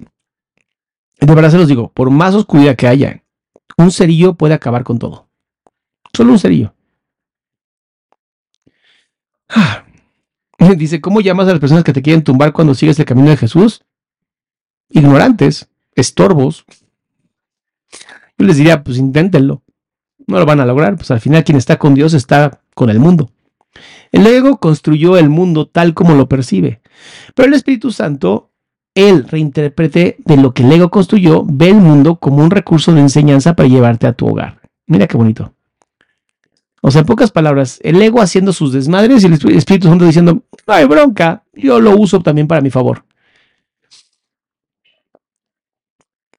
de 1.20 1.34
verdad 1.34 1.52
se 1.52 1.58
los 1.58 1.68
digo, 1.68 1.92
por 1.94 2.10
más 2.10 2.36
oscuridad 2.36 2.76
que 2.76 2.88
haya, 2.88 3.24
un 3.78 3.92
cerillo 3.92 4.36
puede 4.36 4.54
acabar 4.54 4.84
con 4.84 5.00
todo. 5.00 5.27
Solo 6.18 6.32
un 6.32 6.40
cerillo. 6.40 6.74
Ah. 9.50 9.86
Dice, 10.76 11.00
¿cómo 11.00 11.22
llamas 11.22 11.48
a 11.48 11.52
las 11.52 11.60
personas 11.60 11.84
que 11.84 11.94
te 11.94 12.02
quieren 12.02 12.24
tumbar 12.24 12.54
cuando 12.54 12.74
sigues 12.74 12.98
el 12.98 13.06
camino 13.06 13.30
de 13.30 13.38
Jesús? 13.38 13.84
Ignorantes, 14.90 15.70
estorbos. 15.94 16.66
Yo 18.36 18.48
les 18.48 18.58
diría, 18.58 18.84
pues 18.84 18.98
inténtenlo. 18.98 19.62
No 20.26 20.40
lo 20.40 20.48
van 20.48 20.60
a 20.60 20.66
lograr, 20.66 20.96
pues 20.96 21.12
al 21.12 21.22
final 21.22 21.44
quien 21.44 21.60
está 21.60 21.78
con 21.78 21.94
Dios 21.94 22.16
está 22.16 22.62
con 22.74 22.90
el 22.90 23.00
mundo. 23.00 23.30
El 24.12 24.26
ego 24.26 24.58
construyó 24.58 25.18
el 25.18 25.30
mundo 25.30 25.68
tal 25.68 25.94
como 25.94 26.16
lo 26.16 26.28
percibe, 26.28 26.82
pero 27.36 27.48
el 27.48 27.54
Espíritu 27.54 27.92
Santo 27.92 28.50
el 28.96 29.28
reinterprete 29.28 30.18
de 30.26 30.38
lo 30.38 30.56
que 30.56 30.64
el 30.64 30.72
ego 30.72 30.90
construyó, 30.90 31.44
ve 31.46 31.70
el 31.70 31.76
mundo 31.76 32.16
como 32.16 32.44
un 32.44 32.50
recurso 32.50 32.92
de 32.92 33.02
enseñanza 33.02 33.56
para 33.56 33.70
llevarte 33.70 34.08
a 34.08 34.14
tu 34.14 34.26
hogar. 34.26 34.60
Mira 34.88 35.06
qué 35.06 35.16
bonito. 35.16 35.54
O 36.88 36.92
sea, 36.92 37.02
en 37.02 37.06
pocas 37.06 37.32
palabras, 37.32 37.80
el 37.84 38.02
ego 38.02 38.22
haciendo 38.22 38.54
sus 38.54 38.72
desmadres 38.72 39.22
y 39.22 39.26
el 39.26 39.34
Espíritu 39.34 39.90
Santo 39.90 40.06
diciendo, 40.06 40.46
no 40.66 40.74
hay 40.74 40.86
bronca, 40.86 41.44
yo 41.52 41.82
lo 41.82 41.98
uso 41.98 42.22
también 42.22 42.48
para 42.48 42.62
mi 42.62 42.70
favor. 42.70 43.04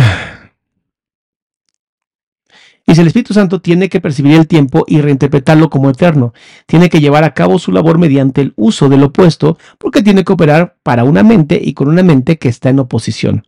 Y 2.87 2.93
si 2.93 3.01
el 3.01 3.07
Espíritu 3.07 3.33
Santo 3.33 3.61
tiene 3.61 3.89
que 3.89 4.01
percibir 4.01 4.35
el 4.35 4.45
tiempo 4.45 4.83
y 4.85 5.01
reinterpretarlo 5.01 5.71
como 5.71 5.89
eterno. 5.89 6.33
Tiene 6.67 6.87
que 6.87 6.99
llevar 6.99 7.23
a 7.23 7.33
cabo 7.33 7.57
su 7.57 7.71
labor 7.71 7.97
mediante 7.97 8.41
el 8.41 8.53
uso 8.57 8.89
del 8.89 9.03
opuesto, 9.03 9.57
porque 9.79 10.03
tiene 10.03 10.23
que 10.23 10.33
operar 10.33 10.75
para 10.83 11.03
una 11.03 11.23
mente 11.23 11.59
y 11.59 11.73
con 11.73 11.87
una 11.87 12.03
mente 12.03 12.37
que 12.37 12.47
está 12.47 12.69
en 12.69 12.79
oposición. 12.79 13.47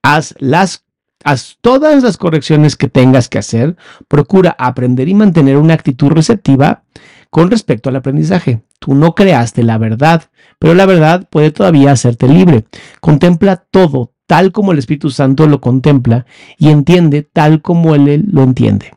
Haz 0.00 0.36
las 0.38 0.84
Haz 1.24 1.58
todas 1.60 2.02
las 2.02 2.16
correcciones 2.16 2.76
que 2.76 2.88
tengas 2.88 3.28
que 3.28 3.38
hacer, 3.38 3.76
procura 4.06 4.54
aprender 4.58 5.08
y 5.08 5.14
mantener 5.14 5.56
una 5.56 5.74
actitud 5.74 6.10
receptiva 6.10 6.84
con 7.30 7.50
respecto 7.50 7.88
al 7.88 7.96
aprendizaje. 7.96 8.62
Tú 8.78 8.94
no 8.94 9.14
creaste 9.14 9.62
la 9.62 9.78
verdad, 9.78 10.30
pero 10.58 10.74
la 10.74 10.86
verdad 10.86 11.28
puede 11.28 11.50
todavía 11.50 11.92
hacerte 11.92 12.28
libre. 12.28 12.64
Contempla 13.00 13.56
todo, 13.56 14.12
tal 14.26 14.52
como 14.52 14.72
el 14.72 14.78
Espíritu 14.78 15.10
Santo 15.10 15.46
lo 15.46 15.60
contempla 15.60 16.26
y 16.56 16.68
entiende 16.68 17.22
tal 17.22 17.62
como 17.62 17.94
Él 17.94 18.26
lo 18.30 18.42
entiende. 18.42 18.94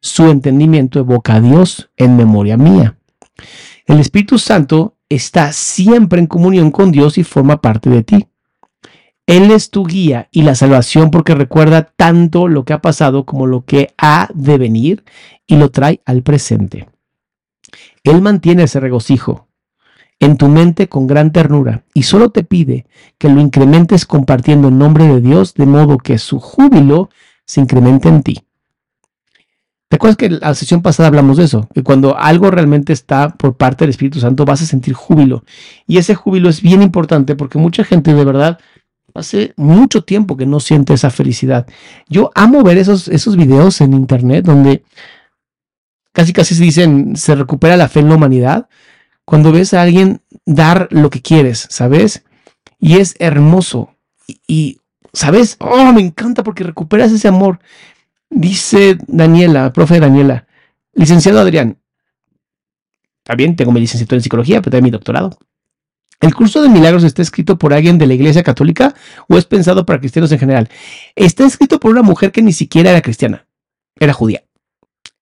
Su 0.00 0.30
entendimiento 0.30 1.00
evoca 1.00 1.34
a 1.34 1.40
Dios 1.40 1.90
en 1.96 2.16
memoria 2.16 2.56
mía. 2.56 2.96
El 3.84 4.00
Espíritu 4.00 4.38
Santo 4.38 4.96
está 5.08 5.52
siempre 5.52 6.20
en 6.20 6.26
comunión 6.26 6.70
con 6.70 6.92
Dios 6.92 7.18
y 7.18 7.24
forma 7.24 7.60
parte 7.60 7.90
de 7.90 8.02
ti. 8.02 8.26
Él 9.28 9.50
es 9.50 9.68
tu 9.68 9.84
guía 9.84 10.28
y 10.32 10.40
la 10.40 10.54
salvación 10.54 11.10
porque 11.10 11.34
recuerda 11.34 11.82
tanto 11.82 12.48
lo 12.48 12.64
que 12.64 12.72
ha 12.72 12.80
pasado 12.80 13.26
como 13.26 13.46
lo 13.46 13.62
que 13.66 13.92
ha 13.98 14.30
de 14.32 14.56
venir 14.56 15.04
y 15.46 15.56
lo 15.56 15.70
trae 15.70 16.00
al 16.06 16.22
presente. 16.22 16.88
Él 18.04 18.22
mantiene 18.22 18.62
ese 18.62 18.80
regocijo, 18.80 19.46
en 20.18 20.38
tu 20.38 20.48
mente 20.48 20.88
con 20.88 21.06
gran 21.06 21.30
ternura 21.30 21.84
y 21.92 22.04
solo 22.04 22.30
te 22.30 22.42
pide 22.42 22.86
que 23.18 23.28
lo 23.28 23.42
incrementes 23.42 24.06
compartiendo 24.06 24.68
el 24.68 24.78
nombre 24.78 25.06
de 25.06 25.20
Dios 25.20 25.52
de 25.52 25.66
modo 25.66 25.98
que 25.98 26.16
su 26.16 26.40
júbilo 26.40 27.10
se 27.44 27.60
incremente 27.60 28.08
en 28.08 28.22
ti. 28.22 28.40
¿Te 29.90 29.96
acuerdas 29.96 30.16
que 30.16 30.30
la 30.30 30.54
sesión 30.54 30.80
pasada 30.80 31.08
hablamos 31.08 31.36
de 31.36 31.44
eso? 31.44 31.68
Que 31.74 31.82
cuando 31.82 32.16
algo 32.16 32.50
realmente 32.50 32.94
está 32.94 33.28
por 33.28 33.58
parte 33.58 33.84
del 33.84 33.90
Espíritu 33.90 34.20
Santo 34.20 34.46
vas 34.46 34.62
a 34.62 34.66
sentir 34.66 34.94
júbilo. 34.94 35.44
Y 35.86 35.98
ese 35.98 36.14
júbilo 36.14 36.48
es 36.48 36.62
bien 36.62 36.80
importante 36.80 37.36
porque 37.36 37.58
mucha 37.58 37.84
gente 37.84 38.14
de 38.14 38.24
verdad 38.24 38.58
hace 39.18 39.52
mucho 39.56 40.04
tiempo 40.04 40.36
que 40.36 40.46
no 40.46 40.60
siente 40.60 40.94
esa 40.94 41.10
felicidad. 41.10 41.66
Yo 42.08 42.30
amo 42.34 42.62
ver 42.62 42.78
esos, 42.78 43.08
esos 43.08 43.36
videos 43.36 43.80
en 43.80 43.94
internet 43.94 44.44
donde 44.44 44.82
casi 46.12 46.32
casi 46.32 46.54
se 46.54 46.62
dicen 46.62 47.16
se 47.16 47.34
recupera 47.34 47.76
la 47.76 47.88
fe 47.88 48.00
en 48.00 48.08
la 48.08 48.16
humanidad 48.16 48.68
cuando 49.24 49.52
ves 49.52 49.74
a 49.74 49.82
alguien 49.82 50.22
dar 50.46 50.88
lo 50.90 51.10
que 51.10 51.20
quieres, 51.20 51.66
¿sabes? 51.70 52.24
Y 52.78 52.96
es 52.96 53.14
hermoso. 53.18 53.94
Y, 54.46 54.80
¿sabes? 55.12 55.56
Oh, 55.60 55.92
me 55.92 56.00
encanta 56.00 56.42
porque 56.42 56.64
recuperas 56.64 57.12
ese 57.12 57.28
amor. 57.28 57.58
Dice 58.30 58.96
Daniela, 59.06 59.72
profe 59.72 60.00
Daniela, 60.00 60.46
licenciado 60.94 61.40
Adrián. 61.40 61.78
También 63.22 63.56
tengo 63.56 63.72
mi 63.72 63.80
licenciatura 63.80 64.16
en 64.16 64.22
psicología, 64.22 64.62
pero 64.62 64.70
también 64.70 64.84
mi 64.84 64.90
doctorado. 64.90 65.38
¿El 66.20 66.34
curso 66.34 66.62
de 66.62 66.68
milagros 66.68 67.04
está 67.04 67.22
escrito 67.22 67.58
por 67.58 67.72
alguien 67.72 67.98
de 67.98 68.06
la 68.06 68.14
iglesia 68.14 68.42
católica 68.42 68.94
o 69.28 69.38
es 69.38 69.44
pensado 69.44 69.86
para 69.86 70.00
cristianos 70.00 70.32
en 70.32 70.38
general? 70.38 70.68
Está 71.14 71.46
escrito 71.46 71.78
por 71.78 71.92
una 71.92 72.02
mujer 72.02 72.32
que 72.32 72.42
ni 72.42 72.52
siquiera 72.52 72.90
era 72.90 73.02
cristiana, 73.02 73.46
era 73.98 74.12
judía 74.12 74.42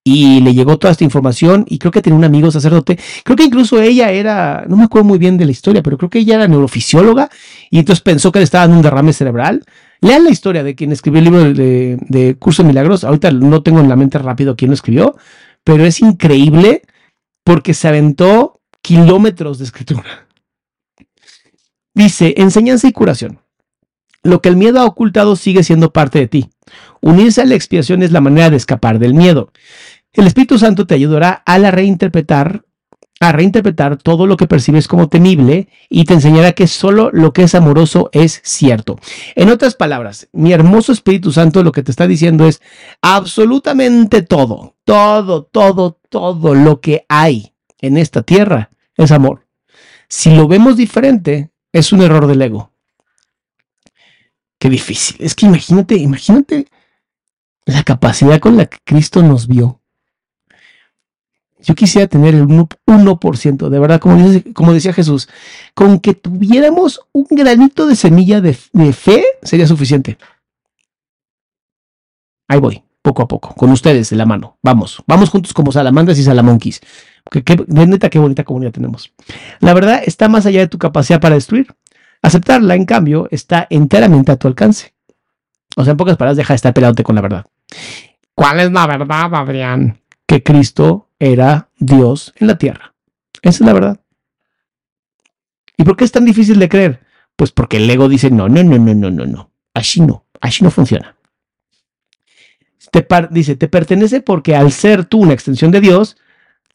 y 0.08 0.40
le 0.40 0.54
llegó 0.54 0.78
toda 0.78 0.92
esta 0.92 1.02
información 1.02 1.64
y 1.68 1.78
creo 1.78 1.90
que 1.90 2.00
tenía 2.00 2.16
un 2.16 2.24
amigo 2.24 2.48
sacerdote. 2.52 2.96
Creo 3.24 3.36
que 3.36 3.42
incluso 3.42 3.82
ella 3.82 4.12
era, 4.12 4.64
no 4.68 4.76
me 4.76 4.84
acuerdo 4.84 5.08
muy 5.08 5.18
bien 5.18 5.36
de 5.36 5.44
la 5.44 5.50
historia, 5.50 5.82
pero 5.82 5.98
creo 5.98 6.08
que 6.08 6.20
ella 6.20 6.36
era 6.36 6.46
neurofisióloga 6.46 7.28
y 7.70 7.80
entonces 7.80 8.02
pensó 8.02 8.30
que 8.30 8.38
le 8.38 8.44
estaba 8.44 8.62
dando 8.62 8.76
un 8.76 8.82
derrame 8.82 9.12
cerebral 9.12 9.64
Lean 10.00 10.24
la 10.24 10.30
historia 10.30 10.62
de 10.62 10.74
quien 10.74 10.92
escribió 10.92 11.18
el 11.18 11.24
libro 11.24 11.52
de, 11.54 11.98
de, 12.08 12.36
Curso 12.36 12.62
de 12.62 12.68
Milagros. 12.68 13.04
Ahorita 13.04 13.30
no 13.30 13.62
tengo 13.62 13.80
en 13.80 13.88
la 13.88 13.96
mente 13.96 14.18
rápido 14.18 14.56
quién 14.56 14.70
lo 14.70 14.74
escribió, 14.74 15.16
pero 15.64 15.84
es 15.84 16.00
increíble 16.00 16.82
porque 17.44 17.74
se 17.74 17.88
aventó 17.88 18.60
kilómetros 18.82 19.58
de 19.58 19.64
escritura. 19.64 20.25
Dice, 21.96 22.34
enseñanza 22.36 22.86
y 22.86 22.92
curación. 22.92 23.40
Lo 24.22 24.42
que 24.42 24.50
el 24.50 24.56
miedo 24.56 24.80
ha 24.80 24.84
ocultado 24.84 25.34
sigue 25.34 25.62
siendo 25.62 25.94
parte 25.94 26.18
de 26.18 26.28
ti. 26.28 26.50
Unirse 27.00 27.40
a 27.40 27.46
la 27.46 27.54
expiación 27.54 28.02
es 28.02 28.12
la 28.12 28.20
manera 28.20 28.50
de 28.50 28.58
escapar 28.58 28.98
del 28.98 29.14
miedo. 29.14 29.50
El 30.12 30.26
Espíritu 30.26 30.58
Santo 30.58 30.86
te 30.86 30.94
ayudará 30.94 31.42
a 31.46 31.58
reinterpretar 31.70 32.66
a 33.18 33.32
reinterpretar 33.32 33.96
todo 33.96 34.26
lo 34.26 34.36
que 34.36 34.46
percibes 34.46 34.88
como 34.88 35.08
temible 35.08 35.68
y 35.88 36.04
te 36.04 36.12
enseñará 36.12 36.52
que 36.52 36.66
solo 36.66 37.08
lo 37.14 37.32
que 37.32 37.44
es 37.44 37.54
amoroso 37.54 38.10
es 38.12 38.42
cierto. 38.44 38.98
En 39.34 39.48
otras 39.48 39.74
palabras, 39.74 40.28
mi 40.34 40.52
hermoso 40.52 40.92
Espíritu 40.92 41.32
Santo 41.32 41.62
lo 41.62 41.72
que 41.72 41.82
te 41.82 41.90
está 41.90 42.06
diciendo 42.06 42.46
es 42.46 42.60
absolutamente 43.00 44.20
todo, 44.20 44.76
todo, 44.84 45.44
todo, 45.44 45.98
todo 46.10 46.54
lo 46.54 46.82
que 46.82 47.06
hay 47.08 47.54
en 47.80 47.96
esta 47.96 48.20
tierra 48.20 48.68
es 48.98 49.10
amor. 49.12 49.46
Si 50.10 50.36
lo 50.36 50.46
vemos 50.46 50.76
diferente, 50.76 51.52
es 51.78 51.92
un 51.92 52.02
error 52.02 52.26
del 52.26 52.42
ego. 52.42 52.70
Qué 54.58 54.68
difícil. 54.70 55.16
Es 55.20 55.34
que 55.34 55.46
imagínate, 55.46 55.96
imagínate 55.96 56.66
la 57.64 57.82
capacidad 57.82 58.40
con 58.40 58.56
la 58.56 58.66
que 58.66 58.78
Cristo 58.84 59.22
nos 59.22 59.46
vio 59.46 59.80
yo 61.66 61.74
quisiera 61.74 62.06
tener 62.06 62.34
el 62.34 62.46
1%, 62.46 63.68
de 63.68 63.78
verdad, 63.80 64.00
como, 64.00 64.72
decía 64.72 64.92
Jesús, 64.92 65.28
con 65.74 65.98
que 65.98 66.14
tuviéramos 66.14 67.00
un 67.10 67.26
granito 67.28 67.88
de 67.88 67.96
semilla 67.96 68.40
de, 68.40 68.54
fe 68.54 69.24
sería 69.42 69.66
suficiente. 69.66 70.16
Ahí 72.46 72.60
voy, 72.60 72.84
poco 73.06 73.22
a 73.22 73.28
poco, 73.28 73.54
con 73.54 73.70
ustedes 73.70 74.10
de 74.10 74.16
la 74.16 74.26
mano. 74.26 74.58
Vamos, 74.62 75.00
vamos 75.06 75.30
juntos 75.30 75.54
como 75.54 75.70
salamandas 75.70 76.18
y 76.18 76.24
salamonquis. 76.24 76.80
Que, 77.30 77.64
neta, 77.68 78.10
qué 78.10 78.18
bonita 78.18 78.42
comunidad 78.42 78.72
tenemos. 78.72 79.14
La 79.60 79.74
verdad 79.74 80.02
está 80.04 80.28
más 80.28 80.44
allá 80.44 80.58
de 80.58 80.66
tu 80.66 80.76
capacidad 80.76 81.20
para 81.20 81.36
destruir. 81.36 81.68
Aceptarla, 82.20 82.74
en 82.74 82.84
cambio, 82.84 83.28
está 83.30 83.68
enteramente 83.70 84.32
a 84.32 84.36
tu 84.36 84.48
alcance. 84.48 84.92
O 85.76 85.84
sea, 85.84 85.92
en 85.92 85.96
pocas 85.96 86.16
palabras, 86.16 86.36
deja 86.36 86.52
de 86.52 86.56
estar 86.56 86.74
peleándote 86.74 87.04
con 87.04 87.14
la 87.14 87.20
verdad. 87.20 87.46
¿Cuál 88.34 88.58
es 88.58 88.72
la 88.72 88.88
verdad, 88.88 89.32
Adrián? 89.32 90.00
Que 90.26 90.42
Cristo 90.42 91.10
era 91.20 91.68
Dios 91.78 92.34
en 92.38 92.48
la 92.48 92.58
tierra. 92.58 92.92
Esa 93.40 93.62
es 93.62 93.66
la 93.66 93.72
verdad. 93.72 94.00
¿Y 95.76 95.84
por 95.84 95.96
qué 95.96 96.04
es 96.04 96.10
tan 96.10 96.24
difícil 96.24 96.58
de 96.58 96.68
creer? 96.68 97.06
Pues 97.36 97.52
porque 97.52 97.76
el 97.76 97.88
ego 97.88 98.08
dice, 98.08 98.32
no, 98.32 98.48
no, 98.48 98.64
no, 98.64 98.78
no, 98.78 98.94
no, 98.94 99.10
no, 99.10 99.26
no. 99.26 99.50
Así 99.74 100.00
no, 100.00 100.24
así 100.40 100.64
no 100.64 100.72
funciona. 100.72 101.15
Dice, 103.30 103.56
te 103.56 103.68
pertenece 103.68 104.20
porque 104.20 104.56
al 104.56 104.72
ser 104.72 105.04
tú 105.04 105.20
una 105.20 105.32
extensión 105.32 105.70
de 105.70 105.80
Dios, 105.80 106.16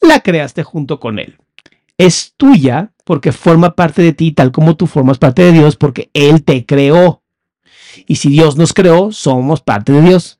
la 0.02 0.20
creaste 0.20 0.64
junto 0.64 1.00
con 1.00 1.20
Él. 1.20 1.38
Es 1.98 2.34
tuya 2.36 2.92
porque 3.06 3.32
forma 3.32 3.76
parte 3.76 4.02
de 4.02 4.14
ti 4.14 4.32
tal 4.32 4.52
como 4.52 4.76
tú 4.76 4.88
formas 4.88 5.18
parte 5.18 5.44
de 5.44 5.52
Dios 5.52 5.76
porque 5.76 6.10
Él 6.14 6.44
te 6.44 6.66
creó. 6.66 7.22
Y 8.08 8.16
si 8.16 8.30
Dios 8.30 8.58
nos 8.58 8.74
creó, 8.74 9.12
somos 9.12 9.62
parte 9.62 9.92
de 9.92 10.02
Dios. 10.02 10.40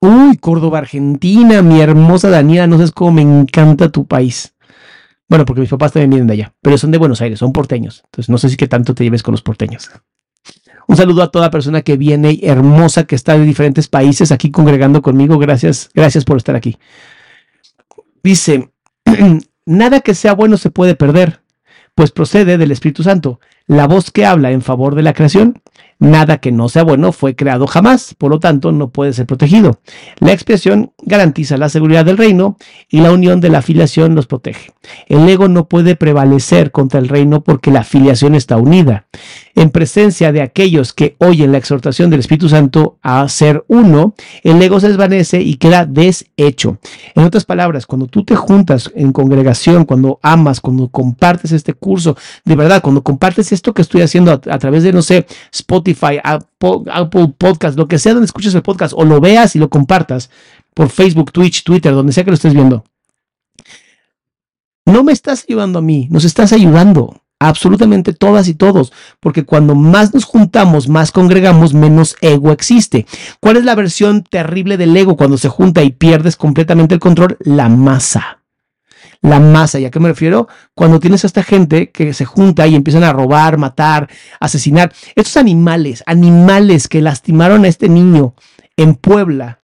Uy, 0.00 0.36
Córdoba, 0.36 0.78
Argentina, 0.78 1.62
mi 1.62 1.80
hermosa 1.80 2.30
Daniela, 2.30 2.66
no 2.66 2.76
sabes 2.76 2.92
cómo 2.92 3.12
me 3.12 3.22
encanta 3.22 3.90
tu 3.90 4.06
país. 4.06 4.54
Bueno, 5.28 5.44
porque 5.44 5.60
mis 5.60 5.70
papás 5.70 5.92
también 5.92 6.10
vienen 6.10 6.26
de 6.26 6.34
allá, 6.34 6.54
pero 6.62 6.78
son 6.78 6.90
de 6.90 6.98
Buenos 6.98 7.20
Aires, 7.20 7.38
son 7.38 7.52
porteños. 7.52 8.02
Entonces 8.04 8.28
no 8.28 8.38
sé 8.38 8.48
si 8.48 8.56
que 8.56 8.68
tanto 8.68 8.94
te 8.94 9.04
lleves 9.04 9.22
con 9.22 9.32
los 9.32 9.42
porteños. 9.42 9.90
Un 10.88 10.96
saludo 10.96 11.22
a 11.22 11.30
toda 11.30 11.50
persona 11.50 11.82
que 11.82 11.98
viene 11.98 12.40
hermosa, 12.42 13.04
que 13.04 13.14
está 13.14 13.38
de 13.38 13.44
diferentes 13.44 13.88
países 13.88 14.32
aquí 14.32 14.50
congregando 14.50 15.02
conmigo. 15.02 15.38
Gracias, 15.38 15.90
gracias 15.94 16.24
por 16.24 16.38
estar 16.38 16.56
aquí. 16.56 16.78
Dice, 18.22 18.70
nada 19.66 20.00
que 20.00 20.14
sea 20.14 20.32
bueno 20.32 20.56
se 20.56 20.70
puede 20.70 20.94
perder, 20.94 21.42
pues 21.94 22.10
procede 22.10 22.56
del 22.56 22.70
Espíritu 22.70 23.02
Santo, 23.02 23.38
la 23.66 23.86
voz 23.86 24.10
que 24.10 24.24
habla 24.24 24.50
en 24.50 24.62
favor 24.62 24.94
de 24.94 25.02
la 25.02 25.12
creación 25.12 25.60
Nada 26.00 26.38
que 26.38 26.52
no 26.52 26.68
sea 26.68 26.84
bueno 26.84 27.10
fue 27.10 27.34
creado 27.34 27.66
jamás, 27.66 28.14
por 28.16 28.30
lo 28.30 28.38
tanto 28.38 28.70
no 28.70 28.90
puede 28.90 29.12
ser 29.12 29.26
protegido. 29.26 29.80
La 30.20 30.32
expiación 30.32 30.92
garantiza 31.02 31.56
la 31.56 31.68
seguridad 31.68 32.04
del 32.04 32.16
reino 32.16 32.56
y 32.88 33.00
la 33.00 33.10
unión 33.10 33.40
de 33.40 33.48
la 33.48 33.58
afiliación 33.58 34.14
los 34.14 34.28
protege. 34.28 34.70
El 35.06 35.28
ego 35.28 35.48
no 35.48 35.68
puede 35.68 35.96
prevalecer 35.96 36.70
contra 36.70 37.00
el 37.00 37.08
reino 37.08 37.42
porque 37.42 37.72
la 37.72 37.80
afiliación 37.80 38.36
está 38.36 38.58
unida. 38.58 39.06
En 39.56 39.70
presencia 39.70 40.30
de 40.30 40.40
aquellos 40.40 40.92
que 40.92 41.16
oyen 41.18 41.50
la 41.50 41.58
exhortación 41.58 42.10
del 42.10 42.20
Espíritu 42.20 42.48
Santo 42.48 42.98
a 43.02 43.28
ser 43.28 43.64
uno, 43.66 44.14
el 44.44 44.62
ego 44.62 44.78
se 44.78 44.88
desvanece 44.88 45.42
y 45.42 45.56
queda 45.56 45.84
deshecho. 45.84 46.78
En 47.16 47.24
otras 47.24 47.44
palabras, 47.44 47.86
cuando 47.86 48.06
tú 48.06 48.22
te 48.24 48.36
juntas 48.36 48.92
en 48.94 49.10
congregación, 49.10 49.84
cuando 49.84 50.20
amas, 50.22 50.60
cuando 50.60 50.88
compartes 50.88 51.50
este 51.50 51.74
curso, 51.74 52.16
de 52.44 52.54
verdad, 52.54 52.82
cuando 52.82 53.02
compartes 53.02 53.50
esto 53.50 53.74
que 53.74 53.82
estoy 53.82 54.02
haciendo 54.02 54.30
a, 54.30 54.34
a 54.34 54.58
través 54.60 54.84
de, 54.84 54.92
no 54.92 55.02
sé, 55.02 55.26
Spotify, 55.52 55.87
Spotify, 55.92 56.20
Apple, 56.22 57.34
Podcast, 57.38 57.78
lo 57.78 57.88
que 57.88 57.98
sea 57.98 58.14
donde 58.14 58.26
escuches 58.26 58.54
el 58.54 58.62
podcast, 58.62 58.94
o 58.96 59.04
lo 59.04 59.20
veas 59.20 59.56
y 59.56 59.58
lo 59.58 59.68
compartas 59.68 60.30
por 60.74 60.88
Facebook, 60.88 61.32
Twitch, 61.32 61.64
Twitter, 61.64 61.92
donde 61.92 62.12
sea 62.12 62.24
que 62.24 62.30
lo 62.30 62.34
estés 62.34 62.54
viendo. 62.54 62.84
No 64.86 65.04
me 65.04 65.12
estás 65.12 65.44
ayudando 65.48 65.80
a 65.80 65.82
mí, 65.82 66.08
nos 66.10 66.24
estás 66.24 66.52
ayudando 66.52 67.22
absolutamente 67.40 68.12
todas 68.12 68.48
y 68.48 68.54
todos, 68.54 68.92
porque 69.20 69.44
cuando 69.44 69.74
más 69.74 70.14
nos 70.14 70.24
juntamos, 70.24 70.88
más 70.88 71.12
congregamos, 71.12 71.74
menos 71.74 72.16
ego 72.20 72.52
existe. 72.52 73.06
¿Cuál 73.40 73.58
es 73.58 73.64
la 73.64 73.74
versión 73.74 74.24
terrible 74.24 74.76
del 74.76 74.96
ego 74.96 75.16
cuando 75.16 75.38
se 75.38 75.48
junta 75.48 75.82
y 75.82 75.90
pierdes 75.90 76.36
completamente 76.36 76.94
el 76.94 77.00
control? 77.00 77.36
La 77.40 77.68
masa 77.68 78.37
la 79.22 79.40
masa. 79.40 79.78
¿Y 79.78 79.84
a 79.84 79.90
qué 79.90 80.00
me 80.00 80.08
refiero? 80.08 80.48
Cuando 80.74 81.00
tienes 81.00 81.24
a 81.24 81.26
esta 81.26 81.42
gente 81.42 81.90
que 81.90 82.12
se 82.12 82.24
junta 82.24 82.66
y 82.66 82.74
empiezan 82.74 83.04
a 83.04 83.12
robar, 83.12 83.58
matar, 83.58 84.08
asesinar. 84.40 84.92
Estos 85.14 85.36
animales, 85.36 86.02
animales 86.06 86.88
que 86.88 87.02
lastimaron 87.02 87.64
a 87.64 87.68
este 87.68 87.88
niño 87.88 88.34
en 88.76 88.94
Puebla, 88.94 89.62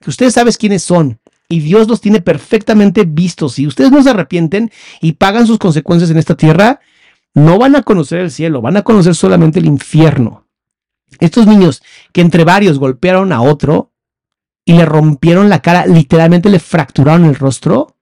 que 0.00 0.10
ustedes 0.10 0.34
saben 0.34 0.54
quiénes 0.58 0.82
son. 0.82 1.18
Y 1.48 1.60
Dios 1.60 1.86
los 1.86 2.00
tiene 2.00 2.20
perfectamente 2.20 3.04
vistos. 3.04 3.54
Si 3.54 3.66
ustedes 3.66 3.92
no 3.92 4.02
se 4.02 4.10
arrepienten 4.10 4.70
y 5.00 5.12
pagan 5.12 5.46
sus 5.46 5.58
consecuencias 5.58 6.10
en 6.10 6.18
esta 6.18 6.36
tierra, 6.36 6.80
no 7.34 7.58
van 7.58 7.76
a 7.76 7.82
conocer 7.82 8.20
el 8.20 8.30
cielo, 8.30 8.62
van 8.62 8.76
a 8.76 8.82
conocer 8.82 9.14
solamente 9.14 9.60
el 9.60 9.66
infierno. 9.66 10.46
Estos 11.20 11.46
niños 11.46 11.82
que 12.12 12.20
entre 12.20 12.44
varios 12.44 12.78
golpearon 12.78 13.32
a 13.32 13.42
otro 13.42 13.92
y 14.64 14.72
le 14.72 14.84
rompieron 14.84 15.48
la 15.48 15.62
cara, 15.62 15.86
literalmente 15.86 16.50
le 16.50 16.58
fracturaron 16.58 17.24
el 17.24 17.36
rostro, 17.36 17.95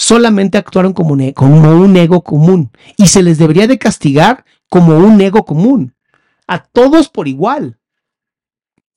solamente 0.00 0.56
actuaron 0.56 0.94
como 0.94 1.12
un, 1.12 1.20
e, 1.20 1.34
como 1.34 1.72
un 1.78 1.94
ego 1.94 2.22
común 2.22 2.70
y 2.96 3.06
se 3.06 3.22
les 3.22 3.36
debería 3.36 3.66
de 3.66 3.78
castigar 3.78 4.46
como 4.70 4.96
un 4.96 5.20
ego 5.20 5.44
común. 5.44 5.94
A 6.46 6.62
todos 6.62 7.10
por 7.10 7.28
igual. 7.28 7.78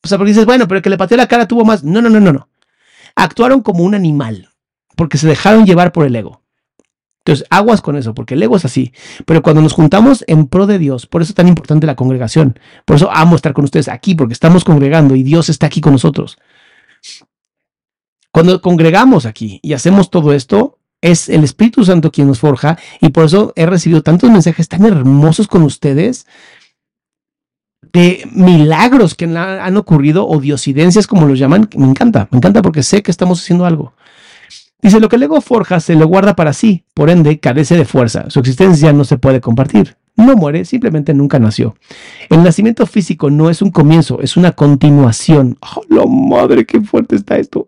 O 0.01 0.07
sea, 0.07 0.17
porque 0.17 0.31
dices, 0.31 0.45
bueno, 0.45 0.65
pero 0.67 0.77
el 0.77 0.81
que 0.81 0.89
le 0.89 0.97
pateó 0.97 1.17
la 1.17 1.27
cara 1.27 1.47
tuvo 1.47 1.65
más. 1.65 1.83
No, 1.83 2.01
no, 2.01 2.09
no, 2.09 2.21
no, 2.21 2.31
no. 2.31 2.47
Actuaron 3.15 3.61
como 3.61 3.83
un 3.83 3.95
animal 3.95 4.49
porque 4.95 5.17
se 5.17 5.27
dejaron 5.27 5.65
llevar 5.65 5.91
por 5.91 6.05
el 6.05 6.15
ego. 6.15 6.41
Entonces, 7.19 7.45
aguas 7.49 7.81
con 7.81 7.97
eso, 7.97 8.13
porque 8.13 8.35
el 8.35 8.43
ego 8.43 8.55
es 8.55 8.65
así. 8.65 8.93
Pero 9.25 9.41
cuando 9.43 9.61
nos 9.61 9.73
juntamos 9.73 10.23
en 10.27 10.47
pro 10.47 10.67
de 10.67 10.79
Dios, 10.79 11.05
por 11.05 11.21
eso 11.21 11.31
es 11.31 11.35
tan 11.35 11.47
importante 11.49 11.85
la 11.85 11.95
congregación. 11.95 12.59
Por 12.85 12.95
eso 12.95 13.11
amo 13.11 13.35
estar 13.35 13.53
con 13.53 13.65
ustedes 13.65 13.89
aquí, 13.89 14.15
porque 14.15 14.33
estamos 14.33 14.63
congregando 14.63 15.15
y 15.15 15.23
Dios 15.23 15.49
está 15.49 15.67
aquí 15.67 15.81
con 15.81 15.93
nosotros. 15.93 16.37
Cuando 18.31 18.61
congregamos 18.61 19.25
aquí 19.25 19.59
y 19.61 19.73
hacemos 19.73 20.09
todo 20.09 20.33
esto, 20.33 20.72
es 21.03 21.27
el 21.27 21.43
Espíritu 21.43 21.83
Santo 21.83 22.11
quien 22.11 22.27
nos 22.27 22.39
forja 22.39 22.77
y 23.01 23.09
por 23.09 23.25
eso 23.25 23.51
he 23.57 23.65
recibido 23.65 24.01
tantos 24.01 24.31
mensajes 24.31 24.69
tan 24.69 24.85
hermosos 24.85 25.47
con 25.47 25.63
ustedes 25.63 26.25
de 27.91 28.25
milagros 28.31 29.13
que 29.13 29.25
han 29.25 29.77
ocurrido 29.77 30.25
o 30.25 30.39
diosidencias 30.39 31.05
como 31.05 31.27
los 31.27 31.37
llaman. 31.37 31.69
Me 31.75 31.85
encanta, 31.85 32.29
me 32.31 32.37
encanta 32.37 32.61
porque 32.61 32.83
sé 32.83 33.03
que 33.03 33.11
estamos 33.11 33.41
haciendo 33.41 33.65
algo. 33.65 33.93
Dice, 34.81 35.01
lo 35.01 35.09
que 35.09 35.17
el 35.17 35.23
ego 35.23 35.41
forja 35.41 35.81
se 35.81 35.95
lo 35.95 36.07
guarda 36.07 36.35
para 36.35 36.53
sí, 36.53 36.85
por 36.93 37.09
ende 37.09 37.39
carece 37.39 37.75
de 37.75 37.85
fuerza, 37.85 38.29
su 38.29 38.39
existencia 38.39 38.93
no 38.93 39.03
se 39.03 39.17
puede 39.17 39.41
compartir. 39.41 39.97
No 40.15 40.35
muere, 40.35 40.63
simplemente 40.63 41.13
nunca 41.13 41.39
nació. 41.39 41.75
El 42.29 42.43
nacimiento 42.43 42.85
físico 42.85 43.29
no 43.29 43.49
es 43.49 43.61
un 43.61 43.71
comienzo, 43.71 44.21
es 44.21 44.37
una 44.37 44.51
continuación. 44.51 45.57
¡Oh, 45.61 45.81
la 45.89 46.05
madre, 46.05 46.65
qué 46.65 46.79
fuerte 46.81 47.15
está 47.15 47.37
esto! 47.37 47.67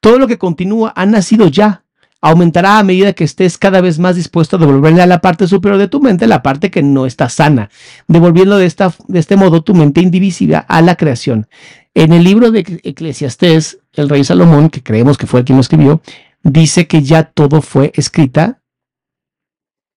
Todo 0.00 0.18
lo 0.18 0.26
que 0.26 0.38
continúa 0.38 0.92
ha 0.94 1.06
nacido 1.06 1.48
ya. 1.48 1.84
Aumentará 2.20 2.80
a 2.80 2.82
medida 2.82 3.12
que 3.12 3.22
estés 3.22 3.58
cada 3.58 3.80
vez 3.80 4.00
más 4.00 4.16
dispuesto 4.16 4.56
a 4.56 4.58
devolverle 4.58 5.02
a 5.02 5.06
la 5.06 5.20
parte 5.20 5.46
superior 5.46 5.78
de 5.78 5.86
tu 5.86 6.00
mente 6.00 6.26
la 6.26 6.42
parte 6.42 6.68
que 6.68 6.82
no 6.82 7.06
está 7.06 7.28
sana, 7.28 7.70
devolviendo 8.08 8.58
de, 8.58 8.66
esta, 8.66 8.92
de 9.06 9.20
este 9.20 9.36
modo 9.36 9.62
tu 9.62 9.72
mente 9.72 10.00
indivisible 10.00 10.64
a 10.66 10.82
la 10.82 10.96
creación. 10.96 11.46
En 11.94 12.12
el 12.12 12.24
libro 12.24 12.50
de 12.50 12.80
Eclesiastés, 12.82 13.78
el 13.92 14.08
rey 14.08 14.24
Salomón, 14.24 14.68
que 14.68 14.82
creemos 14.82 15.16
que 15.16 15.26
fue 15.26 15.40
el 15.40 15.46
quien 15.46 15.56
lo 15.56 15.60
escribió, 15.60 16.00
dice 16.42 16.86
que 16.86 17.02
ya 17.02 17.24
todo 17.24 17.62
fue 17.62 17.92
escrita. 17.94 18.60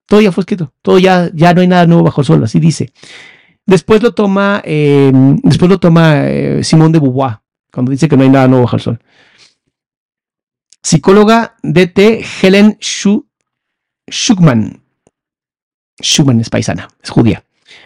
Todo 0.08 0.22
ya 0.22 0.32
fue 0.32 0.42
escrito. 0.42 0.74
Todo 0.82 1.00
ya, 1.00 1.30
ya 1.34 1.54
no 1.54 1.62
hay 1.62 1.68
nada 1.68 1.86
nuevo 1.86 2.04
bajo 2.04 2.22
el 2.22 2.28
suelo. 2.28 2.46
Así 2.46 2.60
dice. 2.60 2.92
Después 3.66 4.02
lo 4.02 4.14
toma, 4.14 4.62
eh, 4.66 5.12
después 5.44 5.70
lo 5.70 5.80
toma 5.80 6.28
eh, 6.28 6.64
Simón 6.64 6.92
de 6.92 7.00
Beauvoir, 7.00 7.40
cuando 7.72 7.92
dice 7.92 8.10
que 8.10 8.18
no 8.18 8.24
hay 8.24 8.30
nada 8.30 8.48
nuevo 8.48 8.64
bajo 8.64 8.76
el 8.76 8.82
sol. 8.82 9.00
Psicóloga 10.84 11.56
DT 11.62 12.26
Helen 12.42 12.78
Schuckman. 14.10 14.82
Schumann 16.02 16.40
es 16.40 16.50
paisana, 16.50 16.88
es 17.04 17.10
judía. 17.10 17.44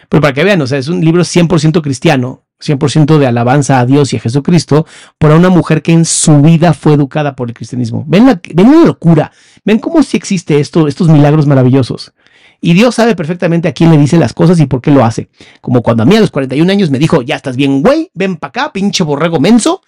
Pero 0.08 0.20
para 0.20 0.32
que 0.32 0.44
vean, 0.44 0.60
o 0.62 0.66
sea, 0.66 0.78
es 0.78 0.88
un 0.88 1.04
libro 1.04 1.22
100% 1.22 1.82
cristiano, 1.82 2.44
100% 2.60 3.18
de 3.18 3.26
alabanza 3.26 3.78
a 3.78 3.86
Dios 3.86 4.12
y 4.12 4.16
a 4.16 4.20
Jesucristo, 4.20 4.86
por 5.18 5.30
una 5.32 5.50
mujer 5.50 5.82
que 5.82 5.92
en 5.92 6.04
su 6.04 6.40
vida 6.40 6.72
fue 6.72 6.94
educada 6.94 7.36
por 7.36 7.48
el 7.48 7.54
cristianismo. 7.54 8.04
Ven 8.06 8.26
la, 8.26 8.40
ven 8.54 8.86
locura, 8.86 9.30
ven 9.64 9.78
cómo 9.78 10.02
sí 10.02 10.16
existe 10.16 10.58
esto, 10.58 10.88
estos 10.88 11.08
milagros 11.08 11.46
maravillosos. 11.46 12.12
Y 12.60 12.72
Dios 12.72 12.94
sabe 12.94 13.14
perfectamente 13.14 13.68
a 13.68 13.72
quién 13.72 13.90
le 13.90 13.98
dice 13.98 14.16
las 14.16 14.32
cosas 14.32 14.58
y 14.60 14.66
por 14.66 14.80
qué 14.80 14.90
lo 14.90 15.04
hace. 15.04 15.28
Como 15.60 15.82
cuando 15.82 16.02
a 16.02 16.06
mí 16.06 16.16
a 16.16 16.20
los 16.20 16.30
41 16.30 16.72
años 16.72 16.90
me 16.90 16.98
dijo, 16.98 17.22
ya 17.22 17.36
estás 17.36 17.56
bien, 17.56 17.82
güey, 17.82 18.10
ven 18.14 18.36
para 18.36 18.48
acá, 18.48 18.72
pinche 18.72 19.04
borrego 19.04 19.38
menso. 19.38 19.82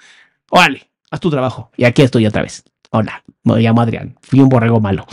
Órale, 0.51 0.91
haz 1.11 1.21
tu 1.21 1.31
trabajo. 1.31 1.71
Y 1.77 1.85
aquí 1.85 2.03
estoy 2.03 2.27
otra 2.27 2.43
vez. 2.43 2.65
Hola, 2.91 3.22
me 3.45 3.61
llamo 3.61 3.82
Adrián, 3.82 4.16
fui 4.22 4.41
un 4.41 4.49
borrego 4.49 4.80
malo. 4.80 5.07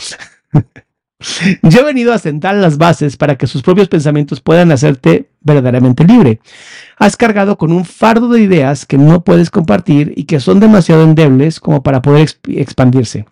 Yo 1.62 1.80
he 1.80 1.84
venido 1.84 2.12
a 2.12 2.18
sentar 2.18 2.54
las 2.56 2.78
bases 2.78 3.16
para 3.16 3.36
que 3.36 3.46
sus 3.46 3.62
propios 3.62 3.88
pensamientos 3.88 4.40
puedan 4.40 4.70
hacerte 4.70 5.30
verdaderamente 5.40 6.04
libre. 6.04 6.40
Has 6.98 7.16
cargado 7.16 7.56
con 7.56 7.72
un 7.72 7.84
fardo 7.84 8.28
de 8.28 8.42
ideas 8.42 8.84
que 8.84 8.98
no 8.98 9.24
puedes 9.24 9.50
compartir 9.50 10.12
y 10.16 10.24
que 10.24 10.40
son 10.40 10.60
demasiado 10.60 11.04
endebles 11.04 11.58
como 11.58 11.82
para 11.82 12.02
poder 12.02 12.28
expandirse. 12.48 13.26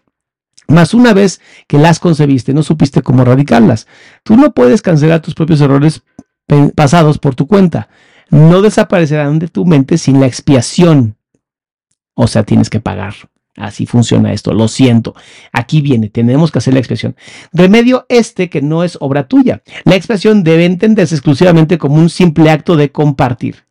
Mas 0.66 0.94
una 0.94 1.12
vez 1.12 1.42
que 1.66 1.78
las 1.78 2.00
concebiste, 2.00 2.54
no 2.54 2.62
supiste 2.62 3.02
cómo 3.02 3.22
erradicarlas. 3.22 3.86
Tú 4.22 4.36
no 4.36 4.52
puedes 4.52 4.80
cancelar 4.80 5.20
tus 5.20 5.34
propios 5.34 5.60
errores 5.60 6.02
pasados 6.74 7.18
por 7.18 7.34
tu 7.34 7.46
cuenta. 7.46 7.88
No 8.30 8.62
desaparecerán 8.62 9.38
de 9.38 9.48
tu 9.48 9.66
mente 9.66 9.98
sin 9.98 10.20
la 10.20 10.26
expiación. 10.26 11.16
O 12.14 12.26
sea, 12.28 12.44
tienes 12.44 12.70
que 12.70 12.80
pagar. 12.80 13.14
Así 13.56 13.86
funciona 13.86 14.32
esto, 14.32 14.52
lo 14.52 14.66
siento. 14.66 15.14
Aquí 15.52 15.80
viene, 15.80 16.08
tenemos 16.08 16.50
que 16.50 16.58
hacer 16.58 16.74
la 16.74 16.80
expresión. 16.80 17.16
Remedio 17.52 18.04
este 18.08 18.50
que 18.50 18.60
no 18.62 18.82
es 18.82 18.98
obra 19.00 19.28
tuya. 19.28 19.62
La 19.84 19.94
expresión 19.94 20.42
debe 20.42 20.64
entenderse 20.64 21.14
exclusivamente 21.14 21.78
como 21.78 21.96
un 21.96 22.10
simple 22.10 22.50
acto 22.50 22.76
de 22.76 22.90
compartir. 22.90 23.64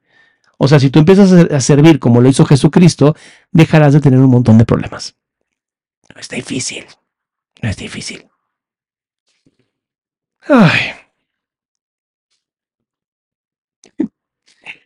O 0.58 0.70
sea, 0.70 0.80
si 0.80 0.90
tú 0.90 1.00
empiezas 1.00 1.32
a 1.34 1.60
servir 1.60 2.00
como 2.00 2.22
lo 2.22 2.30
hizo 2.30 2.46
Jesucristo, 2.46 3.16
dejarás 3.52 3.94
de 3.94 4.00
tener 4.00 4.20
un 4.20 4.30
montón 4.30 4.58
de 4.58 4.66
problemas. 4.66 5.16
No 6.14 6.22
es 6.22 6.30
difícil, 6.30 6.86
no 7.62 7.70
es 7.70 7.76
difícil. 7.76 8.26
Ay. 10.48 11.03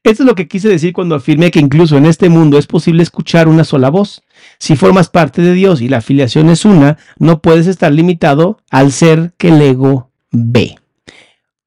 Esto 0.08 0.24
es 0.24 0.28
lo 0.28 0.36
que 0.36 0.48
quise 0.48 0.70
decir 0.70 0.94
cuando 0.94 1.16
afirmé 1.16 1.52
que 1.52 1.60
incluso 1.60 1.98
en 1.98 2.06
este 2.06 2.30
mundo 2.30 2.58
es 2.58 2.66
posible 2.66 3.04
escuchar 3.04 3.50
una 3.50 3.66
sola 3.66 3.90
voz. 3.90 4.24
Si 4.58 4.78
formas 4.78 5.10
parte 5.10 5.42
de 5.42 5.52
Dios 5.52 5.82
y 5.82 5.90
la 5.90 5.98
afiliación 5.98 6.50
es 6.50 6.64
una, 6.64 6.98
no 7.20 7.42
puedes 7.42 7.68
estar 7.68 7.92
limitado 7.92 8.58
al 8.70 8.94
ser 8.94 9.34
que 9.38 9.50
el 9.50 9.62
ego 9.62 10.10
ve. 10.32 10.78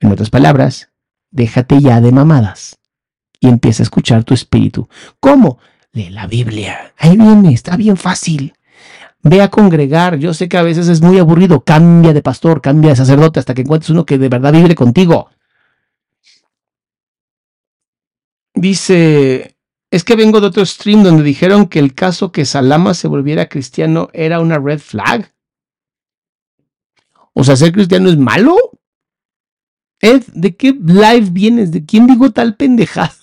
En 0.00 0.10
otras 0.10 0.30
palabras, 0.30 0.88
déjate 1.30 1.82
ya 1.82 2.00
de 2.00 2.12
mamadas 2.12 2.78
y 3.40 3.48
empieza 3.48 3.82
a 3.82 3.84
escuchar 3.84 4.24
tu 4.24 4.32
espíritu. 4.32 4.88
¿Cómo? 5.20 5.58
Lee 5.92 6.08
la 6.08 6.26
Biblia. 6.26 6.94
Ahí 6.96 7.18
viene, 7.18 7.52
está 7.52 7.76
bien 7.76 7.98
fácil. 7.98 8.54
Ve 9.22 9.42
a 9.42 9.50
congregar. 9.50 10.16
Yo 10.16 10.32
sé 10.32 10.48
que 10.48 10.56
a 10.56 10.62
veces 10.62 10.88
es 10.88 11.02
muy 11.02 11.18
aburrido. 11.18 11.60
Cambia 11.60 12.14
de 12.14 12.22
pastor, 12.22 12.62
cambia 12.62 12.92
de 12.92 12.96
sacerdote 12.96 13.38
hasta 13.38 13.52
que 13.52 13.60
encuentres 13.60 13.90
uno 13.90 14.06
que 14.06 14.16
de 14.16 14.30
verdad 14.30 14.54
vibre 14.54 14.74
contigo. 14.74 15.28
Dice, 18.60 19.56
es 19.90 20.04
que 20.04 20.16
vengo 20.16 20.38
de 20.38 20.48
otro 20.48 20.66
stream 20.66 21.02
donde 21.02 21.22
dijeron 21.22 21.66
que 21.66 21.78
el 21.78 21.94
caso 21.94 22.30
que 22.30 22.44
Salama 22.44 22.92
se 22.92 23.08
volviera 23.08 23.48
cristiano 23.48 24.10
era 24.12 24.38
una 24.38 24.58
red 24.58 24.80
flag. 24.80 25.32
O 27.32 27.42
sea, 27.42 27.56
ser 27.56 27.72
cristiano 27.72 28.10
es 28.10 28.18
malo. 28.18 28.54
Ed, 29.98 30.24
¿de 30.34 30.56
qué 30.56 30.72
live 30.72 31.30
vienes? 31.30 31.72
¿De 31.72 31.86
quién 31.86 32.06
digo 32.06 32.32
tal 32.32 32.54
pendejada? 32.54 33.14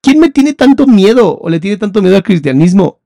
¿Quién 0.00 0.20
me 0.20 0.30
tiene 0.30 0.52
tanto 0.52 0.86
miedo 0.86 1.36
o 1.36 1.50
le 1.50 1.58
tiene 1.58 1.78
tanto 1.78 2.00
miedo 2.00 2.14
al 2.14 2.22
cristianismo? 2.22 3.00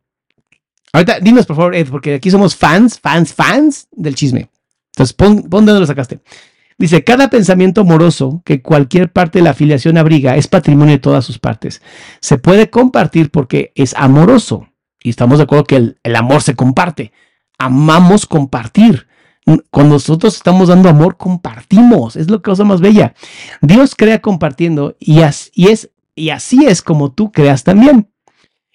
Ahorita, 0.92 1.18
dinos 1.20 1.46
por 1.46 1.56
favor, 1.56 1.74
Ed, 1.74 1.88
porque 1.88 2.12
aquí 2.12 2.30
somos 2.30 2.54
fans, 2.54 3.00
fans, 3.00 3.32
fans 3.32 3.88
del 3.90 4.14
chisme. 4.14 4.50
Entonces, 4.92 5.14
pon, 5.14 5.44
pon 5.44 5.64
dónde 5.64 5.80
lo 5.80 5.86
sacaste. 5.86 6.20
Dice, 6.78 7.04
cada 7.04 7.30
pensamiento 7.30 7.80
amoroso 7.80 8.42
que 8.44 8.60
cualquier 8.60 9.10
parte 9.10 9.38
de 9.38 9.44
la 9.44 9.50
afiliación 9.50 9.96
abriga 9.96 10.36
es 10.36 10.46
patrimonio 10.46 10.94
de 10.94 11.00
todas 11.00 11.24
sus 11.24 11.38
partes. 11.38 11.80
Se 12.20 12.36
puede 12.36 12.68
compartir 12.68 13.30
porque 13.30 13.72
es 13.74 13.94
amoroso. 13.96 14.68
Y 15.02 15.10
estamos 15.10 15.38
de 15.38 15.44
acuerdo 15.44 15.64
que 15.64 15.76
el, 15.76 16.16
amor 16.16 16.42
se 16.42 16.54
comparte. 16.54 17.12
Amamos 17.58 18.26
compartir. 18.26 19.06
Cuando 19.70 19.94
nosotros 19.94 20.36
estamos 20.36 20.68
dando 20.68 20.90
amor, 20.90 21.16
compartimos. 21.16 22.16
Es 22.16 22.30
la 22.30 22.38
cosa 22.40 22.64
más 22.64 22.82
bella. 22.82 23.14
Dios 23.62 23.94
crea 23.94 24.20
compartiendo 24.20 24.96
y, 24.98 25.20
y, 25.54 25.68
es, 25.68 25.90
y 26.14 26.28
así 26.28 26.66
es 26.66 26.82
como 26.82 27.12
tú 27.12 27.32
creas 27.32 27.64
también. 27.64 28.10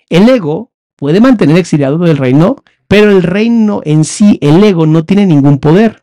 El 0.09 0.27
ego 0.27 0.71
puede 0.95 1.21
mantener 1.21 1.57
exiliado 1.57 1.99
del 1.99 2.17
reino, 2.17 2.63
pero 2.87 3.11
el 3.11 3.21
reino 3.21 3.81
en 3.85 4.05
sí, 4.05 4.39
el 4.41 4.63
ego, 4.63 4.87
no 4.87 5.05
tiene 5.05 5.27
ningún 5.27 5.59
poder. 5.59 6.00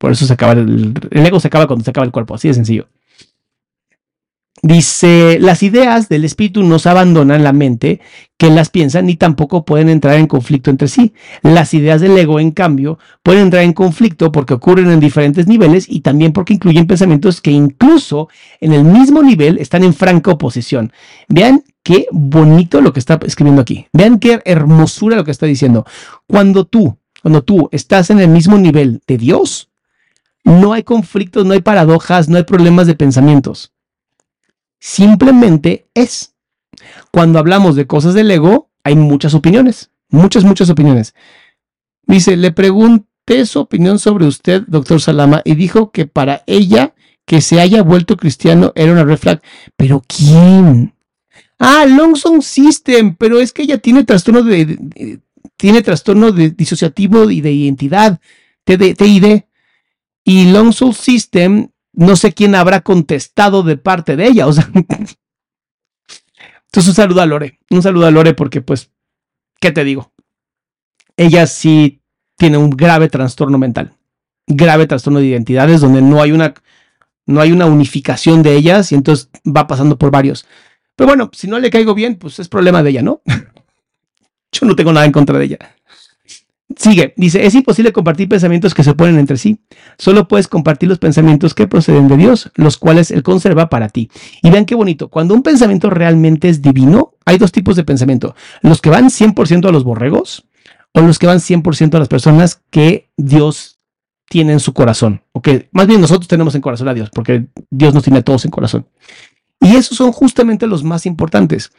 Por 0.00 0.12
eso 0.12 0.24
se 0.24 0.32
acaba 0.32 0.54
el, 0.54 0.94
el 1.10 1.26
ego 1.26 1.38
se 1.38 1.48
acaba 1.48 1.66
cuando 1.66 1.84
se 1.84 1.90
acaba 1.90 2.06
el 2.06 2.10
cuerpo, 2.10 2.34
así 2.34 2.48
de 2.48 2.54
sencillo. 2.54 2.88
Dice, 4.62 5.38
las 5.40 5.62
ideas 5.62 6.10
del 6.10 6.24
espíritu 6.24 6.62
no 6.62 6.78
se 6.78 6.90
abandonan 6.90 7.44
la 7.44 7.54
mente 7.54 8.00
que 8.36 8.50
las 8.50 8.70
piensan 8.70 9.06
ni 9.06 9.16
tampoco 9.16 9.64
pueden 9.64 9.90
entrar 9.90 10.16
en 10.16 10.26
conflicto 10.26 10.70
entre 10.70 10.88
sí. 10.88 11.14
Las 11.42 11.72
ideas 11.72 12.00
del 12.00 12.16
ego, 12.18 12.40
en 12.40 12.50
cambio, 12.50 12.98
pueden 13.22 13.44
entrar 13.44 13.62
en 13.62 13.74
conflicto 13.74 14.32
porque 14.32 14.54
ocurren 14.54 14.90
en 14.90 15.00
diferentes 15.00 15.46
niveles 15.46 15.86
y 15.88 16.00
también 16.00 16.32
porque 16.32 16.54
incluyen 16.54 16.86
pensamientos 16.86 17.40
que 17.40 17.50
incluso 17.50 18.28
en 18.60 18.72
el 18.72 18.84
mismo 18.84 19.22
nivel 19.22 19.58
están 19.58 19.82
en 19.82 19.94
franca 19.94 20.30
oposición. 20.30 20.92
Vean 21.28 21.62
qué 21.82 22.06
bonito 22.10 22.82
lo 22.82 22.92
que 22.92 23.00
está 23.00 23.18
escribiendo 23.24 23.62
aquí. 23.62 23.86
Vean 23.94 24.18
qué 24.18 24.40
hermosura 24.44 25.16
lo 25.16 25.24
que 25.24 25.30
está 25.30 25.46
diciendo. 25.46 25.86
Cuando 26.26 26.66
tú, 26.66 26.98
cuando 27.22 27.42
tú 27.42 27.70
estás 27.72 28.10
en 28.10 28.20
el 28.20 28.28
mismo 28.28 28.58
nivel 28.58 29.00
de 29.06 29.16
Dios, 29.16 29.69
no 30.44 30.72
hay 30.72 30.82
conflictos, 30.82 31.46
no 31.46 31.52
hay 31.52 31.60
paradojas, 31.60 32.28
no 32.28 32.36
hay 32.36 32.44
problemas 32.44 32.86
de 32.86 32.94
pensamientos. 32.94 33.72
Simplemente 34.78 35.88
es. 35.94 36.34
Cuando 37.10 37.38
hablamos 37.38 37.76
de 37.76 37.86
cosas 37.86 38.14
del 38.14 38.30
ego, 38.30 38.70
hay 38.82 38.96
muchas 38.96 39.34
opiniones, 39.34 39.90
muchas, 40.08 40.44
muchas 40.44 40.70
opiniones. 40.70 41.14
Dice, 42.06 42.36
le 42.36 42.52
pregunté 42.52 43.46
su 43.46 43.60
opinión 43.60 43.98
sobre 43.98 44.26
usted, 44.26 44.62
doctor 44.66 45.00
Salama, 45.00 45.42
y 45.44 45.54
dijo 45.54 45.90
que 45.90 46.06
para 46.06 46.42
ella 46.46 46.94
que 47.26 47.40
se 47.40 47.60
haya 47.60 47.82
vuelto 47.82 48.16
cristiano 48.16 48.72
era 48.74 48.92
una 48.92 49.04
red 49.04 49.18
flag. 49.18 49.42
¿Pero 49.76 50.02
quién? 50.06 50.94
Ah, 51.58 51.84
Longson 51.86 52.42
System, 52.42 53.14
pero 53.14 53.38
es 53.38 53.52
que 53.52 53.62
ella 53.62 53.78
tiene 53.78 54.04
trastorno 54.04 54.42
de, 54.42 55.20
tiene 55.56 55.82
trastorno 55.82 56.32
de 56.32 56.50
disociativo 56.50 57.30
y 57.30 57.42
de 57.42 57.52
identidad, 57.52 58.18
TID. 58.64 59.42
Y 60.24 60.50
Long 60.52 60.72
Soul 60.72 60.94
System, 60.94 61.68
no 61.92 62.16
sé 62.16 62.32
quién 62.32 62.54
habrá 62.54 62.80
contestado 62.82 63.62
de 63.62 63.76
parte 63.76 64.16
de 64.16 64.26
ella. 64.26 64.46
O 64.46 64.52
sea, 64.52 64.68
entonces 64.74 65.18
un 66.88 66.94
saludo 66.94 67.20
a 67.22 67.26
Lore. 67.26 67.58
Un 67.70 67.82
saludo 67.82 68.06
a 68.06 68.10
Lore 68.10 68.34
porque, 68.34 68.60
pues, 68.60 68.90
¿qué 69.60 69.72
te 69.72 69.84
digo? 69.84 70.12
Ella 71.16 71.46
sí 71.46 72.00
tiene 72.36 72.56
un 72.56 72.70
grave 72.70 73.08
trastorno 73.08 73.58
mental. 73.58 73.94
Grave 74.46 74.86
trastorno 74.86 75.20
de 75.20 75.26
identidades 75.26 75.80
donde 75.80 76.02
no 76.02 76.22
hay 76.22 76.32
una, 76.32 76.54
no 77.26 77.40
hay 77.40 77.52
una 77.52 77.66
unificación 77.66 78.42
de 78.42 78.56
ellas 78.56 78.92
y 78.92 78.94
entonces 78.94 79.30
va 79.46 79.66
pasando 79.66 79.98
por 79.98 80.10
varios. 80.10 80.46
Pero 80.96 81.08
bueno, 81.08 81.30
si 81.32 81.46
no 81.46 81.58
le 81.58 81.70
caigo 81.70 81.94
bien, 81.94 82.16
pues 82.16 82.38
es 82.38 82.48
problema 82.48 82.82
de 82.82 82.90
ella, 82.90 83.02
¿no? 83.02 83.22
Yo 84.52 84.66
no 84.66 84.74
tengo 84.74 84.92
nada 84.92 85.06
en 85.06 85.12
contra 85.12 85.38
de 85.38 85.44
ella. 85.44 85.58
Sigue, 86.76 87.14
dice, 87.16 87.44
es 87.44 87.54
imposible 87.54 87.92
compartir 87.92 88.28
pensamientos 88.28 88.74
que 88.74 88.84
se 88.84 88.90
oponen 88.90 89.18
entre 89.18 89.36
sí. 89.36 89.60
Solo 89.98 90.28
puedes 90.28 90.46
compartir 90.46 90.88
los 90.88 90.98
pensamientos 90.98 91.54
que 91.54 91.66
proceden 91.66 92.06
de 92.06 92.16
Dios, 92.16 92.52
los 92.54 92.76
cuales 92.78 93.10
Él 93.10 93.22
conserva 93.22 93.68
para 93.68 93.88
ti. 93.88 94.10
Y 94.42 94.50
vean 94.50 94.66
qué 94.66 94.74
bonito, 94.74 95.08
cuando 95.08 95.34
un 95.34 95.42
pensamiento 95.42 95.90
realmente 95.90 96.48
es 96.48 96.62
divino, 96.62 97.14
hay 97.26 97.38
dos 97.38 97.50
tipos 97.50 97.76
de 97.76 97.84
pensamiento. 97.84 98.34
Los 98.62 98.80
que 98.80 98.90
van 98.90 99.06
100% 99.06 99.68
a 99.68 99.72
los 99.72 99.84
borregos 99.84 100.46
o 100.92 101.00
los 101.00 101.18
que 101.18 101.26
van 101.26 101.38
100% 101.38 101.94
a 101.94 101.98
las 101.98 102.08
personas 102.08 102.62
que 102.70 103.10
Dios 103.16 103.80
tiene 104.28 104.52
en 104.52 104.60
su 104.60 104.72
corazón. 104.72 105.22
O 105.32 105.42
que 105.42 105.68
más 105.72 105.86
bien 105.86 106.00
nosotros 106.00 106.28
tenemos 106.28 106.54
en 106.54 106.60
corazón 106.60 106.88
a 106.88 106.94
Dios, 106.94 107.10
porque 107.12 107.46
Dios 107.70 107.94
nos 107.94 108.04
tiene 108.04 108.20
a 108.20 108.22
todos 108.22 108.44
en 108.44 108.50
corazón. 108.50 108.86
Y 109.60 109.76
esos 109.76 109.98
son 109.98 110.12
justamente 110.12 110.66
los 110.66 110.84
más 110.84 111.04
importantes. 111.04 111.72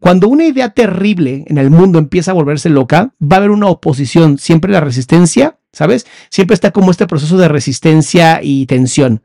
Cuando 0.00 0.28
una 0.28 0.44
idea 0.44 0.70
terrible 0.70 1.44
en 1.46 1.58
el 1.58 1.70
mundo 1.70 1.98
empieza 1.98 2.30
a 2.30 2.34
volverse 2.34 2.68
loca, 2.68 3.14
va 3.20 3.36
a 3.36 3.38
haber 3.38 3.50
una 3.50 3.66
oposición, 3.66 4.38
siempre 4.38 4.72
la 4.72 4.80
resistencia, 4.80 5.58
¿sabes? 5.72 6.06
Siempre 6.30 6.54
está 6.54 6.70
como 6.70 6.90
este 6.90 7.06
proceso 7.06 7.36
de 7.36 7.48
resistencia 7.48 8.40
y 8.42 8.66
tensión. 8.66 9.22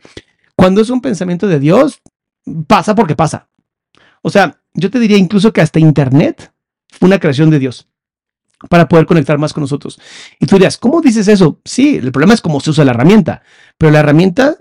Cuando 0.56 0.82
es 0.82 0.90
un 0.90 1.02
pensamiento 1.02 1.48
de 1.48 1.60
Dios, 1.60 2.02
pasa 2.68 2.96
porque 2.96 3.16
pasa. 3.16 3.50
O 4.22 4.30
sea, 4.30 4.62
yo 4.74 4.90
te 4.90 5.00
diría 5.00 5.18
incluso 5.18 5.54
que 5.54 5.62
hasta 5.62 5.80
Internet 5.80 6.52
fue 6.90 7.08
una 7.08 7.20
creación 7.20 7.50
de 7.50 7.60
Dios 7.60 7.88
para 8.70 8.88
poder 8.88 9.06
conectar 9.06 9.38
más 9.38 9.54
con 9.54 9.62
nosotros. 9.62 10.00
Y 10.40 10.46
tú 10.46 10.56
dirías, 10.56 10.78
¿cómo 10.78 11.02
dices 11.02 11.28
eso? 11.28 11.60
Sí, 11.66 11.98
el 11.98 12.12
problema 12.12 12.34
es 12.34 12.42
cómo 12.42 12.60
se 12.60 12.70
usa 12.70 12.86
la 12.86 12.92
herramienta, 12.92 13.44
pero 13.78 13.92
la 13.92 14.00
herramienta 14.00 14.58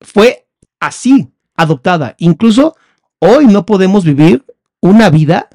fue 0.00 0.48
así, 0.80 1.32
adoptada. 1.54 2.14
Incluso 2.18 2.76
hoy 3.18 3.46
no 3.46 3.64
podemos 3.64 4.04
vivir 4.04 4.44
una 4.80 5.10
vida 5.10 5.48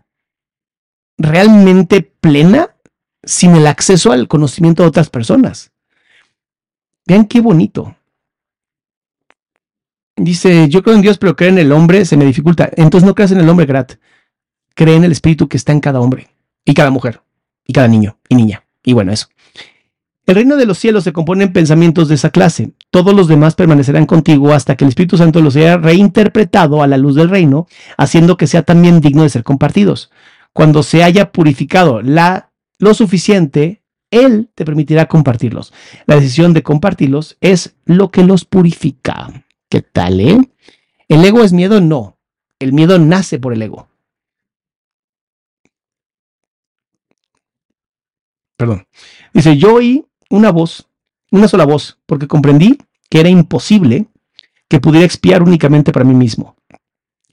realmente 1.17 2.01
plena 2.01 2.75
sin 3.23 3.55
el 3.55 3.67
acceso 3.67 4.11
al 4.11 4.27
conocimiento 4.27 4.83
de 4.83 4.89
otras 4.89 5.09
personas. 5.09 5.71
Vean 7.05 7.25
qué 7.25 7.41
bonito. 7.41 7.95
Dice, 10.15 10.69
yo 10.69 10.83
creo 10.83 10.95
en 10.95 11.01
Dios, 11.01 11.17
pero 11.17 11.35
creer 11.35 11.53
en 11.53 11.59
el 11.59 11.71
hombre 11.71 12.05
se 12.05 12.17
me 12.17 12.25
dificulta. 12.25 12.69
Entonces 12.75 13.07
no 13.07 13.15
creas 13.15 13.31
en 13.31 13.39
el 13.39 13.49
hombre, 13.49 13.65
Grat. 13.65 13.93
Cree 14.75 14.95
en 14.95 15.03
el 15.03 15.11
espíritu 15.11 15.47
que 15.47 15.57
está 15.57 15.71
en 15.71 15.79
cada 15.79 15.99
hombre 15.99 16.29
y 16.63 16.73
cada 16.73 16.89
mujer 16.89 17.21
y 17.65 17.73
cada 17.73 17.87
niño 17.87 18.17
y 18.29 18.35
niña. 18.35 18.63
Y 18.83 18.93
bueno, 18.93 19.11
eso. 19.11 19.27
El 20.31 20.35
reino 20.35 20.55
de 20.55 20.65
los 20.65 20.77
cielos 20.77 21.03
se 21.03 21.11
compone 21.11 21.43
en 21.43 21.51
pensamientos 21.51 22.07
de 22.07 22.15
esa 22.15 22.29
clase. 22.29 22.71
Todos 22.89 23.13
los 23.13 23.27
demás 23.27 23.55
permanecerán 23.55 24.05
contigo 24.05 24.53
hasta 24.53 24.77
que 24.77 24.85
el 24.85 24.87
Espíritu 24.87 25.17
Santo 25.17 25.41
los 25.41 25.57
haya 25.57 25.75
reinterpretado 25.75 26.81
a 26.81 26.87
la 26.87 26.97
luz 26.97 27.15
del 27.15 27.27
reino, 27.27 27.67
haciendo 27.97 28.37
que 28.37 28.47
sea 28.47 28.63
también 28.63 29.01
digno 29.01 29.23
de 29.23 29.29
ser 29.29 29.43
compartidos. 29.43 30.09
Cuando 30.53 30.83
se 30.83 31.03
haya 31.03 31.33
purificado 31.33 32.01
la, 32.01 32.53
lo 32.79 32.93
suficiente, 32.93 33.83
Él 34.09 34.49
te 34.55 34.63
permitirá 34.63 35.07
compartirlos. 35.09 35.73
La 36.05 36.15
decisión 36.15 36.53
de 36.53 36.63
compartirlos 36.63 37.35
es 37.41 37.75
lo 37.83 38.09
que 38.09 38.23
los 38.23 38.45
purifica. 38.45 39.43
¿Qué 39.67 39.81
tal, 39.81 40.21
eh? 40.21 40.39
¿El 41.09 41.25
ego 41.25 41.43
es 41.43 41.51
miedo? 41.51 41.81
No. 41.81 42.17
El 42.57 42.71
miedo 42.71 42.99
nace 42.99 43.37
por 43.37 43.51
el 43.51 43.63
ego. 43.63 43.89
Perdón. 48.55 48.87
Dice, 49.33 49.57
yo 49.57 49.73
oí 49.73 50.05
una 50.31 50.51
voz, 50.51 50.87
una 51.29 51.47
sola 51.47 51.65
voz, 51.65 51.99
porque 52.05 52.27
comprendí 52.27 52.77
que 53.09 53.19
era 53.19 53.29
imposible 53.29 54.07
que 54.67 54.79
pudiera 54.79 55.05
expiar 55.05 55.43
únicamente 55.43 55.91
para 55.91 56.05
mí 56.05 56.13
mismo. 56.13 56.55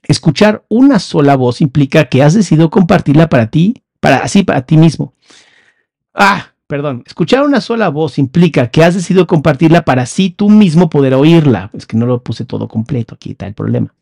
Escuchar 0.03 0.63
una 0.69 0.99
sola 0.99 1.35
voz 1.35 1.61
implica 1.61 2.05
que 2.05 2.21
has 2.21 2.33
decidido 2.33 2.69
compartirla 2.69 3.29
para 3.29 3.49
ti, 3.49 3.81
para 3.99 4.17
así 4.17 4.43
para 4.43 4.65
ti 4.65 4.75
mismo. 4.75 5.13
Ah, 6.13 6.53
perdón, 6.67 7.03
escuchar 7.05 7.43
una 7.43 7.61
sola 7.61 7.89
voz 7.89 8.19
implica 8.19 8.69
que 8.69 8.83
has 8.83 8.95
decidido 8.95 9.25
compartirla 9.27 9.85
para 9.85 10.05
sí 10.05 10.29
tú 10.29 10.49
mismo 10.49 10.89
poder 10.89 11.13
oírla. 11.13 11.69
Es 11.73 11.85
que 11.85 11.95
no 11.95 12.05
lo 12.05 12.21
puse 12.23 12.45
todo 12.45 12.67
completo, 12.67 13.15
aquí 13.15 13.31
está 13.31 13.47
el 13.47 13.53
problema. 13.53 13.93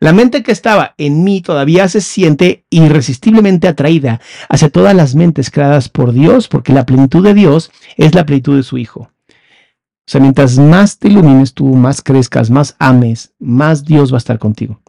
La 0.00 0.12
mente 0.12 0.42
que 0.42 0.52
estaba 0.52 0.94
en 0.98 1.24
mí 1.24 1.40
todavía 1.40 1.88
se 1.88 2.00
siente 2.00 2.64
irresistiblemente 2.70 3.68
atraída 3.68 4.20
hacia 4.48 4.70
todas 4.70 4.94
las 4.94 5.14
mentes 5.14 5.50
creadas 5.50 5.88
por 5.88 6.12
Dios, 6.12 6.48
porque 6.48 6.72
la 6.72 6.86
plenitud 6.86 7.24
de 7.24 7.34
Dios 7.34 7.70
es 7.96 8.14
la 8.14 8.26
plenitud 8.26 8.56
de 8.56 8.62
su 8.62 8.78
Hijo. 8.78 9.00
O 9.00 10.12
sea, 10.12 10.20
mientras 10.20 10.58
más 10.58 10.98
te 10.98 11.08
ilumines 11.08 11.54
tú, 11.54 11.66
más 11.66 12.02
crezcas, 12.02 12.50
más 12.50 12.74
ames, 12.80 13.32
más 13.38 13.84
Dios 13.84 14.12
va 14.12 14.16
a 14.16 14.18
estar 14.18 14.38
contigo. 14.38 14.80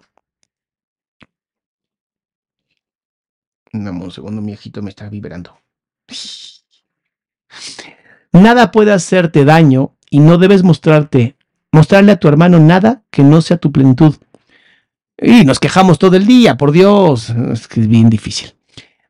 un 3.73 4.11
segundo, 4.11 4.41
mi 4.41 4.53
hijito 4.53 4.81
me 4.81 4.89
está 4.89 5.09
vibrando. 5.09 5.57
Nada 8.31 8.71
puede 8.71 8.91
hacerte 8.91 9.45
daño 9.45 9.95
y 10.09 10.19
no 10.19 10.37
debes 10.37 10.63
mostrarte, 10.63 11.37
mostrarle 11.71 12.13
a 12.13 12.19
tu 12.19 12.27
hermano 12.27 12.59
nada 12.59 13.03
que 13.11 13.23
no 13.23 13.41
sea 13.41 13.57
tu 13.57 13.71
plenitud. 13.71 14.15
Y 15.21 15.45
nos 15.45 15.59
quejamos 15.59 15.99
todo 15.99 16.17
el 16.17 16.25
día, 16.25 16.57
por 16.57 16.71
Dios, 16.71 17.29
es 17.29 17.67
que 17.67 17.81
es 17.81 17.87
bien 17.87 18.09
difícil. 18.09 18.55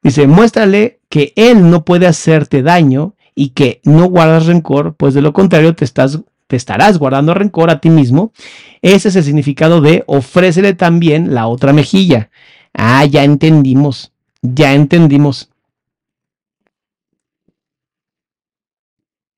Dice, 0.03 0.28
muéstrale 0.28 0.99
que 1.07 1.32
él 1.38 1.70
no 1.70 1.86
puede 1.86 2.05
hacerte 2.05 2.62
daño 2.62 3.16
y 3.34 3.49
que 3.49 3.80
no 3.86 4.07
guardas 4.07 4.45
rencor, 4.45 4.95
pues 4.95 5.14
de 5.14 5.22
lo 5.22 5.32
contrario 5.32 5.74
te, 5.74 5.86
estarás 5.86 6.97
guardando 6.97 7.34
rencor 7.34 7.70
a 7.70 7.80
ti 7.80 7.89
mismo. 7.89 8.34
Ese 8.82 9.07
es 9.07 9.16
el 9.16 9.24
significado 9.24 9.80
de 9.80 10.03
ofrécele 10.05 10.74
también 10.74 11.34
la 11.34 11.47
otra 11.47 11.72
mejilla. 11.72 12.30
Ah, 12.74 13.05
ya 13.05 13.24
entendimos, 13.24 14.12
ya 14.41 14.74
entendimos. 14.74 15.49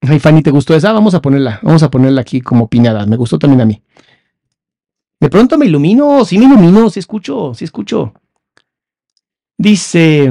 Ay, 0.02 0.20
Fanny, 0.20 0.42
¿te 0.42 0.52
gustó 0.52 0.76
esa? 0.76 0.92
Vamos 0.92 1.14
a 1.14 1.22
ponerla, 1.22 1.60
vamos 1.62 1.84
a 1.84 1.92
ponerla 1.92 2.22
aquí 2.22 2.42
como 2.42 2.68
piñada. 2.68 3.06
Me 3.06 3.16
gustó 3.16 3.38
también 3.38 3.62
a 3.62 3.66
mí. 3.66 3.82
De 5.24 5.30
pronto 5.30 5.58
me 5.58 5.68
ilumino, 5.68 6.26
sí 6.26 6.38
me 6.38 6.44
ilumino, 6.44 6.90
sí 6.90 7.00
escucho, 7.00 7.54
sí 7.54 7.64
escucho. 7.64 8.14
Dice, 9.58 10.30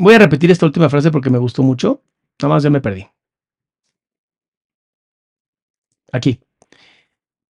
voy 0.00 0.14
a 0.14 0.18
repetir 0.18 0.50
esta 0.50 0.66
última 0.66 0.88
frase 0.88 1.12
porque 1.12 1.30
me 1.30 1.38
gustó 1.38 1.62
mucho. 1.62 2.02
Nada 2.40 2.54
más 2.54 2.64
ya 2.64 2.70
me 2.70 2.80
perdí. 2.80 3.06
Aquí. 6.10 6.40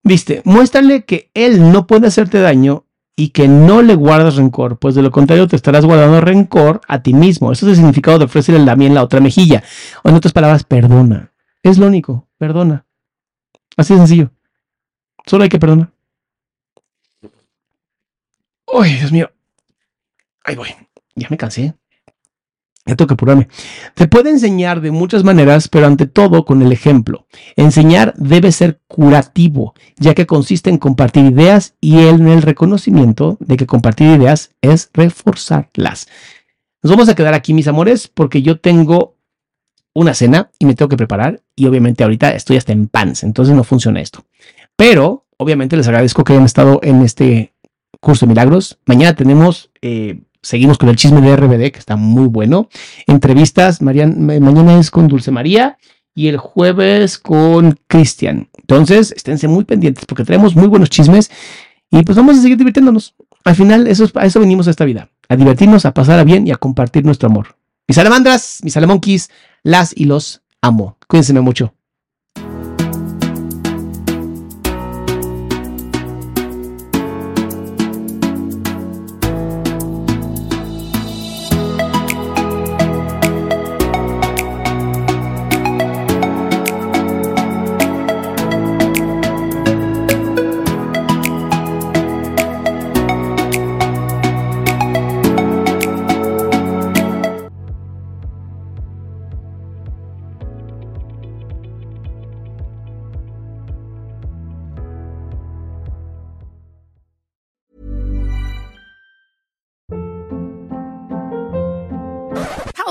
Viste, 0.03 0.43
muéstrale 0.45 1.07
que 1.07 1.31
él 1.33 1.73
no 1.73 1.87
puede 1.87 2.09
hacerte 2.09 2.41
daño 2.41 2.85
y 3.17 3.31
que 3.31 3.49
no 3.49 3.81
le 3.81 3.95
guardas 3.95 4.37
rencor, 4.37 4.79
pues 4.79 4.95
de 4.95 5.01
lo 5.01 5.11
contrario 5.11 5.49
te 5.49 5.57
estarás 5.57 5.87
guardando 5.87 6.21
rencor 6.21 6.83
a 6.87 7.03
ti 7.03 7.15
mismo. 7.15 7.51
Eso 7.51 7.65
es 7.65 7.71
el 7.71 7.77
significado 7.77 8.19
de 8.19 8.27
ofrecerle 8.27 8.67
también 8.67 8.93
la 8.93 9.03
otra 9.03 9.21
mejilla. 9.21 9.65
O 10.03 10.11
en 10.11 10.17
otras 10.17 10.35
palabras, 10.35 10.65
perdona. 10.65 11.33
Es 11.63 11.79
lo 11.79 11.87
único, 11.87 12.29
perdona. 12.37 12.84
Así 13.77 13.95
de 13.95 14.01
sencillo. 14.01 14.31
Solo 15.27 15.45
hay 15.45 15.49
que 15.49 15.59
perdonar. 15.59 15.91
Uy, 18.73 18.93
Dios 18.95 19.13
mío. 19.13 19.31
Ahí 20.45 20.57
voy. 20.57 20.69
Ya 21.15 21.29
me 21.31 21.37
cansé. 21.37 21.75
Ya 22.87 22.97
tengo 22.97 23.09
que 23.09 23.15
apurarme. 23.15 23.49
Se 23.97 24.09
puede 24.09 24.29
enseñar 24.29 24.83
de 24.83 24.91
muchas 24.91 25.25
maneras, 25.25 25.69
pero 25.69 25.87
ante 25.87 26.07
todo 26.07 26.45
con 26.45 26.61
el 26.61 26.71
ejemplo. 26.71 27.27
Enseñar 27.57 28.13
debe 28.19 28.53
ser 28.53 28.81
curativo, 28.89 29.75
ya 29.97 30.13
que 30.13 30.27
consiste 30.27 30.69
en 30.69 30.77
compartir 30.77 31.25
ideas 31.25 31.77
y 31.81 31.99
en 32.01 32.29
el 32.29 32.43
reconocimiento 32.43 33.39
de 33.41 33.57
que 33.57 33.67
compartir 33.67 34.09
ideas 34.09 34.51
es 34.61 34.91
reforzarlas. 34.93 36.09
Nos 36.83 36.91
vamos 36.91 37.09
a 37.09 37.15
quedar 37.15 37.33
aquí, 37.33 37.55
mis 37.55 37.69
amores, 37.69 38.09
porque 38.09 38.43
yo 38.43 38.61
tengo 38.61 39.17
una 39.95 40.13
cena 40.13 40.51
y 40.59 40.67
me 40.67 40.75
tengo 40.75 40.89
que 40.89 40.97
preparar 40.97 41.41
y 41.57 41.67
obviamente 41.67 42.05
ahorita 42.05 42.31
estoy 42.31 42.57
hasta 42.57 42.73
en 42.73 42.89
pants, 42.89 43.23
entonces 43.23 43.55
no 43.55 43.65
funciona 43.65 44.01
esto. 44.01 44.25
Pero 44.77 45.25
obviamente 45.39 45.77
les 45.77 45.89
agradezco 45.89 46.25
que 46.25 46.33
hayan 46.35 46.45
estado 46.45 46.81
en 46.83 47.03
este 47.03 47.55
curso 48.01 48.27
de 48.27 48.31
milagros. 48.31 48.79
Mañana 48.87 49.15
tenemos... 49.15 49.71
Eh, 49.81 50.21
seguimos 50.43 50.77
con 50.77 50.91
el 50.91 50.97
chisme 50.97 51.23
de 51.23 51.35
RBD, 51.35 51.73
que 51.73 51.79
está 51.79 51.97
muy 51.97 52.27
bueno. 52.27 52.69
Entrevistas, 53.07 53.81
mañana 53.81 54.79
es 54.79 54.91
con 54.91 55.09
Dulce 55.09 55.31
María 55.31 55.79
y 56.15 56.29
el 56.29 56.37
jueves 56.37 57.19
con 57.19 57.79
Cristian. 57.87 58.49
Entonces, 58.59 59.13
esténse 59.13 59.49
muy 59.49 59.65
pendientes 59.65 60.05
porque 60.05 60.25
tenemos 60.25 60.55
muy 60.55 60.69
buenos 60.69 60.91
chismes 60.91 61.31
y 61.91 62.03
pues 62.03 62.17
vamos 62.17 62.39
a 62.39 62.43
seguir 62.43 62.57
divirtiéndonos. 62.57 63.15
Al 63.45 63.55
final, 63.55 63.87
eso, 63.87 64.09
a 64.15 64.27
eso 64.27 64.41
venimos 64.41 64.69
a 64.69 64.71
esta 64.71 64.85
vida, 64.85 65.11
a 65.29 65.37
divertirnos, 65.37 65.85
a 65.87 65.93
pasar 65.93 66.19
a 66.19 66.25
bien 66.25 66.47
y 66.47 66.53
a 66.53 66.57
compartir 66.57 67.05
nuestro 67.05 67.29
amor. 67.29 67.57
Mis 67.87 67.97
salamandras, 67.97 68.61
mis 68.63 68.73
salamonquis, 68.73 69.31
las 69.65 69.97
y 69.97 70.05
los 70.05 70.43
amo. 70.61 70.97
Cuídense 71.09 71.33
mucho. 71.41 71.75